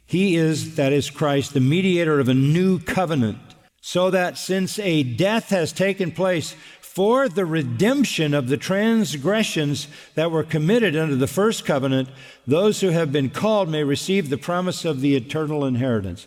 he 0.04 0.36
is 0.36 0.76
that 0.76 0.92
is 0.92 1.12
Christ, 1.12 1.54
the 1.54 1.60
mediator 1.60 2.20
of 2.20 2.30
a 2.30 2.34
new 2.34 2.80
covenant, 2.80 3.38
so 3.80 4.10
that 4.10 4.40
since 4.40 4.80
a 4.80 5.04
death 5.04 5.50
has 5.50 5.72
taken 5.72 6.10
place 6.10 6.56
for 6.82 7.30
the 7.30 7.46
redemption 7.46 8.34
of 8.34 8.48
the 8.48 8.58
transgressions 8.58 9.88
that 10.16 10.32
were 10.32 10.44
committed 10.44 10.96
under 10.96 11.16
the 11.16 11.28
first 11.28 11.64
covenant, 11.64 12.10
those 12.48 12.82
who 12.82 12.90
have 12.90 13.12
been 13.12 13.30
called 13.30 13.70
may 13.70 13.84
receive 13.84 14.32
the 14.32 14.38
promise 14.38 14.84
of 14.84 15.02
the 15.02 15.16
eternal 15.16 15.64
inheritance. 15.64 16.26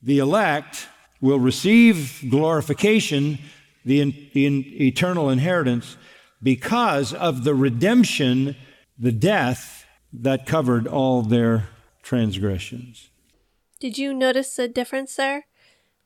The 0.00 0.20
elect 0.20 0.86
will 1.20 1.40
receive 1.40 2.22
glorification 2.30 3.40
the, 3.84 4.00
in, 4.00 4.30
the 4.32 4.46
in, 4.46 4.64
eternal 4.80 5.30
inheritance 5.30 5.96
because 6.42 7.12
of 7.12 7.44
the 7.44 7.54
redemption, 7.54 8.56
the 8.98 9.12
death 9.12 9.86
that 10.12 10.46
covered 10.46 10.86
all 10.86 11.22
their 11.22 11.68
transgressions. 12.02 13.10
Did 13.80 13.98
you 13.98 14.14
notice 14.14 14.54
the 14.54 14.68
difference 14.68 15.16
there? 15.16 15.46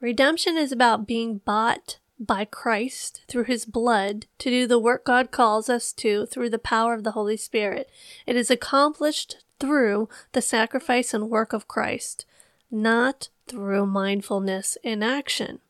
Redemption 0.01 0.57
is 0.57 0.73
about 0.73 1.07
being 1.07 1.39
bought 1.39 1.99
by 2.19 2.45
Christ 2.45 3.23
through 3.29 3.45
his 3.45 3.65
blood 3.65 4.27
to 4.39 4.51
do 4.51 4.67
the 4.67 4.79
work 4.79 5.05
God 5.05 5.31
calls 5.31 5.69
us 5.69 5.93
to 5.95 6.27
through 6.27 6.51
the 6.51 6.59
power 6.59 6.95
of 6.95 7.05
the 7.05 7.13
Holy 7.13 7.37
Spirit. 7.37 7.91
It 8.27 8.37
is 8.37 8.51
accomplished 8.51 9.45
through 9.61 10.09
the 10.33 10.43
sacrifice 10.43 11.15
and 11.15 11.31
work 11.31 11.53
of 11.53 11.69
Christ, 11.69 12.25
not 12.71 13.29
through 13.47 13.87
mindfulness 13.87 14.77
in 14.83 15.03
action. 15.03 15.61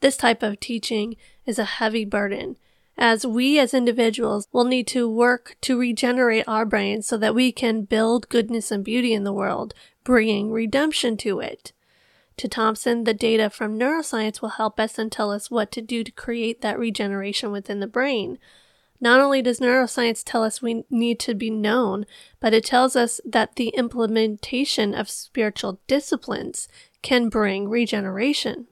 This 0.00 0.16
type 0.16 0.42
of 0.42 0.60
teaching 0.60 1.16
is 1.50 1.58
a 1.58 1.64
heavy 1.64 2.04
burden, 2.04 2.56
as 2.96 3.26
we 3.26 3.58
as 3.58 3.74
individuals 3.74 4.46
will 4.52 4.64
need 4.64 4.86
to 4.86 5.10
work 5.10 5.56
to 5.60 5.78
regenerate 5.78 6.44
our 6.46 6.64
brains 6.64 7.06
so 7.06 7.16
that 7.18 7.34
we 7.34 7.50
can 7.50 7.82
build 7.82 8.28
goodness 8.28 8.70
and 8.70 8.84
beauty 8.84 9.12
in 9.12 9.24
the 9.24 9.32
world, 9.32 9.74
bringing 10.04 10.52
redemption 10.52 11.16
to 11.18 11.40
it. 11.40 11.72
To 12.38 12.48
Thompson, 12.48 13.04
the 13.04 13.12
data 13.12 13.50
from 13.50 13.78
neuroscience 13.78 14.40
will 14.40 14.50
help 14.50 14.80
us 14.80 14.98
and 14.98 15.10
tell 15.10 15.30
us 15.30 15.50
what 15.50 15.70
to 15.72 15.82
do 15.82 16.04
to 16.04 16.12
create 16.12 16.62
that 16.62 16.78
regeneration 16.78 17.52
within 17.52 17.80
the 17.80 17.86
brain. 17.86 18.38
Not 19.00 19.20
only 19.20 19.42
does 19.42 19.60
neuroscience 19.60 20.22
tell 20.24 20.44
us 20.44 20.62
we 20.62 20.84
need 20.88 21.18
to 21.20 21.34
be 21.34 21.50
known, 21.50 22.06
but 22.38 22.54
it 22.54 22.64
tells 22.64 22.96
us 22.96 23.20
that 23.24 23.56
the 23.56 23.68
implementation 23.70 24.94
of 24.94 25.10
spiritual 25.10 25.80
disciplines 25.86 26.68
can 27.02 27.28
bring 27.28 27.68
regeneration. 27.68 28.68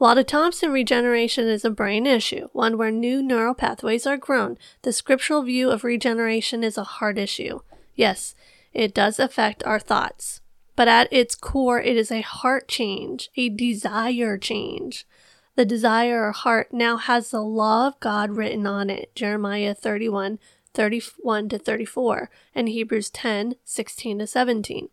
While 0.00 0.14
the 0.14 0.24
Thompson, 0.24 0.72
regeneration 0.72 1.46
is 1.46 1.62
a 1.62 1.68
brain 1.68 2.06
issue, 2.06 2.48
one 2.54 2.78
where 2.78 2.90
new 2.90 3.22
neural 3.22 3.52
pathways 3.52 4.06
are 4.06 4.16
grown, 4.16 4.56
the 4.80 4.94
scriptural 4.94 5.42
view 5.42 5.70
of 5.70 5.84
regeneration 5.84 6.64
is 6.64 6.78
a 6.78 6.84
heart 6.84 7.18
issue. 7.18 7.60
Yes, 7.94 8.34
it 8.72 8.94
does 8.94 9.18
affect 9.18 9.62
our 9.64 9.78
thoughts, 9.78 10.40
but 10.74 10.88
at 10.88 11.12
its 11.12 11.34
core, 11.34 11.82
it 11.82 11.98
is 11.98 12.10
a 12.10 12.22
heart 12.22 12.66
change, 12.66 13.28
a 13.36 13.50
desire 13.50 14.38
change. 14.38 15.06
The 15.54 15.66
desire 15.66 16.28
or 16.28 16.32
heart 16.32 16.72
now 16.72 16.96
has 16.96 17.30
the 17.30 17.42
law 17.42 17.88
of 17.88 18.00
God 18.00 18.30
written 18.30 18.66
on 18.66 18.88
it, 18.88 19.14
Jeremiah 19.14 19.74
31, 19.74 20.38
31 20.72 21.50
to 21.50 21.58
34, 21.58 22.30
and 22.54 22.70
Hebrews 22.70 23.10
10, 23.10 23.56
16 23.66 24.20
to 24.20 24.26
17. 24.26 24.88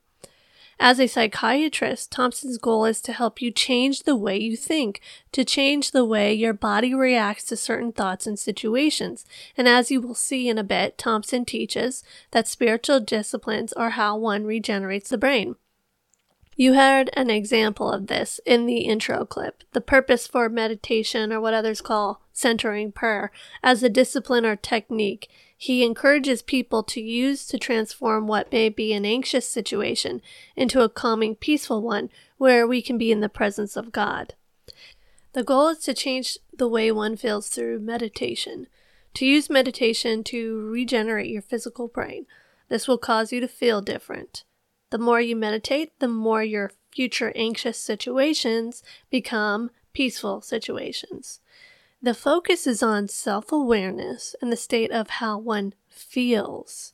As 0.80 1.00
a 1.00 1.08
psychiatrist, 1.08 2.12
Thompson's 2.12 2.60
goal 2.60 2.86
is 2.86 3.02
to 3.02 3.14
help 3.14 3.42
you 3.42 3.52
change 3.52 4.04
the 4.04 4.16
way 4.16 4.38
you 4.38 4.56
think, 4.56 5.02
to 5.32 5.44
change 5.44 5.90
the 5.90 6.06
way 6.06 6.34
your 6.34 6.54
body 6.54 6.94
reacts 6.94 7.46
to 7.46 7.58
certain 7.58 7.92
thoughts 7.92 8.28
and 8.28 8.38
situations. 8.38 9.26
And 9.58 9.68
as 9.68 9.90
you 9.90 10.02
will 10.02 10.14
see 10.14 10.48
in 10.48 10.60
a 10.60 10.64
bit, 10.64 10.98
Thompson 10.98 11.46
teaches 11.46 12.04
that 12.30 12.48
spiritual 12.48 13.00
disciplines 13.00 13.74
are 13.74 13.92
how 13.92 14.18
one 14.18 14.46
regenerates 14.46 15.10
the 15.10 15.18
brain. 15.18 15.56
You 16.56 16.74
heard 16.74 17.10
an 17.14 17.30
example 17.30 17.92
of 17.92 18.08
this 18.08 18.40
in 18.46 18.66
the 18.66 18.80
intro 18.80 19.26
clip. 19.26 19.64
The 19.74 19.82
purpose 19.82 20.26
for 20.28 20.48
meditation, 20.48 21.34
or 21.34 21.42
what 21.42 21.54
others 21.54 21.82
call 21.82 22.22
centering 22.34 22.92
prayer, 22.92 23.32
as 23.64 23.82
a 23.82 23.90
discipline 23.90 24.46
or 24.46 24.56
technique 24.56 25.30
he 25.58 25.84
encourages 25.84 26.44
people 26.44 26.84
to 26.84 27.02
use 27.02 27.48
to 27.48 27.58
transform 27.58 28.28
what 28.28 28.52
may 28.52 28.70
be 28.70 28.94
an 28.94 29.06
anxious 29.06 29.50
situation 29.50 30.22
into 30.56 30.82
a 30.82 30.90
calming, 30.90 31.36
peaceful 31.36 31.82
one 31.82 32.12
where 32.38 32.68
we 32.68 32.80
can 32.80 32.98
be 32.98 33.12
in 33.12 33.22
the 33.22 33.28
presence 33.28 33.76
of 33.76 33.92
God. 33.92 34.36
The 35.34 35.44
goal 35.44 35.70
is 35.70 35.80
to 35.80 35.96
change 35.96 36.38
the 36.56 36.68
way 36.68 36.92
one 36.92 37.18
feels 37.18 37.50
through 37.50 37.80
meditation, 37.80 38.68
to 39.16 39.26
use 39.26 39.50
meditation 39.50 40.24
to 40.26 40.62
regenerate 40.70 41.32
your 41.32 41.42
physical 41.42 41.88
brain. 41.88 42.28
This 42.70 42.88
will 42.88 43.00
cause 43.00 43.32
you 43.32 43.40
to 43.40 43.48
feel 43.48 43.82
different. 43.82 44.44
The 44.92 45.00
more 45.00 45.20
you 45.20 45.36
meditate, 45.36 46.00
the 46.00 46.08
more 46.08 46.44
your 46.44 46.72
future 46.92 47.34
anxious 47.36 47.80
situations 47.80 48.84
become 49.10 49.72
peaceful 49.94 50.42
situations. 50.42 51.40
The 52.02 52.14
focus 52.14 52.68
is 52.68 52.84
on 52.84 53.08
self 53.08 53.52
awareness 53.52 54.36
and 54.42 54.52
the 54.52 54.58
state 54.58 54.92
of 54.92 55.10
how 55.10 55.40
one 55.40 55.74
feels. 55.90 56.94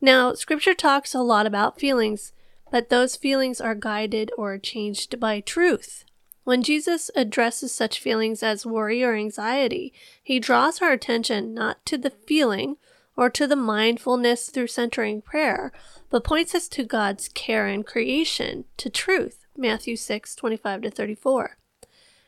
Now, 0.00 0.34
scripture 0.34 0.74
talks 0.74 1.14
a 1.14 1.22
lot 1.22 1.46
about 1.46 1.80
feelings, 1.80 2.32
but 2.70 2.90
those 2.90 3.16
feelings 3.16 3.60
are 3.60 3.74
guided 3.74 4.30
or 4.36 4.58
changed 4.58 5.18
by 5.18 5.40
truth. 5.40 6.04
When 6.44 6.62
Jesus 6.62 7.10
addresses 7.14 7.72
such 7.72 8.00
feelings 8.00 8.42
as 8.42 8.66
worry 8.66 9.02
or 9.02 9.14
anxiety, 9.14 9.92
he 10.22 10.40
draws 10.40 10.82
our 10.82 10.92
attention 10.92 11.54
not 11.54 11.84
to 11.86 11.96
the 11.96 12.10
feeling 12.10 12.76
or 13.16 13.30
to 13.30 13.46
the 13.46 13.56
mindfulness 13.56 14.50
through 14.50 14.66
centering 14.66 15.22
prayer, 15.22 15.72
but 16.10 16.24
points 16.24 16.54
us 16.54 16.68
to 16.68 16.84
God's 16.84 17.28
care 17.28 17.68
and 17.68 17.86
creation, 17.86 18.64
to 18.78 18.90
truth, 18.90 19.46
Matthew 19.56 19.96
6 19.96 20.34
25 20.34 20.82
to 20.82 20.90
34. 20.90 21.56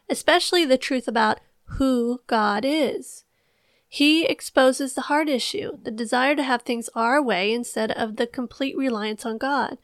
Especially 0.08 0.64
the 0.64 0.78
truth 0.78 1.08
about 1.08 1.40
who 1.64 2.20
God 2.26 2.64
is. 2.64 3.24
He 3.88 4.24
exposes 4.24 4.94
the 4.94 5.02
heart 5.02 5.28
issue, 5.28 5.78
the 5.82 5.90
desire 5.90 6.34
to 6.34 6.42
have 6.42 6.62
things 6.62 6.90
our 6.96 7.22
way 7.22 7.52
instead 7.52 7.92
of 7.92 8.16
the 8.16 8.26
complete 8.26 8.76
reliance 8.76 9.24
on 9.24 9.38
God. 9.38 9.78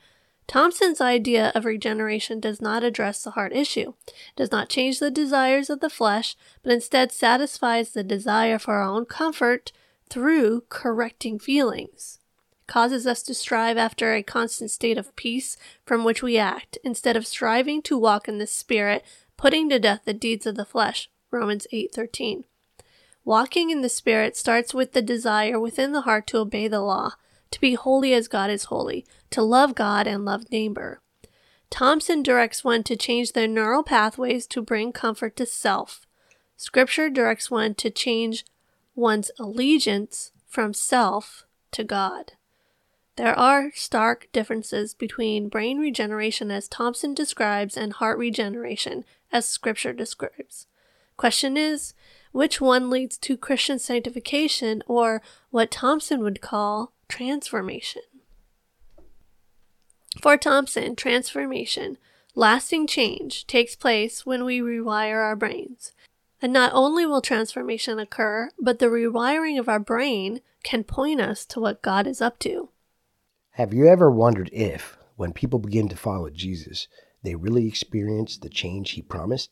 Thompson's 0.49 1.01
idea 1.01 1.53
of 1.55 1.65
regeneration 1.65 2.41
does 2.41 2.61
not 2.61 2.83
address 2.83 3.23
the 3.23 3.31
heart 3.31 3.53
issue, 3.53 3.93
does 4.35 4.51
not 4.51 4.69
change 4.69 4.99
the 4.99 5.09
desires 5.09 5.71
of 5.71 5.79
the 5.79 5.89
flesh, 5.89 6.35
but 6.65 6.73
instead 6.73 7.13
satisfies 7.13 7.91
the 7.91 8.03
desire 8.03 8.59
for 8.59 8.75
our 8.75 8.83
own 8.83 9.05
comfort 9.05 9.71
through 10.09 10.65
correcting 10.69 11.39
feelings. 11.39 12.19
It 12.63 12.67
causes 12.67 13.07
us 13.07 13.23
to 13.23 13.33
strive 13.33 13.79
after 13.79 14.13
a 14.13 14.25
constant 14.25 14.73
state 14.73 14.99
of 14.99 15.15
peace 15.15 15.57
from 15.87 16.03
which 16.03 16.21
we 16.21 16.37
act, 16.37 16.79
instead 16.83 17.17
of 17.17 17.29
striving 17.29 17.81
to 17.83 17.97
walk 17.97 18.27
in 18.27 18.39
the 18.39 18.47
Spirit, 18.49 19.05
putting 19.37 19.69
to 19.69 19.79
death 19.79 20.01
the 20.05 20.13
deeds 20.13 20.47
of 20.47 20.57
the 20.57 20.65
flesh. 20.65 21.09
Romans 21.31 21.67
8:13. 21.73 22.45
Walking 23.25 23.71
in 23.71 23.83
the 23.83 23.89
Spirit 23.89 24.37
starts 24.37 24.75
with 24.75 24.93
the 24.93 25.03
desire 25.03 25.61
within 25.61 25.93
the 25.93 26.03
heart 26.03 26.27
to 26.29 26.39
obey 26.39 26.69
the 26.69 26.81
law, 26.81 27.13
to 27.51 27.61
be 27.61 27.75
holy 27.75 28.15
as 28.15 28.29
God 28.29 28.51
is 28.51 28.65
holy, 28.65 29.07
to 29.31 29.43
love 29.43 29.75
God 29.75 30.07
and 30.07 30.25
love 30.25 30.51
neighbor. 30.51 31.01
Thompson 31.71 32.23
directs 32.23 32.65
one 32.65 32.83
to 32.85 32.97
change 32.97 33.33
their 33.33 33.47
neural 33.47 33.83
pathways 33.83 34.47
to 34.49 34.63
bring 34.63 34.93
comfort 34.93 35.37
to 35.37 35.47
self. 35.47 36.07
Scripture 36.57 37.09
directs 37.09 37.51
one 37.51 37.75
to 37.77 37.91
change 37.91 38.45
one's 38.95 39.31
allegiance 39.39 40.33
from 40.47 40.75
self 40.75 41.47
to 41.71 41.85
God. 41.85 42.33
There 43.17 43.39
are 43.39 43.71
stark 43.75 44.29
differences 44.33 44.95
between 44.95 45.49
brain 45.49 45.79
regeneration 45.79 46.51
as 46.51 46.69
Thompson 46.69 47.15
describes 47.15 47.77
and 47.77 47.93
heart 47.93 48.19
regeneration 48.19 49.05
as 49.31 49.47
Scripture 49.47 49.93
describes. 49.93 50.67
Question 51.21 51.59
is, 51.59 51.93
which 52.33 52.63
one 52.63 52.89
leads 52.89 53.19
to 53.19 53.37
Christian 53.37 53.79
sanctification 53.79 54.83
or 54.87 55.21
what 55.51 55.71
Thompson 55.71 56.21
would 56.21 56.41
call 56.41 56.95
transformation? 57.09 58.01
For 60.23 60.39
Thompson, 60.39 60.97
transformation, 60.97 61.99
lasting 62.35 62.87
change, 62.87 63.47
takes 63.47 63.77
place 63.77 64.25
when 64.25 64.47
we 64.47 64.61
rewire 64.61 65.23
our 65.23 65.37
brains. 65.37 65.93
And 66.41 66.55
not 66.55 66.73
only 66.73 67.05
will 67.05 67.21
transformation 67.21 67.99
occur, 67.99 68.49
but 68.59 68.79
the 68.79 68.87
rewiring 68.87 69.61
of 69.61 69.69
our 69.69 69.79
brain 69.79 70.41
can 70.65 70.85
point 70.85 71.21
us 71.21 71.45
to 71.45 71.61
what 71.61 71.83
God 71.83 72.07
is 72.07 72.23
up 72.23 72.39
to. 72.39 72.71
Have 73.51 73.75
you 73.75 73.87
ever 73.87 74.11
wondered 74.11 74.49
if, 74.55 74.97
when 75.17 75.35
people 75.35 75.59
begin 75.59 75.91
to 75.91 75.97
follow 75.97 76.31
Jesus, 76.31 76.89
they 77.23 77.35
really 77.35 77.69
experience 77.69 78.39
the 78.39 78.49
change 78.49 78.93
he 78.93 79.03
promised? 79.03 79.51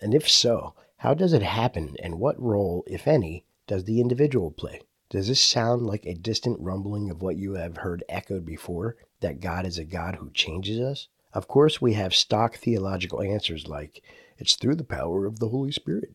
And 0.00 0.14
if 0.14 0.26
so, 0.26 0.72
how 1.00 1.14
does 1.14 1.32
it 1.32 1.40
happen, 1.40 1.96
and 2.02 2.20
what 2.20 2.38
role, 2.38 2.84
if 2.86 3.08
any, 3.08 3.46
does 3.66 3.84
the 3.84 4.02
individual 4.02 4.50
play? 4.50 4.82
Does 5.08 5.28
this 5.28 5.40
sound 5.40 5.86
like 5.86 6.04
a 6.04 6.12
distant 6.12 6.60
rumbling 6.60 7.10
of 7.10 7.22
what 7.22 7.38
you 7.38 7.54
have 7.54 7.78
heard 7.78 8.04
echoed 8.06 8.44
before, 8.44 8.96
that 9.20 9.40
God 9.40 9.64
is 9.64 9.78
a 9.78 9.84
God 9.84 10.16
who 10.16 10.30
changes 10.30 10.78
us? 10.78 11.08
Of 11.32 11.48
course, 11.48 11.80
we 11.80 11.94
have 11.94 12.14
stock 12.14 12.56
theological 12.56 13.22
answers 13.22 13.66
like, 13.66 14.02
it's 14.36 14.56
through 14.56 14.74
the 14.74 14.84
power 14.84 15.24
of 15.24 15.38
the 15.38 15.48
Holy 15.48 15.72
Spirit, 15.72 16.14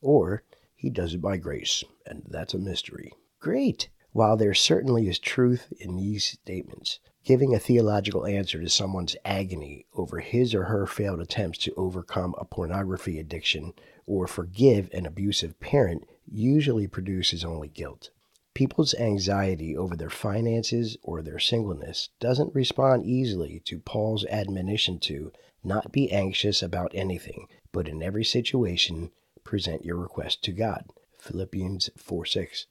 or 0.00 0.42
he 0.74 0.90
does 0.90 1.14
it 1.14 1.22
by 1.22 1.36
grace, 1.36 1.84
and 2.04 2.24
that's 2.28 2.52
a 2.52 2.58
mystery. 2.58 3.12
Great! 3.38 3.90
While 4.10 4.36
there 4.36 4.54
certainly 4.54 5.06
is 5.06 5.20
truth 5.20 5.72
in 5.78 5.94
these 5.94 6.24
statements, 6.24 6.98
giving 7.22 7.54
a 7.54 7.60
theological 7.60 8.26
answer 8.26 8.60
to 8.60 8.68
someone's 8.68 9.14
agony 9.24 9.86
over 9.94 10.18
his 10.18 10.52
or 10.52 10.64
her 10.64 10.84
failed 10.84 11.20
attempts 11.20 11.58
to 11.58 11.74
overcome 11.76 12.34
a 12.38 12.44
pornography 12.44 13.20
addiction 13.20 13.72
or 14.06 14.26
forgive 14.26 14.88
an 14.92 15.04
abusive 15.04 15.58
parent 15.60 16.06
usually 16.30 16.86
produces 16.86 17.44
only 17.44 17.68
guilt. 17.68 18.10
People's 18.54 18.94
anxiety 18.94 19.76
over 19.76 19.96
their 19.96 20.08
finances 20.08 20.96
or 21.02 21.20
their 21.20 21.38
singleness 21.38 22.08
doesn't 22.20 22.54
respond 22.54 23.04
easily 23.04 23.60
to 23.66 23.78
Paul's 23.78 24.24
admonition 24.26 24.98
to 25.00 25.32
not 25.62 25.92
be 25.92 26.10
anxious 26.10 26.62
about 26.62 26.92
anything, 26.94 27.48
but 27.72 27.88
in 27.88 28.02
every 28.02 28.24
situation 28.24 29.10
present 29.44 29.84
your 29.84 29.96
request 29.96 30.42
to 30.44 30.52
God. 30.52 30.84
Philippians 31.18 31.90
4 31.96 32.24
6. 32.24 32.66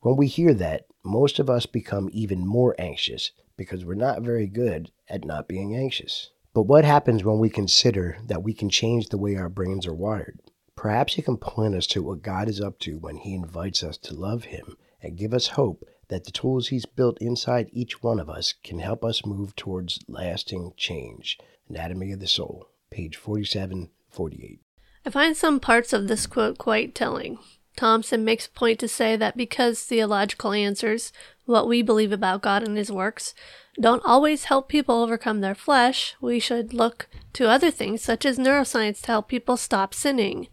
When 0.00 0.16
we 0.16 0.26
hear 0.26 0.54
that, 0.54 0.86
most 1.04 1.38
of 1.38 1.50
us 1.50 1.66
become 1.66 2.08
even 2.12 2.46
more 2.46 2.74
anxious 2.78 3.32
because 3.56 3.84
we're 3.84 3.94
not 3.94 4.22
very 4.22 4.46
good 4.46 4.90
at 5.08 5.24
not 5.24 5.48
being 5.48 5.76
anxious. 5.76 6.30
But 6.54 6.62
what 6.62 6.84
happens 6.84 7.22
when 7.22 7.38
we 7.38 7.50
consider 7.50 8.18
that 8.26 8.42
we 8.42 8.54
can 8.54 8.70
change 8.70 9.08
the 9.08 9.18
way 9.18 9.36
our 9.36 9.48
brains 9.48 9.86
are 9.86 9.94
wired? 9.94 10.40
Perhaps 10.78 11.14
He 11.14 11.22
can 11.22 11.38
point 11.38 11.74
us 11.74 11.88
to 11.88 12.04
what 12.04 12.22
God 12.22 12.48
is 12.48 12.60
up 12.60 12.78
to 12.78 12.98
when 12.98 13.16
He 13.16 13.34
invites 13.34 13.82
us 13.82 13.96
to 13.96 14.14
love 14.14 14.44
Him 14.44 14.76
and 15.02 15.18
give 15.18 15.34
us 15.34 15.48
hope 15.48 15.84
that 16.06 16.22
the 16.22 16.30
tools 16.30 16.68
He's 16.68 16.86
built 16.86 17.18
inside 17.20 17.68
each 17.72 18.00
one 18.00 18.20
of 18.20 18.30
us 18.30 18.54
can 18.62 18.78
help 18.78 19.04
us 19.04 19.26
move 19.26 19.56
towards 19.56 19.98
lasting 20.06 20.74
change. 20.76 21.36
Anatomy 21.68 22.12
of 22.12 22.20
the 22.20 22.28
Soul, 22.28 22.68
page 22.90 23.16
47 23.16 23.90
48. 24.08 24.60
I 25.04 25.10
find 25.10 25.36
some 25.36 25.58
parts 25.58 25.92
of 25.92 26.06
this 26.06 26.28
quote 26.28 26.58
quite 26.58 26.94
telling. 26.94 27.40
Thompson 27.76 28.24
makes 28.24 28.46
a 28.46 28.50
point 28.50 28.78
to 28.78 28.86
say 28.86 29.16
that 29.16 29.36
because 29.36 29.82
theological 29.82 30.52
answers, 30.52 31.12
what 31.48 31.66
we 31.66 31.82
believe 31.82 32.12
about 32.12 32.42
God 32.42 32.62
and 32.62 32.76
His 32.76 32.92
works, 32.92 33.34
don't 33.80 34.04
always 34.04 34.44
help 34.44 34.68
people 34.68 35.02
overcome 35.02 35.40
their 35.40 35.54
flesh, 35.54 36.14
we 36.20 36.38
should 36.38 36.74
look 36.74 37.08
to 37.32 37.48
other 37.48 37.70
things 37.70 38.02
such 38.02 38.26
as 38.26 38.38
neuroscience 38.38 39.00
to 39.02 39.06
help 39.08 39.28
people 39.28 39.56
stop 39.56 39.94
sinning. 39.94 40.48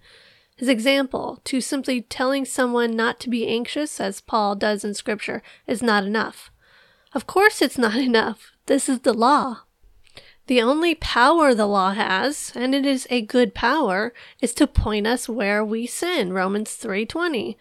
His 0.55 0.69
example, 0.69 1.41
to 1.43 1.59
simply 1.59 2.01
telling 2.01 2.45
someone 2.45 2.95
not 2.95 3.19
to 3.21 3.29
be 3.29 3.47
anxious, 3.47 3.99
as 3.99 4.21
Paul 4.21 4.55
does 4.55 4.85
in 4.85 4.93
Scripture, 4.93 5.43
is 5.67 5.83
not 5.83 6.05
enough. 6.05 6.49
Of 7.13 7.27
course, 7.27 7.61
it's 7.61 7.77
not 7.77 7.95
enough. 8.11 8.51
This 8.67 8.87
is 8.87 9.01
the 9.01 9.13
law. 9.13 9.61
The 10.47 10.61
only 10.61 10.93
power 10.93 11.55
the 11.55 11.65
law 11.65 11.91
has, 11.91 12.51
and 12.55 12.75
it 12.75 12.85
is 12.85 13.07
a 13.09 13.21
good 13.21 13.55
power, 13.55 14.13
is 14.41 14.53
to 14.55 14.67
point 14.67 15.07
us 15.07 15.27
where 15.27 15.65
we 15.65 15.87
sin. 15.87 16.33
Romans 16.33 16.77
3:20. 16.77 17.57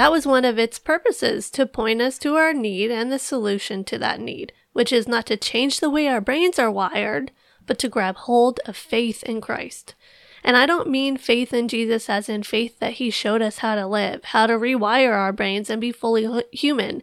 That 0.00 0.12
was 0.12 0.26
one 0.26 0.46
of 0.46 0.58
its 0.58 0.78
purposes, 0.78 1.50
to 1.50 1.66
point 1.66 2.00
us 2.00 2.16
to 2.20 2.34
our 2.36 2.54
need 2.54 2.90
and 2.90 3.12
the 3.12 3.18
solution 3.18 3.84
to 3.84 3.98
that 3.98 4.18
need, 4.18 4.50
which 4.72 4.94
is 4.94 5.06
not 5.06 5.26
to 5.26 5.36
change 5.36 5.78
the 5.78 5.90
way 5.90 6.08
our 6.08 6.22
brains 6.22 6.58
are 6.58 6.70
wired, 6.70 7.32
but 7.66 7.78
to 7.80 7.88
grab 7.90 8.16
hold 8.16 8.60
of 8.64 8.78
faith 8.78 9.22
in 9.24 9.42
Christ. 9.42 9.94
And 10.42 10.56
I 10.56 10.64
don't 10.64 10.88
mean 10.88 11.18
faith 11.18 11.52
in 11.52 11.68
Jesus 11.68 12.08
as 12.08 12.30
in 12.30 12.44
faith 12.44 12.78
that 12.78 12.94
he 12.94 13.10
showed 13.10 13.42
us 13.42 13.58
how 13.58 13.74
to 13.74 13.86
live, 13.86 14.24
how 14.24 14.46
to 14.46 14.54
rewire 14.54 15.12
our 15.12 15.34
brains 15.34 15.68
and 15.68 15.82
be 15.82 15.92
fully 15.92 16.44
human. 16.50 17.02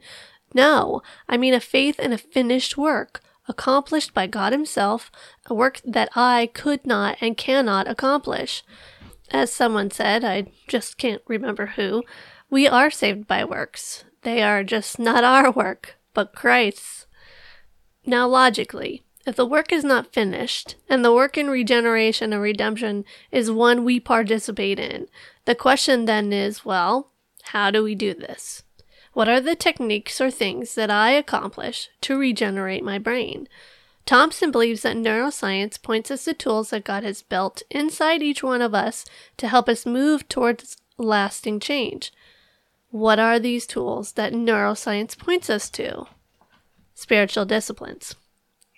No, 0.56 1.04
I 1.30 1.38
mean 1.38 1.54
a 1.54 1.60
faith 1.60 2.00
in 2.00 2.14
a 2.14 2.18
finished 2.18 2.80
work, 2.80 3.22
accomplished 3.48 4.16
by 4.16 4.26
God 4.26 4.54
Himself, 4.54 5.12
a 5.46 5.54
work 5.54 5.82
that 5.86 6.10
I 6.16 6.50
could 6.52 6.84
not 6.84 7.18
and 7.22 7.38
cannot 7.38 7.88
accomplish. 7.88 8.64
As 9.30 9.52
someone 9.52 9.92
said, 9.92 10.24
I 10.24 10.48
just 10.68 10.98
can't 10.98 11.22
remember 11.28 11.68
who, 11.76 12.04
we 12.50 12.68
are 12.68 12.90
saved 12.90 13.28
by 13.28 13.44
works. 13.44 14.04
They 14.22 14.42
are 14.42 14.64
just 14.64 15.00
not 15.00 15.24
our 15.24 15.52
work, 15.52 15.98
but 16.14 16.34
Christ's. 16.34 17.06
Now, 18.06 18.28
logically, 18.28 19.04
if 19.26 19.36
the 19.36 19.46
work 19.46 19.74
is 19.74 19.84
not 19.84 20.14
finished, 20.14 20.76
and 20.88 21.04
the 21.04 21.14
work 21.14 21.38
in 21.38 21.50
regeneration 21.50 22.32
and 22.32 22.42
redemption 22.42 23.04
is 23.32 23.52
one 23.52 23.84
we 23.84 24.00
participate 24.00 24.80
in, 24.80 25.08
the 25.44 25.56
question 25.56 26.06
then 26.06 26.32
is 26.32 26.64
well, 26.64 27.12
how 27.52 27.70
do 27.70 27.84
we 27.84 27.96
do 27.96 28.14
this? 28.14 28.64
What 29.12 29.28
are 29.28 29.42
the 29.42 29.56
techniques 29.56 30.22
or 30.22 30.32
things 30.32 30.76
that 30.76 30.90
I 30.90 31.12
accomplish 31.12 31.90
to 32.02 32.18
regenerate 32.18 32.84
my 32.84 32.98
brain? 32.98 33.50
Thompson 34.06 34.52
believes 34.52 34.84
that 34.84 34.96
neuroscience 34.96 35.82
points 35.82 36.10
us 36.10 36.24
to 36.24 36.34
tools 36.34 36.70
that 36.70 36.86
God 36.86 37.04
has 37.04 37.22
built 37.22 37.62
inside 37.70 38.24
each 38.24 38.42
one 38.42 38.62
of 38.62 38.74
us 38.74 39.04
to 39.36 39.50
help 39.50 39.68
us 39.68 39.86
move 39.86 40.30
towards 40.30 40.78
lasting 40.98 41.60
change. 41.60 42.14
What 42.98 43.20
are 43.20 43.38
these 43.38 43.68
tools 43.68 44.14
that 44.14 44.34
neuroscience 44.34 45.16
points 45.16 45.52
us 45.52 45.70
to? 45.70 46.08
Spiritual 46.96 47.46
disciplines. 47.46 48.16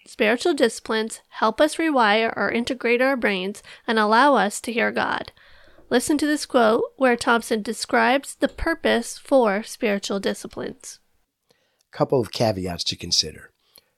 Spiritual 0.05 0.53
disciplines 0.53 1.21
help 1.29 1.61
us 1.61 1.77
rewire 1.77 2.33
or 2.35 2.51
integrate 2.51 3.01
our 3.01 3.15
brains 3.15 3.63
and 3.87 3.97
allow 3.97 4.35
us 4.35 4.59
to 4.59 4.73
hear 4.73 4.91
God. 4.91 5.31
Listen 5.89 6.17
to 6.17 6.25
this 6.25 6.45
quote 6.45 6.83
where 6.97 7.15
Thompson 7.15 7.61
describes 7.61 8.35
the 8.35 8.49
purpose 8.49 9.17
for 9.17 9.63
spiritual 9.63 10.19
disciplines. 10.19 10.99
Couple 11.91 12.19
of 12.19 12.33
caveats 12.33 12.83
to 12.83 12.97
consider. 12.97 13.53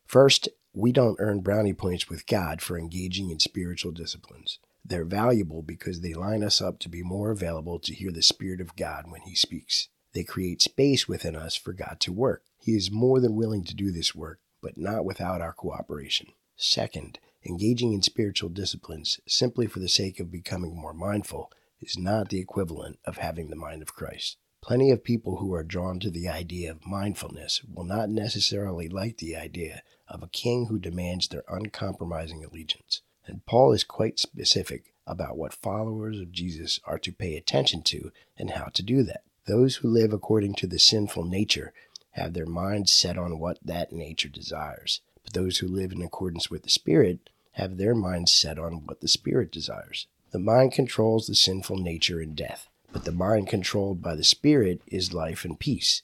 First, 0.06 0.50
we 0.72 0.92
don't 0.92 1.18
earn 1.18 1.40
brownie 1.40 1.74
points 1.74 2.10
with 2.10 2.28
God 2.28 2.62
for 2.62 2.78
engaging 2.78 3.32
in 3.32 3.40
spiritual 3.40 3.92
disciplines. 3.92 4.60
They're 4.86 5.04
valuable 5.04 5.64
because 5.64 6.02
they 6.02 6.14
line 6.14 6.44
us 6.44 6.62
up 6.62 6.78
to 6.82 6.90
be 6.90 7.02
more 7.02 7.32
available 7.32 7.80
to 7.80 7.96
hear 7.96 8.12
the 8.12 8.22
Spirit 8.22 8.62
of 8.62 8.76
God 8.76 9.06
when 9.10 9.22
He 9.22 9.34
speaks. 9.34 9.88
They 10.14 10.24
create 10.24 10.62
space 10.62 11.08
within 11.08 11.36
us 11.36 11.56
for 11.56 11.74
God 11.74 11.98
to 12.02 12.12
work. 12.12 12.44
He 12.60 12.76
is 12.76 12.92
more 12.92 13.20
than 13.20 13.36
willing 13.36 13.64
to 13.66 13.76
do 13.76 13.92
this 13.92 14.14
work, 14.14 14.40
but 14.62 14.78
not 14.78 15.06
without 15.06 15.42
our 15.42 15.54
cooperation. 15.54 16.28
Second, 16.56 17.20
engaging 17.46 17.94
in 17.94 18.02
spiritual 18.02 18.50
disciplines 18.50 19.20
simply 19.28 19.68
for 19.68 19.80
the 19.80 19.90
sake 19.90 20.20
of 20.20 20.32
becoming 20.32 20.76
more 20.76 20.94
mindful 20.94 21.52
is 21.80 21.98
not 21.98 22.30
the 22.30 22.40
equivalent 22.40 23.00
of 23.06 23.18
having 23.18 23.50
the 23.50 23.56
mind 23.56 23.82
of 23.82 23.96
Christ. 23.96 24.38
Plenty 24.62 24.92
of 24.92 25.04
people 25.04 25.38
who 25.38 25.54
are 25.56 25.64
drawn 25.64 26.00
to 26.02 26.12
the 26.12 26.28
idea 26.28 26.70
of 26.70 26.86
mindfulness 26.86 27.64
will 27.64 27.84
not 27.84 28.10
necessarily 28.10 28.88
like 28.88 29.18
the 29.18 29.36
idea 29.36 29.82
of 30.08 30.22
a 30.22 30.28
king 30.28 30.68
who 30.68 30.78
demands 30.78 31.28
their 31.28 31.44
uncompromising 31.50 32.46
allegiance. 32.46 33.02
And 33.26 33.46
Paul 33.46 33.72
is 33.72 33.84
quite 33.84 34.20
specific 34.20 34.94
about 35.08 35.38
what 35.38 35.54
followers 35.54 36.20
of 36.20 36.32
Jesus 36.32 36.80
are 36.86 37.00
to 37.00 37.12
pay 37.12 37.36
attention 37.36 37.82
to 37.84 38.12
and 38.38 38.52
how 38.52 38.66
to 38.66 38.84
do 38.84 39.02
that. 39.04 39.24
Those 39.48 39.78
who 39.78 39.90
live 39.90 40.14
according 40.14 40.54
to 40.56 40.68
the 40.68 40.78
sinful 40.78 41.26
nature 41.26 41.74
have 42.12 42.34
their 42.34 42.46
minds 42.46 42.94
set 42.94 43.18
on 43.18 43.40
what 43.40 43.58
that 43.64 43.92
nature 43.92 44.30
desires. 44.30 45.02
But 45.24 45.34
those 45.34 45.58
who 45.58 45.68
live 45.68 45.92
in 45.92 46.02
accordance 46.02 46.50
with 46.50 46.64
the 46.64 46.70
Spirit 46.70 47.30
have 47.54 47.78
their 47.78 47.96
minds 47.96 48.32
set 48.32 48.60
on 48.60 48.86
what 48.86 49.02
the 49.02 49.08
Spirit 49.08 49.52
desires. 49.52 50.08
The 50.32 50.40
mind 50.40 50.74
controls 50.74 51.28
the 51.28 51.36
sinful 51.36 51.78
nature 51.78 52.20
and 52.20 52.36
death, 52.36 52.70
but 52.92 53.04
the 53.04 53.12
mind 53.12 53.48
controlled 53.48 54.02
by 54.02 54.16
the 54.16 54.24
Spirit 54.24 54.82
is 54.88 55.14
life 55.14 55.44
and 55.44 55.60
peace. 55.60 56.04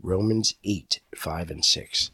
Romans 0.00 0.54
8 0.62 1.00
5 1.14 1.50
and 1.50 1.64
6. 1.64 2.10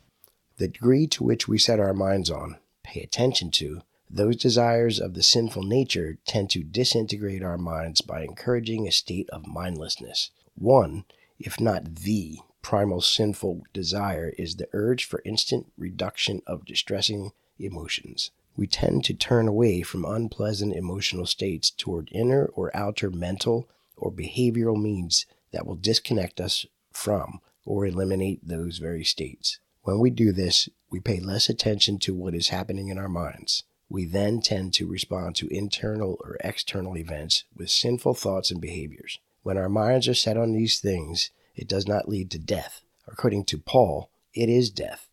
The 0.57 0.69
degree 0.69 1.07
to 1.09 1.25
which 1.25 1.47
we 1.47 1.59
set 1.59 1.79
our 1.79 1.93
minds 1.93 2.31
on, 2.31 2.57
pay 2.83 3.01
attention 3.01 3.51
to, 3.53 3.83
those 4.09 4.37
desires 4.37 5.01
of 5.01 5.15
the 5.15 5.23
sinful 5.23 5.65
nature 5.65 6.19
tend 6.27 6.49
to 6.51 6.63
disintegrate 6.63 7.43
our 7.43 7.59
minds 7.59 8.01
by 8.01 8.23
encouraging 8.23 8.87
a 8.87 8.93
state 8.93 9.29
of 9.31 9.47
mindlessness. 9.47 10.31
One, 10.55 11.05
if 11.39 11.61
not 11.61 11.97
the, 11.97 12.39
primal 12.63 13.01
sinful 13.01 13.63
desire 13.73 14.33
is 14.39 14.57
the 14.57 14.69
urge 14.73 15.05
for 15.05 15.23
instant 15.25 15.73
reduction 15.77 16.41
of 16.47 16.65
distressing 16.65 17.33
emotions 17.59 18.31
we 18.57 18.67
tend 18.67 19.05
to 19.05 19.15
turn 19.15 19.49
away 19.49 19.83
from 19.83 20.05
unpleasant 20.05 20.75
emotional 20.75 21.27
states 21.27 21.71
toward 21.71 22.09
inner 22.13 22.47
or 22.55 22.75
outer 22.77 23.11
mental 23.11 23.69
or 23.97 24.13
behavioral 24.13 24.81
means 24.81 25.27
that 25.53 25.67
will 25.67 25.77
disconnect 25.77 26.41
us 26.41 26.67
from 26.93 27.41
or 27.65 27.87
eliminate 27.87 28.47
those 28.47 28.79
very 28.79 29.05
states. 29.05 29.59
When 29.83 29.99
we 29.99 30.11
do 30.11 30.33
this, 30.33 30.69
we 30.91 31.01
pay 31.01 31.21
less 31.21 31.49
attention 31.49 31.99
to 32.01 32.15
what 32.15 32.35
is 32.35 32.49
happening 32.49 32.89
in 32.89 32.99
our 32.99 33.09
minds. 33.09 33.65
We 33.89 34.05
then 34.05 34.41
tend 34.41 34.73
to 34.75 34.87
respond 34.87 35.37
to 35.37 35.55
internal 35.55 36.17
or 36.21 36.37
external 36.43 36.97
events 36.97 37.45
with 37.55 37.71
sinful 37.71 38.15
thoughts 38.15 38.51
and 38.51 38.61
behaviors. 38.61 39.19
When 39.45 39.59
our 39.59 39.69
minds 39.69 40.09
are 40.09 40.15
set 40.15 40.39
on 40.39 40.53
these 40.53 40.81
things, 40.81 41.31
it 41.55 41.69
does 41.69 41.87
not 41.87 42.09
lead 42.09 42.31
to 42.31 42.39
death. 42.39 42.81
According 43.07 43.45
to 43.45 43.59
Paul, 43.59 44.11
it 44.33 44.49
is 44.49 44.71
death. 44.71 45.11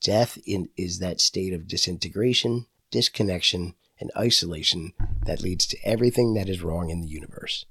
Death 0.00 0.38
in, 0.46 0.68
is 0.76 1.00
that 1.00 1.20
state 1.20 1.52
of 1.52 1.66
disintegration, 1.66 2.66
disconnection, 2.92 3.74
and 3.98 4.12
isolation 4.16 4.92
that 5.26 5.42
leads 5.42 5.66
to 5.66 5.78
everything 5.84 6.34
that 6.34 6.48
is 6.48 6.62
wrong 6.62 6.90
in 6.90 7.00
the 7.00 7.08
universe. 7.08 7.66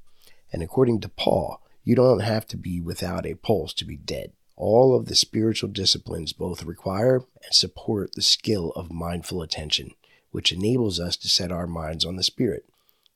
And 0.51 0.62
according 0.62 0.99
to 0.99 1.09
Paul, 1.09 1.62
you 1.82 1.95
don't 1.95 2.20
have 2.20 2.45
to 2.47 2.57
be 2.57 2.82
without 2.82 3.26
a 3.26 3.36
pulse 3.36 3.74
to 3.76 3.86
be 3.86 3.95
dead. 3.95 4.34
All 4.57 4.93
of 4.93 5.05
the 5.05 5.16
spiritual 5.16 5.70
disciplines 5.70 6.34
both 6.34 6.66
require 6.66 7.24
and 7.41 7.53
support 7.53 8.16
the 8.16 8.22
skill 8.22 8.72
of 8.72 8.91
mindful 8.91 9.41
attention, 9.41 9.91
which 10.32 10.51
enables 10.51 10.99
us 10.99 11.16
to 11.18 11.30
set 11.30 11.53
our 11.53 11.68
minds 11.68 12.03
on 12.03 12.18
the 12.18 12.24
Spirit. 12.24 12.66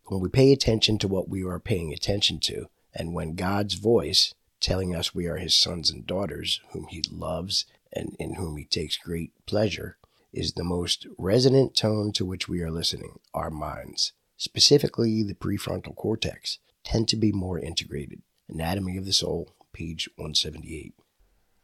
When 0.05 0.21
we 0.21 0.29
pay 0.29 0.53
attention 0.53 0.97
to 0.99 1.09
what 1.09 1.27
we 1.27 1.43
are 1.43 1.59
paying 1.59 1.91
attention 1.91 2.39
to, 2.43 2.69
and 2.95 3.13
when 3.13 3.35
God's 3.35 3.73
voice, 3.75 4.33
telling 4.59 4.95
us 4.95 5.13
we 5.13 5.27
are 5.27 5.37
His 5.37 5.55
sons 5.55 5.91
and 5.91 6.07
daughters, 6.07 6.61
whom 6.71 6.87
He 6.87 7.03
loves 7.11 7.65
and 7.91 8.15
in 8.19 8.35
whom 8.35 8.57
He 8.57 8.65
takes 8.65 8.97
great 8.97 9.31
pleasure, 9.45 9.97
is 10.33 10.53
the 10.53 10.63
most 10.63 11.05
resonant 11.17 11.75
tone 11.75 12.11
to 12.13 12.25
which 12.25 12.47
we 12.47 12.61
are 12.61 12.71
listening. 12.71 13.19
Our 13.33 13.49
minds, 13.49 14.13
specifically 14.37 15.23
the 15.23 15.35
prefrontal 15.35 15.95
cortex, 15.95 16.59
tend 16.83 17.07
to 17.09 17.15
be 17.15 17.31
more 17.31 17.59
integrated. 17.59 18.21
Anatomy 18.47 18.97
of 18.97 19.05
the 19.05 19.13
Soul, 19.13 19.49
page 19.73 20.09
178. 20.15 20.93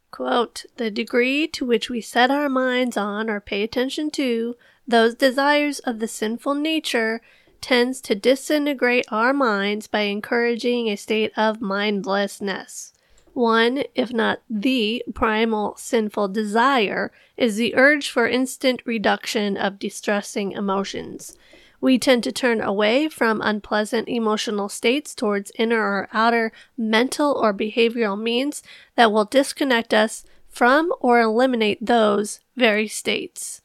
Quote, 0.09 0.65
the 0.75 0.91
degree 0.91 1.47
to 1.47 1.65
which 1.65 1.89
we 1.89 2.01
set 2.01 2.29
our 2.29 2.49
minds 2.49 2.97
on 2.97 3.29
or 3.29 3.39
pay 3.39 3.63
attention 3.63 4.11
to 4.11 4.55
those 4.85 5.15
desires 5.15 5.79
of 5.79 5.99
the 5.99 6.07
sinful 6.07 6.55
nature 6.55 7.21
tends 7.61 8.01
to 8.01 8.15
disintegrate 8.15 9.05
our 9.09 9.33
minds 9.33 9.87
by 9.87 10.01
encouraging 10.01 10.87
a 10.87 10.95
state 10.95 11.31
of 11.37 11.61
mindlessness. 11.61 12.93
One, 13.33 13.83
if 13.95 14.11
not 14.11 14.41
the 14.49 15.03
primal 15.13 15.75
sinful 15.77 16.29
desire, 16.29 17.11
is 17.37 17.55
the 17.55 17.75
urge 17.75 18.09
for 18.09 18.27
instant 18.27 18.81
reduction 18.85 19.55
of 19.55 19.79
distressing 19.79 20.51
emotions. 20.51 21.37
We 21.79 21.97
tend 21.97 22.23
to 22.25 22.31
turn 22.31 22.61
away 22.61 23.09
from 23.09 23.41
unpleasant 23.41 24.07
emotional 24.07 24.69
states 24.69 25.15
towards 25.15 25.51
inner 25.57 25.81
or 25.81 26.09
outer 26.13 26.51
mental 26.77 27.31
or 27.31 27.53
behavioral 27.53 28.21
means 28.21 28.61
that 28.95 29.11
will 29.11 29.25
disconnect 29.25 29.93
us 29.93 30.23
from 30.47 30.93
or 30.99 31.21
eliminate 31.21 31.83
those 31.83 32.41
very 32.55 32.87
states. 32.87 33.61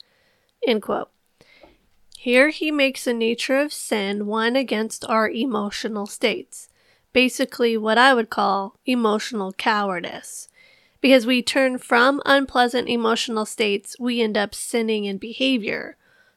Here 2.26 2.48
he 2.48 2.72
makes 2.72 3.04
the 3.04 3.14
nature 3.14 3.60
of 3.60 3.72
sin 3.72 4.26
one 4.26 4.56
against 4.56 5.04
our 5.04 5.30
emotional 5.30 6.06
states 6.06 6.68
basically 7.12 7.76
what 7.76 7.98
I 7.98 8.14
would 8.14 8.30
call 8.30 8.74
emotional 8.84 9.52
cowardice. 9.52 10.48
Because 11.00 11.24
we 11.24 11.40
turn 11.40 11.78
from 11.78 12.20
unpleasant 12.26 12.88
emotional 12.88 13.46
states, 13.46 13.94
we 14.00 14.20
end 14.20 14.36
up 14.36 14.56
sinning 14.56 15.04
in 15.04 15.18
behavior. 15.18 15.96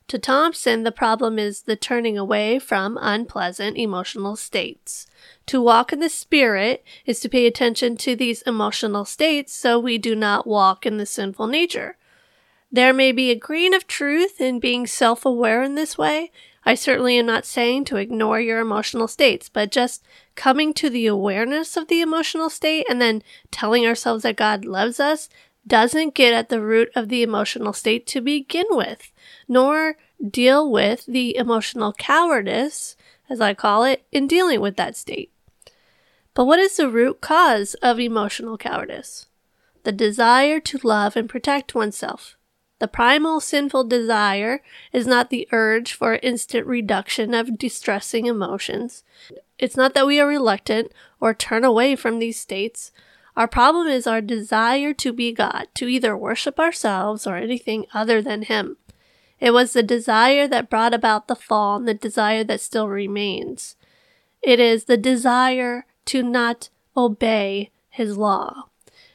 To 0.09 0.19
Thompson, 0.19 0.83
the 0.83 0.91
problem 0.91 1.39
is 1.39 1.63
the 1.63 1.75
turning 1.75 2.19
away 2.19 2.59
from 2.59 2.99
unpleasant 3.01 3.75
emotional 3.75 4.35
states. 4.35 5.07
To 5.47 5.59
walk 5.59 5.91
in 5.91 6.01
the 6.01 6.07
Spirit 6.07 6.85
is 7.07 7.19
to 7.21 7.29
pay 7.29 7.47
attention 7.47 7.97
to 7.97 8.15
these 8.15 8.43
emotional 8.43 9.05
states 9.05 9.53
so 9.53 9.79
we 9.79 9.97
do 9.97 10.15
not 10.15 10.45
walk 10.45 10.85
in 10.85 10.97
the 10.97 11.07
sinful 11.07 11.47
nature. 11.47 11.97
There 12.71 12.93
may 12.93 13.11
be 13.11 13.31
a 13.31 13.35
grain 13.35 13.73
of 13.73 13.87
truth 13.87 14.39
in 14.39 14.59
being 14.59 14.85
self 14.85 15.25
aware 15.25 15.63
in 15.63 15.75
this 15.75 15.97
way. 15.97 16.31
I 16.65 16.75
certainly 16.75 17.17
am 17.17 17.25
not 17.25 17.45
saying 17.45 17.85
to 17.85 17.97
ignore 17.97 18.39
your 18.39 18.59
emotional 18.59 19.07
states, 19.07 19.49
but 19.49 19.71
just 19.71 20.05
coming 20.35 20.73
to 20.75 20.89
the 20.89 21.07
awareness 21.07 21.75
of 21.77 21.87
the 21.87 22.01
emotional 22.01 22.49
state 22.49 22.85
and 22.89 23.01
then 23.01 23.23
telling 23.49 23.87
ourselves 23.87 24.23
that 24.23 24.35
God 24.35 24.65
loves 24.65 24.99
us 24.99 25.29
doesn't 25.65 26.15
get 26.15 26.33
at 26.33 26.49
the 26.49 26.61
root 26.61 26.89
of 26.95 27.09
the 27.09 27.23
emotional 27.23 27.73
state 27.73 28.05
to 28.07 28.21
begin 28.21 28.65
with, 28.69 29.11
nor 29.47 29.97
deal 30.29 30.69
with 30.69 31.05
the 31.07 31.35
emotional 31.37 31.93
cowardice, 31.93 32.95
as 33.29 33.41
I 33.41 33.53
call 33.53 33.83
it, 33.83 34.05
in 34.11 34.27
dealing 34.27 34.61
with 34.61 34.77
that 34.77 34.95
state. 34.95 35.31
But 36.33 36.45
what 36.45 36.59
is 36.59 36.77
the 36.77 36.89
root 36.89 37.19
cause 37.21 37.73
of 37.75 37.99
emotional 37.99 38.57
cowardice? 38.57 39.27
The 39.83 39.91
desire 39.91 40.59
to 40.59 40.79
love 40.83 41.15
and 41.15 41.27
protect 41.27 41.73
oneself. 41.73 42.37
The 42.79 42.87
primal 42.87 43.41
sinful 43.41 43.85
desire 43.85 44.61
is 44.93 45.05
not 45.05 45.29
the 45.29 45.47
urge 45.51 45.93
for 45.93 46.15
instant 46.23 46.65
reduction 46.65 47.33
of 47.33 47.57
distressing 47.57 48.25
emotions. 48.25 49.03
It's 49.57 49.75
not 49.75 49.93
that 49.93 50.07
we 50.07 50.19
are 50.19 50.27
reluctant 50.27 50.93
or 51.19 51.33
turn 51.33 51.65
away 51.65 51.97
from 51.97 52.19
these 52.19 52.39
states. 52.39 52.93
Our 53.35 53.47
problem 53.47 53.87
is 53.87 54.07
our 54.07 54.21
desire 54.21 54.93
to 54.93 55.11
be 55.11 55.33
God, 55.33 55.67
to 55.75 55.87
either 55.87 56.15
worship 56.15 56.57
ourselves 56.57 57.27
or 57.27 57.35
anything 57.35 57.85
other 57.93 58.21
than 58.21 58.43
Him. 58.43 58.77
It 59.41 59.51
was 59.51 59.73
the 59.73 59.83
desire 59.83 60.47
that 60.47 60.69
brought 60.69 60.93
about 60.93 61.27
the 61.27 61.35
fall 61.35 61.77
and 61.77 61.87
the 61.87 61.93
desire 61.93 62.45
that 62.45 62.61
still 62.61 62.87
remains. 62.87 63.75
It 64.41 64.59
is 64.59 64.85
the 64.85 64.97
desire 64.97 65.85
to 66.05 66.23
not 66.23 66.69
obey 66.95 67.71
His 67.89 68.17
law. 68.17 68.68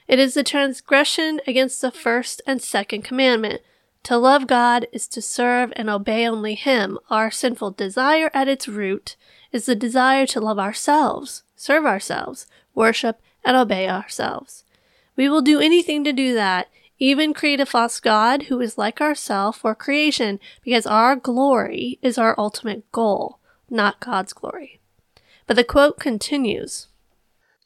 It 0.06 0.18
is 0.18 0.34
the 0.34 0.44
transgression 0.44 1.40
against 1.46 1.80
the 1.80 1.90
first 1.90 2.42
and 2.46 2.60
second 2.60 3.02
commandment. 3.02 3.62
To 4.04 4.18
love 4.18 4.46
God 4.46 4.86
is 4.92 5.08
to 5.08 5.22
serve 5.22 5.72
and 5.76 5.88
obey 5.88 6.28
only 6.28 6.54
Him. 6.54 6.98
Our 7.08 7.30
sinful 7.30 7.70
desire 7.72 8.30
at 8.34 8.48
its 8.48 8.68
root 8.68 9.16
is 9.50 9.64
the 9.64 9.74
desire 9.74 10.26
to 10.26 10.40
love 10.40 10.58
ourselves, 10.58 11.42
serve 11.56 11.86
ourselves, 11.86 12.46
worship, 12.74 13.20
and 13.44 13.56
obey 13.56 13.88
ourselves. 13.88 14.64
We 15.16 15.28
will 15.28 15.42
do 15.42 15.58
anything 15.58 16.04
to 16.04 16.12
do 16.12 16.34
that, 16.34 16.68
even 16.98 17.32
create 17.32 17.60
a 17.60 17.66
false 17.66 17.98
God 17.98 18.44
who 18.44 18.60
is 18.60 18.76
like 18.76 19.00
ourself 19.00 19.64
or 19.64 19.74
creation, 19.74 20.38
because 20.62 20.86
our 20.86 21.16
glory 21.16 21.98
is 22.02 22.18
our 22.18 22.34
ultimate 22.38 22.90
goal, 22.92 23.38
not 23.70 24.00
God's 24.00 24.32
glory. 24.32 24.80
But 25.46 25.56
the 25.56 25.64
quote 25.64 25.98
continues. 25.98 26.88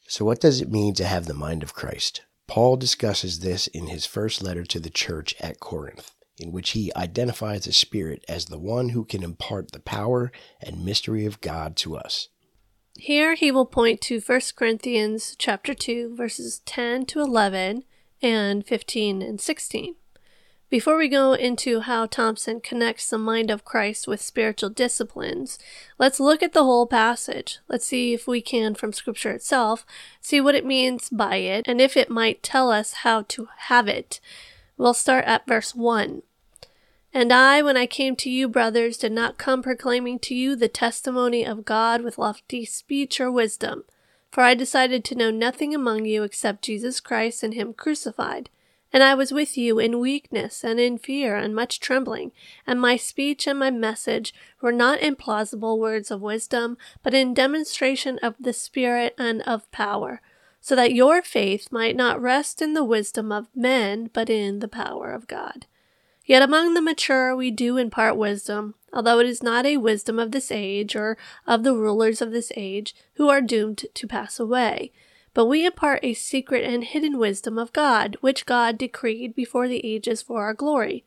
So, 0.06 0.24
what 0.24 0.40
does 0.40 0.60
it 0.60 0.70
mean 0.70 0.94
to 0.94 1.04
have 1.04 1.26
the 1.26 1.34
mind 1.34 1.62
of 1.62 1.74
Christ? 1.74 2.22
Paul 2.48 2.76
discusses 2.76 3.40
this 3.40 3.66
in 3.68 3.86
his 3.86 4.06
first 4.06 4.42
letter 4.42 4.64
to 4.64 4.80
the 4.80 4.90
church 4.90 5.36
at 5.38 5.60
Corinth, 5.60 6.14
in 6.38 6.50
which 6.50 6.70
he 6.70 6.90
identifies 6.96 7.66
the 7.66 7.72
Spirit 7.72 8.24
as 8.26 8.46
the 8.46 8.58
one 8.58 8.88
who 8.88 9.04
can 9.04 9.22
impart 9.22 9.70
the 9.70 9.80
power 9.80 10.32
and 10.60 10.84
mystery 10.84 11.26
of 11.26 11.42
God 11.42 11.76
to 11.76 11.96
us. 11.96 12.28
Here 12.96 13.34
he 13.34 13.52
will 13.52 13.66
point 13.66 14.00
to 14.02 14.18
1 14.18 14.40
Corinthians 14.56 15.36
chapter 15.38 15.74
2 15.74 16.16
verses 16.16 16.60
10 16.64 17.06
to 17.06 17.20
11 17.20 17.84
and 18.22 18.66
15 18.66 19.22
and 19.22 19.40
16. 19.40 19.94
Before 20.70 20.98
we 20.98 21.08
go 21.08 21.32
into 21.32 21.80
how 21.80 22.04
Thompson 22.04 22.60
connects 22.60 23.08
the 23.08 23.16
mind 23.16 23.50
of 23.50 23.64
Christ 23.64 24.06
with 24.06 24.20
spiritual 24.20 24.68
disciplines, 24.68 25.58
let's 25.98 26.20
look 26.20 26.42
at 26.42 26.52
the 26.52 26.64
whole 26.64 26.86
passage. 26.86 27.60
Let's 27.68 27.86
see 27.86 28.12
if 28.12 28.26
we 28.26 28.42
can, 28.42 28.74
from 28.74 28.92
Scripture 28.92 29.30
itself, 29.30 29.86
see 30.20 30.42
what 30.42 30.54
it 30.54 30.66
means 30.66 31.08
by 31.08 31.36
it 31.36 31.66
and 31.66 31.80
if 31.80 31.96
it 31.96 32.10
might 32.10 32.42
tell 32.42 32.70
us 32.70 32.92
how 32.92 33.22
to 33.28 33.48
have 33.68 33.88
it. 33.88 34.20
We'll 34.76 34.92
start 34.92 35.24
at 35.24 35.46
verse 35.46 35.74
1. 35.74 36.22
And 37.14 37.32
I, 37.32 37.62
when 37.62 37.78
I 37.78 37.86
came 37.86 38.14
to 38.16 38.28
you, 38.28 38.46
brothers, 38.46 38.98
did 38.98 39.12
not 39.12 39.38
come 39.38 39.62
proclaiming 39.62 40.18
to 40.20 40.34
you 40.34 40.54
the 40.54 40.68
testimony 40.68 41.46
of 41.46 41.64
God 41.64 42.02
with 42.02 42.18
lofty 42.18 42.66
speech 42.66 43.18
or 43.22 43.32
wisdom, 43.32 43.84
for 44.30 44.42
I 44.42 44.52
decided 44.52 45.02
to 45.06 45.14
know 45.14 45.30
nothing 45.30 45.74
among 45.74 46.04
you 46.04 46.24
except 46.24 46.62
Jesus 46.62 47.00
Christ 47.00 47.42
and 47.42 47.54
Him 47.54 47.72
crucified. 47.72 48.50
And 48.92 49.02
I 49.02 49.14
was 49.14 49.32
with 49.32 49.58
you 49.58 49.78
in 49.78 50.00
weakness 50.00 50.64
and 50.64 50.80
in 50.80 50.96
fear 50.96 51.36
and 51.36 51.54
much 51.54 51.78
trembling, 51.78 52.32
and 52.66 52.80
my 52.80 52.96
speech 52.96 53.46
and 53.46 53.58
my 53.58 53.70
message 53.70 54.32
were 54.62 54.72
not 54.72 55.00
in 55.00 55.14
plausible 55.14 55.78
words 55.78 56.10
of 56.10 56.22
wisdom, 56.22 56.78
but 57.02 57.12
in 57.12 57.34
demonstration 57.34 58.18
of 58.22 58.34
the 58.40 58.54
Spirit 58.54 59.14
and 59.18 59.42
of 59.42 59.70
power, 59.70 60.22
so 60.60 60.74
that 60.74 60.94
your 60.94 61.20
faith 61.20 61.70
might 61.70 61.96
not 61.96 62.20
rest 62.20 62.62
in 62.62 62.72
the 62.72 62.84
wisdom 62.84 63.30
of 63.30 63.48
men, 63.54 64.08
but 64.14 64.30
in 64.30 64.60
the 64.60 64.68
power 64.68 65.12
of 65.12 65.28
God. 65.28 65.66
Yet 66.24 66.42
among 66.42 66.72
the 66.72 66.82
mature 66.82 67.36
we 67.36 67.50
do 67.50 67.76
impart 67.76 68.16
wisdom, 68.16 68.74
although 68.92 69.18
it 69.18 69.26
is 69.26 69.42
not 69.42 69.66
a 69.66 69.76
wisdom 69.76 70.18
of 70.18 70.32
this 70.32 70.50
age 70.50 70.96
or 70.96 71.18
of 71.46 71.62
the 71.62 71.74
rulers 71.74 72.22
of 72.22 72.32
this 72.32 72.52
age, 72.56 72.94
who 73.14 73.28
are 73.28 73.42
doomed 73.42 73.84
to 73.92 74.06
pass 74.06 74.40
away 74.40 74.92
but 75.34 75.46
we 75.46 75.66
impart 75.66 76.00
a 76.02 76.14
secret 76.14 76.64
and 76.64 76.84
hidden 76.84 77.18
wisdom 77.18 77.58
of 77.58 77.72
God, 77.72 78.16
which 78.20 78.46
God 78.46 78.78
decreed 78.78 79.34
before 79.34 79.68
the 79.68 79.84
ages 79.84 80.22
for 80.22 80.42
our 80.42 80.54
glory. 80.54 81.04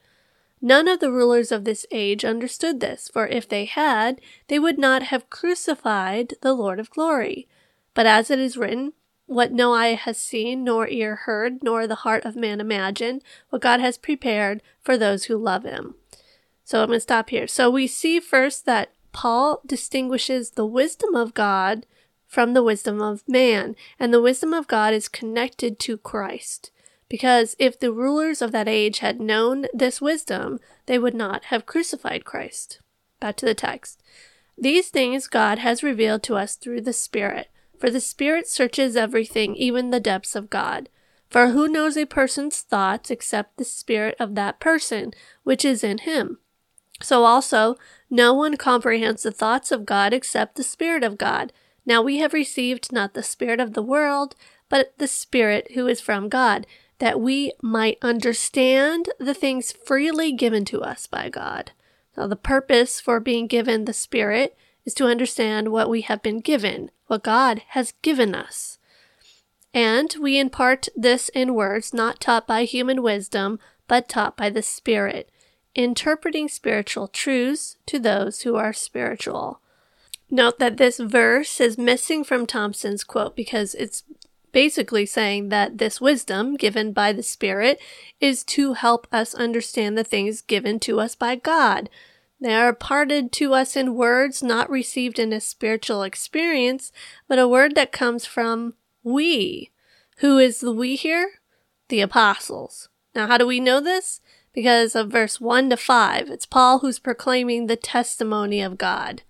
None 0.62 0.88
of 0.88 1.00
the 1.00 1.12
rulers 1.12 1.52
of 1.52 1.64
this 1.64 1.86
age 1.92 2.24
understood 2.24 2.80
this, 2.80 3.10
for 3.10 3.28
if 3.28 3.50
they 3.50 3.66
had, 3.66 4.22
they 4.48 4.60
would 4.60 4.78
not 4.78 5.04
have 5.04 5.30
crucified 5.30 6.36
the 6.42 6.54
Lord 6.54 6.80
of 6.80 6.92
glory. 6.92 7.48
But 7.94 8.06
as 8.06 8.30
it 8.30 8.38
is 8.38 8.58
written, 8.58 8.94
what 9.26 9.52
no 9.52 9.74
eye 9.74 9.96
has 9.96 10.18
seen, 10.18 10.64
nor 10.64 10.88
ear 10.88 11.16
heard, 11.16 11.64
nor 11.64 11.88
the 11.88 11.96
heart 11.96 12.26
of 12.26 12.36
man 12.36 12.62
imagined, 12.62 13.24
what 13.50 13.62
God 13.62 13.80
has 13.80 13.98
prepared 13.98 14.62
for 14.82 14.98
those 14.98 15.26
who 15.26 15.38
love 15.38 15.64
him. 15.64 15.96
So 16.64 16.82
I'm 16.82 16.88
going 16.88 16.98
to 16.98 17.02
stop 17.02 17.30
here. 17.32 17.48
So 17.48 17.70
we 17.70 17.88
see 17.88 18.20
first 18.20 18.66
that 18.66 18.94
Paul 19.14 19.62
distinguishes 19.66 20.52
the 20.52 20.66
wisdom 20.66 21.16
of 21.16 21.34
God 21.34 21.86
from 22.32 22.54
the 22.54 22.64
wisdom 22.64 23.02
of 23.02 23.28
man, 23.28 23.76
and 24.00 24.14
the 24.14 24.22
wisdom 24.22 24.54
of 24.54 24.66
God 24.66 24.94
is 24.94 25.10
connected 25.10 25.78
to 25.80 25.98
Christ. 25.98 26.72
Because 27.10 27.58
if 27.60 27.78
the 27.78 27.92
rulers 27.92 28.42
of 28.42 28.54
that 28.54 28.70
age 28.70 29.00
had 29.00 29.20
known 29.20 29.66
this 29.74 30.00
wisdom, 30.00 30.58
they 30.86 30.98
would 30.98 31.14
not 31.14 31.44
have 31.46 31.66
crucified 31.66 32.24
Christ. 32.24 32.80
Back 33.20 33.36
to 33.36 33.46
the 33.46 33.54
text. 33.54 34.02
These 34.58 34.88
things 34.88 35.28
God 35.28 35.60
has 35.60 35.84
revealed 35.84 36.24
to 36.24 36.38
us 36.38 36.56
through 36.56 36.82
the 36.82 36.94
Spirit, 36.94 37.50
for 37.78 37.90
the 37.90 38.00
Spirit 38.00 38.48
searches 38.48 38.96
everything, 38.96 39.54
even 39.58 39.90
the 39.90 40.00
depths 40.00 40.34
of 40.34 40.50
God. 40.50 40.88
For 41.30 41.50
who 41.50 41.68
knows 41.68 41.98
a 41.98 42.06
person's 42.06 42.62
thoughts 42.62 43.12
except 43.12 43.58
the 43.58 43.66
spirit 43.66 44.16
of 44.22 44.36
that 44.36 44.62
person, 44.62 45.12
which 45.44 45.66
is 45.66 45.84
in 45.84 45.98
him? 45.98 46.38
So 47.02 47.26
also, 47.26 47.76
no 48.10 48.34
one 48.34 48.56
comprehends 48.56 49.24
the 49.24 49.32
thoughts 49.32 49.70
of 49.74 49.86
God 49.86 50.14
except 50.14 50.56
the 50.56 50.64
Spirit 50.64 51.04
of 51.04 51.18
God. 51.18 51.52
Now 51.92 52.02
we 52.02 52.20
have 52.20 52.32
received 52.32 52.94
not 52.94 53.16
the 53.16 53.22
Spirit 53.22 53.60
of 53.60 53.74
the 53.74 53.84
world, 53.84 54.34
but 54.70 54.98
the 54.98 55.10
Spirit 55.10 55.72
who 55.74 55.88
is 55.88 56.00
from 56.00 56.30
God, 56.30 56.66
that 57.00 57.20
we 57.20 57.52
might 57.62 57.98
understand 58.02 59.10
the 59.20 59.34
things 59.34 59.74
freely 59.74 60.32
given 60.32 60.64
to 60.64 60.84
us 60.84 61.06
by 61.06 61.28
God. 61.28 61.72
Now, 62.16 62.28
the 62.28 62.38
purpose 62.38 63.02
for 63.02 63.20
being 63.20 63.46
given 63.46 63.84
the 63.84 63.92
Spirit 63.92 64.56
is 64.86 64.94
to 64.94 65.08
understand 65.08 65.70
what 65.70 65.90
we 65.90 66.00
have 66.00 66.24
been 66.24 66.40
given, 66.40 66.92
what 67.08 67.24
God 67.24 67.62
has 67.72 67.92
given 68.02 68.36
us. 68.36 68.78
And 69.74 70.16
we 70.18 70.40
impart 70.40 70.88
this 70.96 71.28
in 71.28 71.56
words 71.56 71.94
not 71.94 72.22
taught 72.22 72.48
by 72.48 72.64
human 72.64 73.04
wisdom, 73.04 73.60
but 73.90 74.08
taught 74.08 74.38
by 74.38 74.50
the 74.50 74.64
Spirit, 74.64 75.30
interpreting 75.76 76.48
spiritual 76.48 77.10
truths 77.10 77.76
to 77.88 78.00
those 78.00 78.44
who 78.44 78.56
are 78.56 78.72
spiritual. 78.72 79.60
Note 80.34 80.60
that 80.60 80.78
this 80.78 80.98
verse 80.98 81.60
is 81.60 81.78
missing 81.78 82.24
from 82.24 82.48
Thompson's 82.48 83.04
quote 83.04 83.36
because 83.36 83.76
it's 83.76 84.04
basically 84.54 85.06
saying 85.06 85.50
that 85.50 85.78
this 85.78 86.00
wisdom 86.00 86.56
given 86.56 86.94
by 86.94 87.12
the 87.12 87.22
Spirit 87.22 87.82
is 88.22 88.44
to 88.46 88.74
help 88.74 89.08
us 89.12 89.36
understand 89.36 89.98
the 89.98 90.06
things 90.06 90.42
given 90.42 90.80
to 90.80 91.02
us 91.02 91.16
by 91.16 91.36
God. 91.36 91.90
They 92.40 92.54
are 92.56 92.74
parted 92.74 93.34
to 93.34 93.54
us 93.54 93.76
in 93.76 93.96
words 93.96 94.42
not 94.42 94.70
received 94.70 95.20
in 95.20 95.34
a 95.34 95.42
spiritual 95.42 96.02
experience, 96.02 96.94
but 97.28 97.38
a 97.38 97.48
word 97.48 97.76
that 97.76 97.92
comes 97.92 98.26
from 98.26 98.74
we. 99.04 99.70
Who 100.18 100.38
is 100.38 100.62
the 100.62 100.72
we 100.72 100.96
here? 100.96 101.42
The 101.90 102.02
apostles. 102.02 102.88
Now, 103.14 103.28
how 103.28 103.38
do 103.38 103.46
we 103.46 103.60
know 103.60 103.82
this? 103.82 104.22
Because 104.54 104.96
of 104.96 105.12
verse 105.12 105.42
1 105.42 105.70
to 105.72 105.78
5. 105.78 106.30
It's 106.30 106.46
Paul 106.46 106.80
who's 106.80 107.00
proclaiming 107.00 107.68
the 107.68 107.76
testimony 107.76 108.62
of 108.62 108.78
God. 108.78 109.24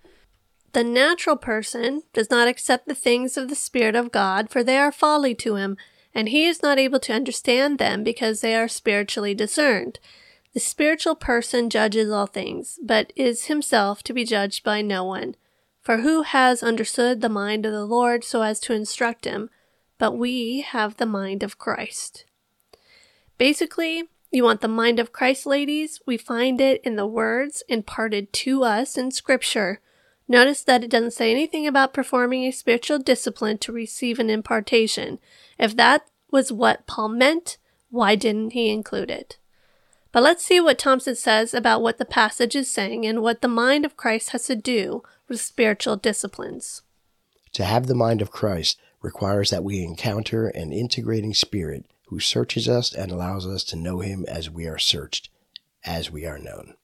The 0.74 0.84
natural 0.84 1.36
person 1.36 2.04
does 2.14 2.30
not 2.30 2.48
accept 2.48 2.88
the 2.88 2.96
things 2.96 3.36
of 3.36 3.50
the 3.50 3.56
Spirit 3.56 3.96
of 3.96 4.12
God, 4.12 4.50
for 4.50 4.64
they 4.64 4.78
are 4.78 4.92
folly 4.92 5.36
to 5.36 5.56
him, 5.56 5.76
and 6.14 6.30
he 6.30 6.46
is 6.46 6.64
not 6.64 6.80
able 6.80 7.00
to 7.02 7.14
understand 7.14 7.78
them 7.78 8.04
because 8.04 8.42
they 8.42 8.56
are 8.56 8.68
spiritually 8.68 9.34
discerned. 9.34 10.00
The 10.54 10.60
spiritual 10.60 11.16
person 11.16 11.70
judges 11.70 12.10
all 12.10 12.26
things, 12.26 12.80
but 12.84 13.12
is 13.16 13.46
himself 13.46 14.02
to 14.04 14.14
be 14.14 14.24
judged 14.24 14.64
by 14.64 14.82
no 14.82 15.04
one. 15.04 15.36
For 15.82 15.98
who 15.98 16.22
has 16.22 16.62
understood 16.62 17.22
the 17.22 17.30
mind 17.30 17.66
of 17.66 17.72
the 17.74 17.86
Lord 17.86 18.24
so 18.24 18.42
as 18.42 18.60
to 18.62 18.74
instruct 18.74 19.26
him? 19.26 19.50
But 19.98 20.14
we 20.14 20.62
have 20.62 20.98
the 20.98 21.06
mind 21.06 21.44
of 21.44 21.58
Christ. 21.58 22.26
Basically, 23.38 24.10
You 24.34 24.46
want 24.46 24.62
the 24.62 24.70
mind 24.70 24.98
of 24.98 25.12
Christ, 25.12 25.46
ladies? 25.46 26.00
We 26.06 26.16
find 26.16 26.62
it 26.62 26.82
in 26.86 26.96
the 26.96 27.06
words 27.06 27.64
imparted 27.68 28.32
to 28.34 28.64
us 28.64 28.98
in 28.98 29.12
Scripture. 29.12 29.82
Notice 30.32 30.64
that 30.64 30.82
it 30.82 30.90
doesn't 30.90 31.12
say 31.12 31.30
anything 31.30 31.68
about 31.68 31.94
performing 31.94 32.46
a 32.46 32.52
spiritual 32.52 33.00
discipline 33.00 33.58
to 33.58 33.74
receive 33.74 34.18
an 34.18 34.30
impartation. 34.30 35.20
If 35.60 35.76
that 35.76 36.08
was 36.32 36.54
what 36.54 36.88
Paul 36.88 37.10
meant, 37.10 37.58
why 37.90 38.16
didn't 38.16 38.52
he 38.52 38.70
include 38.70 39.12
it? 39.12 39.40
But 40.14 40.24
let's 40.24 40.46
see 40.46 40.62
what 40.62 40.80
Thompson 40.80 41.18
says 41.18 41.54
about 41.54 41.82
what 41.82 41.98
the 41.98 42.06
passage 42.06 42.56
is 42.56 42.72
saying 42.72 43.06
and 43.06 43.22
what 43.22 43.42
the 43.42 43.50
mind 43.50 43.84
of 43.84 43.98
Christ 43.98 44.30
has 44.30 44.46
to 44.46 44.56
do 44.56 45.04
with 45.28 45.42
spiritual 45.42 45.98
disciplines. 45.98 46.82
To 47.52 47.66
have 47.66 47.88
the 47.88 47.94
mind 47.94 48.22
of 48.22 48.32
Christ 48.32 48.80
requires 49.02 49.50
that 49.50 49.66
we 49.66 49.84
encounter 49.84 50.48
an 50.48 50.72
integrating 50.72 51.34
spirit 51.34 51.92
who 52.08 52.22
searches 52.22 52.70
us 52.70 52.94
and 52.94 53.12
allows 53.12 53.46
us 53.46 53.66
to 53.66 53.76
know 53.76 54.00
him 54.00 54.24
as 54.30 54.50
we 54.50 54.66
are 54.66 54.80
searched, 54.80 55.28
as 55.84 56.10
we 56.10 56.26
are 56.26 56.40
known. 56.40 56.76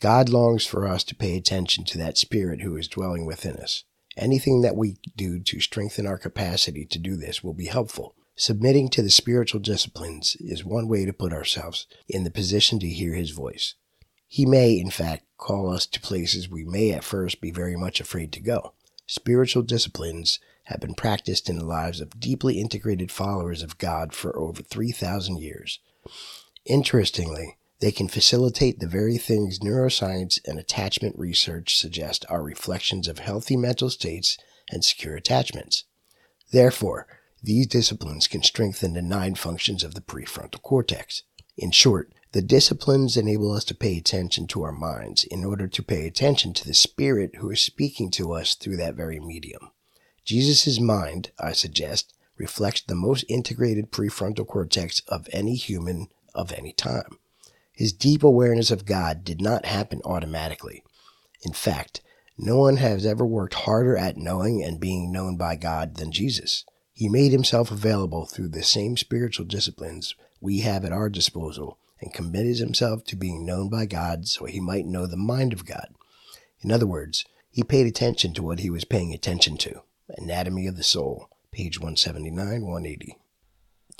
God 0.00 0.30
longs 0.30 0.66
for 0.66 0.88
us 0.88 1.04
to 1.04 1.14
pay 1.14 1.36
attention 1.36 1.84
to 1.84 1.98
that 1.98 2.16
spirit 2.16 2.62
who 2.62 2.76
is 2.76 2.88
dwelling 2.88 3.26
within 3.26 3.56
us. 3.56 3.84
Anything 4.16 4.62
that 4.62 4.76
we 4.76 4.96
do 5.16 5.38
to 5.40 5.60
strengthen 5.60 6.06
our 6.06 6.18
capacity 6.18 6.86
to 6.86 6.98
do 6.98 7.16
this 7.16 7.44
will 7.44 7.54
be 7.54 7.66
helpful. 7.66 8.14
Submitting 8.34 8.88
to 8.88 9.02
the 9.02 9.10
spiritual 9.10 9.60
disciplines 9.60 10.36
is 10.40 10.64
one 10.64 10.88
way 10.88 11.04
to 11.04 11.12
put 11.12 11.32
ourselves 11.32 11.86
in 12.08 12.24
the 12.24 12.30
position 12.30 12.78
to 12.80 12.88
hear 12.88 13.12
his 13.12 13.30
voice. 13.30 13.74
He 14.26 14.46
may, 14.46 14.78
in 14.78 14.90
fact, 14.90 15.24
call 15.36 15.70
us 15.70 15.84
to 15.86 16.00
places 16.00 16.48
we 16.48 16.64
may 16.64 16.92
at 16.92 17.04
first 17.04 17.40
be 17.40 17.50
very 17.50 17.76
much 17.76 18.00
afraid 18.00 18.32
to 18.32 18.40
go. 18.40 18.72
Spiritual 19.06 19.62
disciplines 19.62 20.40
have 20.64 20.80
been 20.80 20.94
practiced 20.94 21.50
in 21.50 21.58
the 21.58 21.64
lives 21.64 22.00
of 22.00 22.18
deeply 22.18 22.58
integrated 22.58 23.10
followers 23.10 23.62
of 23.62 23.76
God 23.76 24.14
for 24.14 24.38
over 24.38 24.62
3,000 24.62 25.38
years. 25.38 25.80
Interestingly, 26.64 27.58
they 27.80 27.90
can 27.90 28.08
facilitate 28.08 28.78
the 28.78 28.86
very 28.86 29.16
things 29.16 29.58
neuroscience 29.58 30.38
and 30.46 30.58
attachment 30.58 31.18
research 31.18 31.76
suggest 31.76 32.24
are 32.28 32.42
reflections 32.42 33.08
of 33.08 33.18
healthy 33.18 33.56
mental 33.56 33.90
states 33.90 34.36
and 34.70 34.84
secure 34.84 35.16
attachments. 35.16 35.84
Therefore, 36.52 37.06
these 37.42 37.66
disciplines 37.66 38.26
can 38.26 38.42
strengthen 38.42 38.92
the 38.92 39.02
nine 39.02 39.34
functions 39.34 39.82
of 39.82 39.94
the 39.94 40.02
prefrontal 40.02 40.60
cortex. 40.60 41.22
In 41.56 41.70
short, 41.70 42.12
the 42.32 42.42
disciplines 42.42 43.16
enable 43.16 43.52
us 43.52 43.64
to 43.64 43.74
pay 43.74 43.96
attention 43.96 44.46
to 44.48 44.62
our 44.62 44.72
minds 44.72 45.24
in 45.24 45.44
order 45.44 45.66
to 45.66 45.82
pay 45.82 46.06
attention 46.06 46.52
to 46.54 46.66
the 46.66 46.74
Spirit 46.74 47.36
who 47.36 47.50
is 47.50 47.60
speaking 47.60 48.10
to 48.12 48.32
us 48.32 48.54
through 48.54 48.76
that 48.76 48.94
very 48.94 49.18
medium. 49.18 49.70
Jesus' 50.24 50.78
mind, 50.78 51.30
I 51.38 51.52
suggest, 51.52 52.14
reflects 52.36 52.82
the 52.82 52.94
most 52.94 53.24
integrated 53.28 53.90
prefrontal 53.90 54.46
cortex 54.46 55.00
of 55.08 55.28
any 55.32 55.56
human 55.56 56.08
of 56.34 56.52
any 56.52 56.72
time. 56.72 57.18
His 57.80 57.94
deep 57.94 58.22
awareness 58.22 58.70
of 58.70 58.84
God 58.84 59.24
did 59.24 59.40
not 59.40 59.64
happen 59.64 60.02
automatically. 60.04 60.84
In 61.46 61.54
fact, 61.54 62.02
no 62.36 62.58
one 62.58 62.76
has 62.76 63.06
ever 63.06 63.24
worked 63.24 63.54
harder 63.54 63.96
at 63.96 64.18
knowing 64.18 64.62
and 64.62 64.78
being 64.78 65.10
known 65.10 65.38
by 65.38 65.56
God 65.56 65.94
than 65.94 66.12
Jesus. 66.12 66.66
He 66.92 67.08
made 67.08 67.32
himself 67.32 67.70
available 67.70 68.26
through 68.26 68.48
the 68.48 68.62
same 68.62 68.98
spiritual 68.98 69.46
disciplines 69.46 70.14
we 70.42 70.58
have 70.60 70.84
at 70.84 70.92
our 70.92 71.08
disposal 71.08 71.78
and 72.02 72.12
committed 72.12 72.58
himself 72.58 73.02
to 73.04 73.16
being 73.16 73.46
known 73.46 73.70
by 73.70 73.86
God 73.86 74.28
so 74.28 74.44
he 74.44 74.60
might 74.60 74.84
know 74.84 75.06
the 75.06 75.16
mind 75.16 75.54
of 75.54 75.64
God. 75.64 75.88
In 76.60 76.70
other 76.70 76.86
words, 76.86 77.24
he 77.50 77.62
paid 77.62 77.86
attention 77.86 78.34
to 78.34 78.42
what 78.42 78.58
he 78.58 78.68
was 78.68 78.84
paying 78.84 79.14
attention 79.14 79.56
to. 79.56 79.80
Anatomy 80.18 80.66
of 80.66 80.76
the 80.76 80.82
Soul, 80.82 81.30
page 81.50 81.78
179, 81.78 82.60
180. 82.60 83.16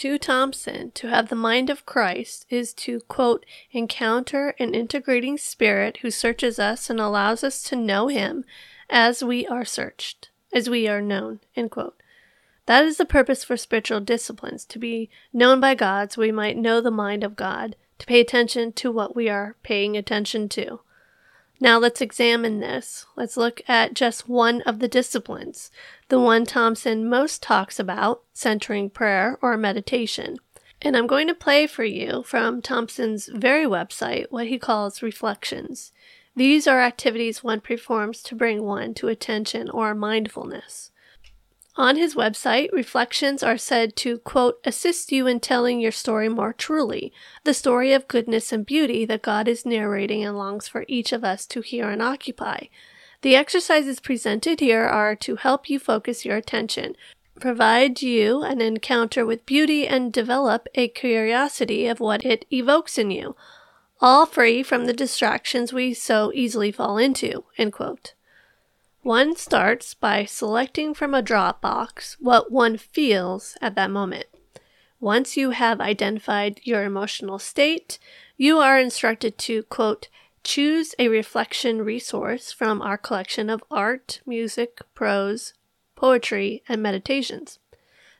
To 0.01 0.17
Thompson, 0.17 0.93
to 0.93 1.09
have 1.09 1.29
the 1.29 1.37
mind 1.37 1.69
of 1.69 1.85
Christ 1.85 2.47
is 2.49 2.73
to, 2.73 3.01
quote, 3.01 3.45
encounter 3.71 4.55
an 4.59 4.75
integrating 4.75 5.37
spirit 5.37 5.99
who 5.99 6.11
searches 6.11 6.59
us 6.59 6.89
and 6.89 6.99
allows 6.99 7.45
us 7.45 7.63
to 7.65 7.77
know 7.77 8.09
him 8.09 8.47
as 8.89 9.23
we 9.23 9.47
are 9.47 9.67
searched, 9.67 10.31
as 10.55 10.71
we 10.71 10.89
are 10.89 11.03
known, 11.03 11.41
end 11.55 11.73
quote. 11.73 12.03
That 12.65 12.87
is 12.87 12.97
the 12.97 13.05
purpose 13.05 13.45
for 13.45 13.59
spiritual 13.59 14.01
disciplines, 14.01 14.65
to 14.65 14.79
be 14.79 15.11
known 15.35 15.61
by 15.61 15.75
God 15.75 16.13
so 16.13 16.23
we 16.23 16.33
might 16.33 16.57
know 16.57 16.81
the 16.81 16.91
mind 16.91 17.23
of 17.23 17.37
God, 17.37 17.77
to 17.99 18.07
pay 18.07 18.21
attention 18.21 18.73
to 18.73 18.91
what 18.91 19.15
we 19.15 19.29
are 19.29 19.57
paying 19.63 19.99
attention 19.99 20.49
to. 20.49 20.81
Now 21.63 21.79
let's 21.79 22.01
examine 22.01 22.61
this. 22.61 23.05
Let's 23.17 23.37
look 23.37 23.61
at 23.69 23.93
just 23.93 24.29
one 24.29 24.63
of 24.63 24.79
the 24.79 24.89
disciplines, 24.89 25.71
the 26.09 26.19
one 26.19 26.47
Thompson 26.47 27.07
most 27.07 27.43
talks 27.43 27.79
about, 27.79 28.23
centering 28.33 28.89
prayer 28.89 29.39
or 29.43 29.59
meditation. 29.59 30.39
And 30.81 30.97
I'm 30.97 31.07
going 31.07 31.27
to 31.29 31.35
play 31.35 31.67
for 31.67 31.85
you 31.85 32.23
from 32.23 32.63
Thompson's 32.63 33.27
very 33.27 33.67
website 33.67 34.27
what 34.31 34.47
he 34.47 34.59
calls 34.59 35.03
reflections. 35.03 35.93
These 36.35 36.67
are 36.67 36.81
activities 36.81 37.45
one 37.45 37.61
performs 37.61 38.23
to 38.23 38.35
bring 38.35 38.63
one 38.63 38.95
to 38.95 39.09
attention 39.09 39.69
or 39.69 39.95
mindfulness. 39.95 40.91
On 41.81 41.97
his 41.97 42.15
website, 42.15 42.71
reflections 42.73 43.43
are 43.43 43.57
said 43.57 43.97
to, 43.97 44.19
quote, 44.19 44.61
assist 44.67 45.13
you 45.13 45.27
in 45.27 45.41
telling 45.41 45.81
your 45.81 45.93
story 45.93 46.29
more 46.29 46.53
truly, 46.53 47.11
the 47.45 47.55
story 47.55 47.95
of 47.95 48.07
goodness 48.07 48.53
and 48.53 48.67
beauty 48.67 49.07
that 49.07 49.23
God 49.23 49.49
is 49.49 49.65
narrating 49.65 50.23
and 50.23 50.37
longs 50.37 50.69
for 50.69 50.85
each 50.89 51.11
of 51.11 51.25
us 51.25 51.47
to 51.47 51.63
hear 51.63 51.89
and 51.89 52.03
occupy. 52.03 52.65
The 53.23 53.35
exercises 53.35 53.99
presented 53.99 54.61
here 54.61 54.85
are 54.85 55.17
to 55.17 55.37
help 55.37 55.71
you 55.71 55.79
focus 55.79 56.23
your 56.23 56.37
attention, 56.37 56.97
provide 57.41 58.03
you 58.03 58.43
an 58.43 58.61
encounter 58.61 59.25
with 59.25 59.47
beauty, 59.47 59.87
and 59.89 60.13
develop 60.13 60.69
a 60.75 60.87
curiosity 60.89 61.87
of 61.87 61.99
what 61.99 62.27
it 62.27 62.45
evokes 62.53 62.99
in 62.99 63.11
you, 63.11 63.37
all 64.03 64.27
free 64.27 64.63
from 64.63 64.85
the 64.85 64.93
distractions 64.93 65.73
we 65.73 65.95
so 65.95 66.31
easily 66.35 66.71
fall 66.71 66.99
into, 66.99 67.45
end 67.57 67.73
quote. 67.73 68.13
One 69.03 69.35
starts 69.35 69.95
by 69.95 70.27
selecting 70.27 70.93
from 70.93 71.15
a 71.15 71.23
drop 71.23 71.63
box 71.63 72.17
what 72.21 72.53
one 72.53 72.77
feels 72.77 73.57
at 73.63 73.75
that 73.75 73.91
moment. 73.91 74.27
Once 75.01 75.39
you 75.39 75.51
have 75.51 75.81
identified 75.81 76.61
your 76.65 76.85
emotional 76.85 77.39
state, 77.39 77.99
you 78.37 78.59
are 78.59 78.79
instructed 78.79 79.39
to, 79.39 79.63
quote, 79.65 80.09
choose 80.45 80.95
a 80.99 81.09
reflection 81.09 81.81
resource 81.83 82.53
from 82.53 82.83
our 82.83 82.99
collection 82.99 83.49
of 83.49 83.65
art, 83.71 84.21
music, 84.27 84.81
prose, 84.95 85.55
poetry, 85.97 86.63
and 86.69 86.83
meditations. 86.83 87.59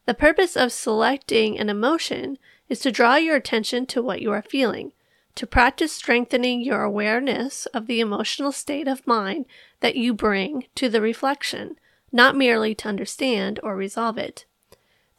The 0.07 0.15
purpose 0.15 0.57
of 0.57 0.73
selecting 0.73 1.59
an 1.59 1.69
emotion 1.69 2.39
is 2.71 2.81
to 2.81 2.91
draw 2.91 3.17
your 3.17 3.37
attention 3.37 3.85
to 3.87 4.03
what 4.03 4.23
you 4.23 4.33
are 4.33 4.43
feeling, 4.43 4.93
to 5.35 5.47
practice 5.47 5.93
strengthening 5.93 6.63
your 6.63 6.83
awareness 6.83 7.67
of 7.67 7.87
the 7.87 8.01
emotional 8.01 8.53
state 8.53 8.89
of 8.89 9.07
mind 9.07 9.47
that 9.81 9.97
you 9.97 10.13
bring 10.13 10.67
to 10.75 10.89
the 10.89 11.01
reflection, 11.01 11.77
not 12.13 12.37
merely 12.37 12.75
to 12.75 12.89
understand 12.89 13.61
or 13.63 13.77
resolve 13.77 14.19
it. 14.19 14.45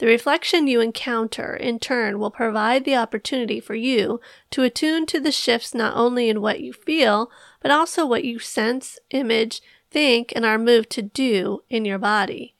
The 0.01 0.07
reflection 0.07 0.67
you 0.67 0.81
encounter, 0.81 1.55
in 1.55 1.77
turn, 1.77 2.17
will 2.17 2.31
provide 2.31 2.85
the 2.85 2.95
opportunity 2.95 3.59
for 3.59 3.75
you 3.75 4.19
to 4.49 4.63
attune 4.63 5.05
to 5.05 5.19
the 5.19 5.31
shifts 5.31 5.75
not 5.75 5.95
only 5.95 6.27
in 6.27 6.41
what 6.41 6.59
you 6.59 6.73
feel, 6.73 7.29
but 7.61 7.69
also 7.69 8.05
what 8.05 8.23
you 8.23 8.39
sense, 8.39 8.97
image, 9.11 9.61
think, 9.91 10.33
and 10.35 10.43
are 10.43 10.57
moved 10.57 10.89
to 10.91 11.03
do 11.03 11.61
in 11.69 11.85
your 11.85 11.99
body. 11.99 12.55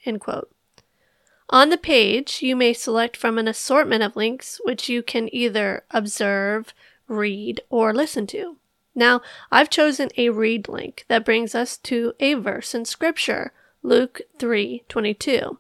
On 1.50 1.70
the 1.70 1.78
page, 1.78 2.44
you 2.44 2.56
may 2.56 2.74
select 2.74 3.18
from 3.18 3.40
an 3.40 3.48
assortment 3.48 4.04
of 4.04 4.16
links 4.16 4.62
which 4.64 4.88
you 4.88 5.02
can 5.02 5.28
either 5.34 5.84
observe, 5.90 6.76
read, 7.12 7.62
or 7.70 7.94
listen 7.94 8.26
to. 8.28 8.58
Now, 8.96 9.22
I've 9.52 9.70
chosen 9.70 10.10
a 10.18 10.30
read 10.30 10.68
link 10.68 11.06
that 11.08 11.26
brings 11.26 11.54
us 11.56 11.78
to 11.78 12.14
a 12.20 12.34
verse 12.34 12.74
in 12.74 12.86
scripture, 12.86 13.54
Luke 13.84 14.22
3:22. 14.38 15.58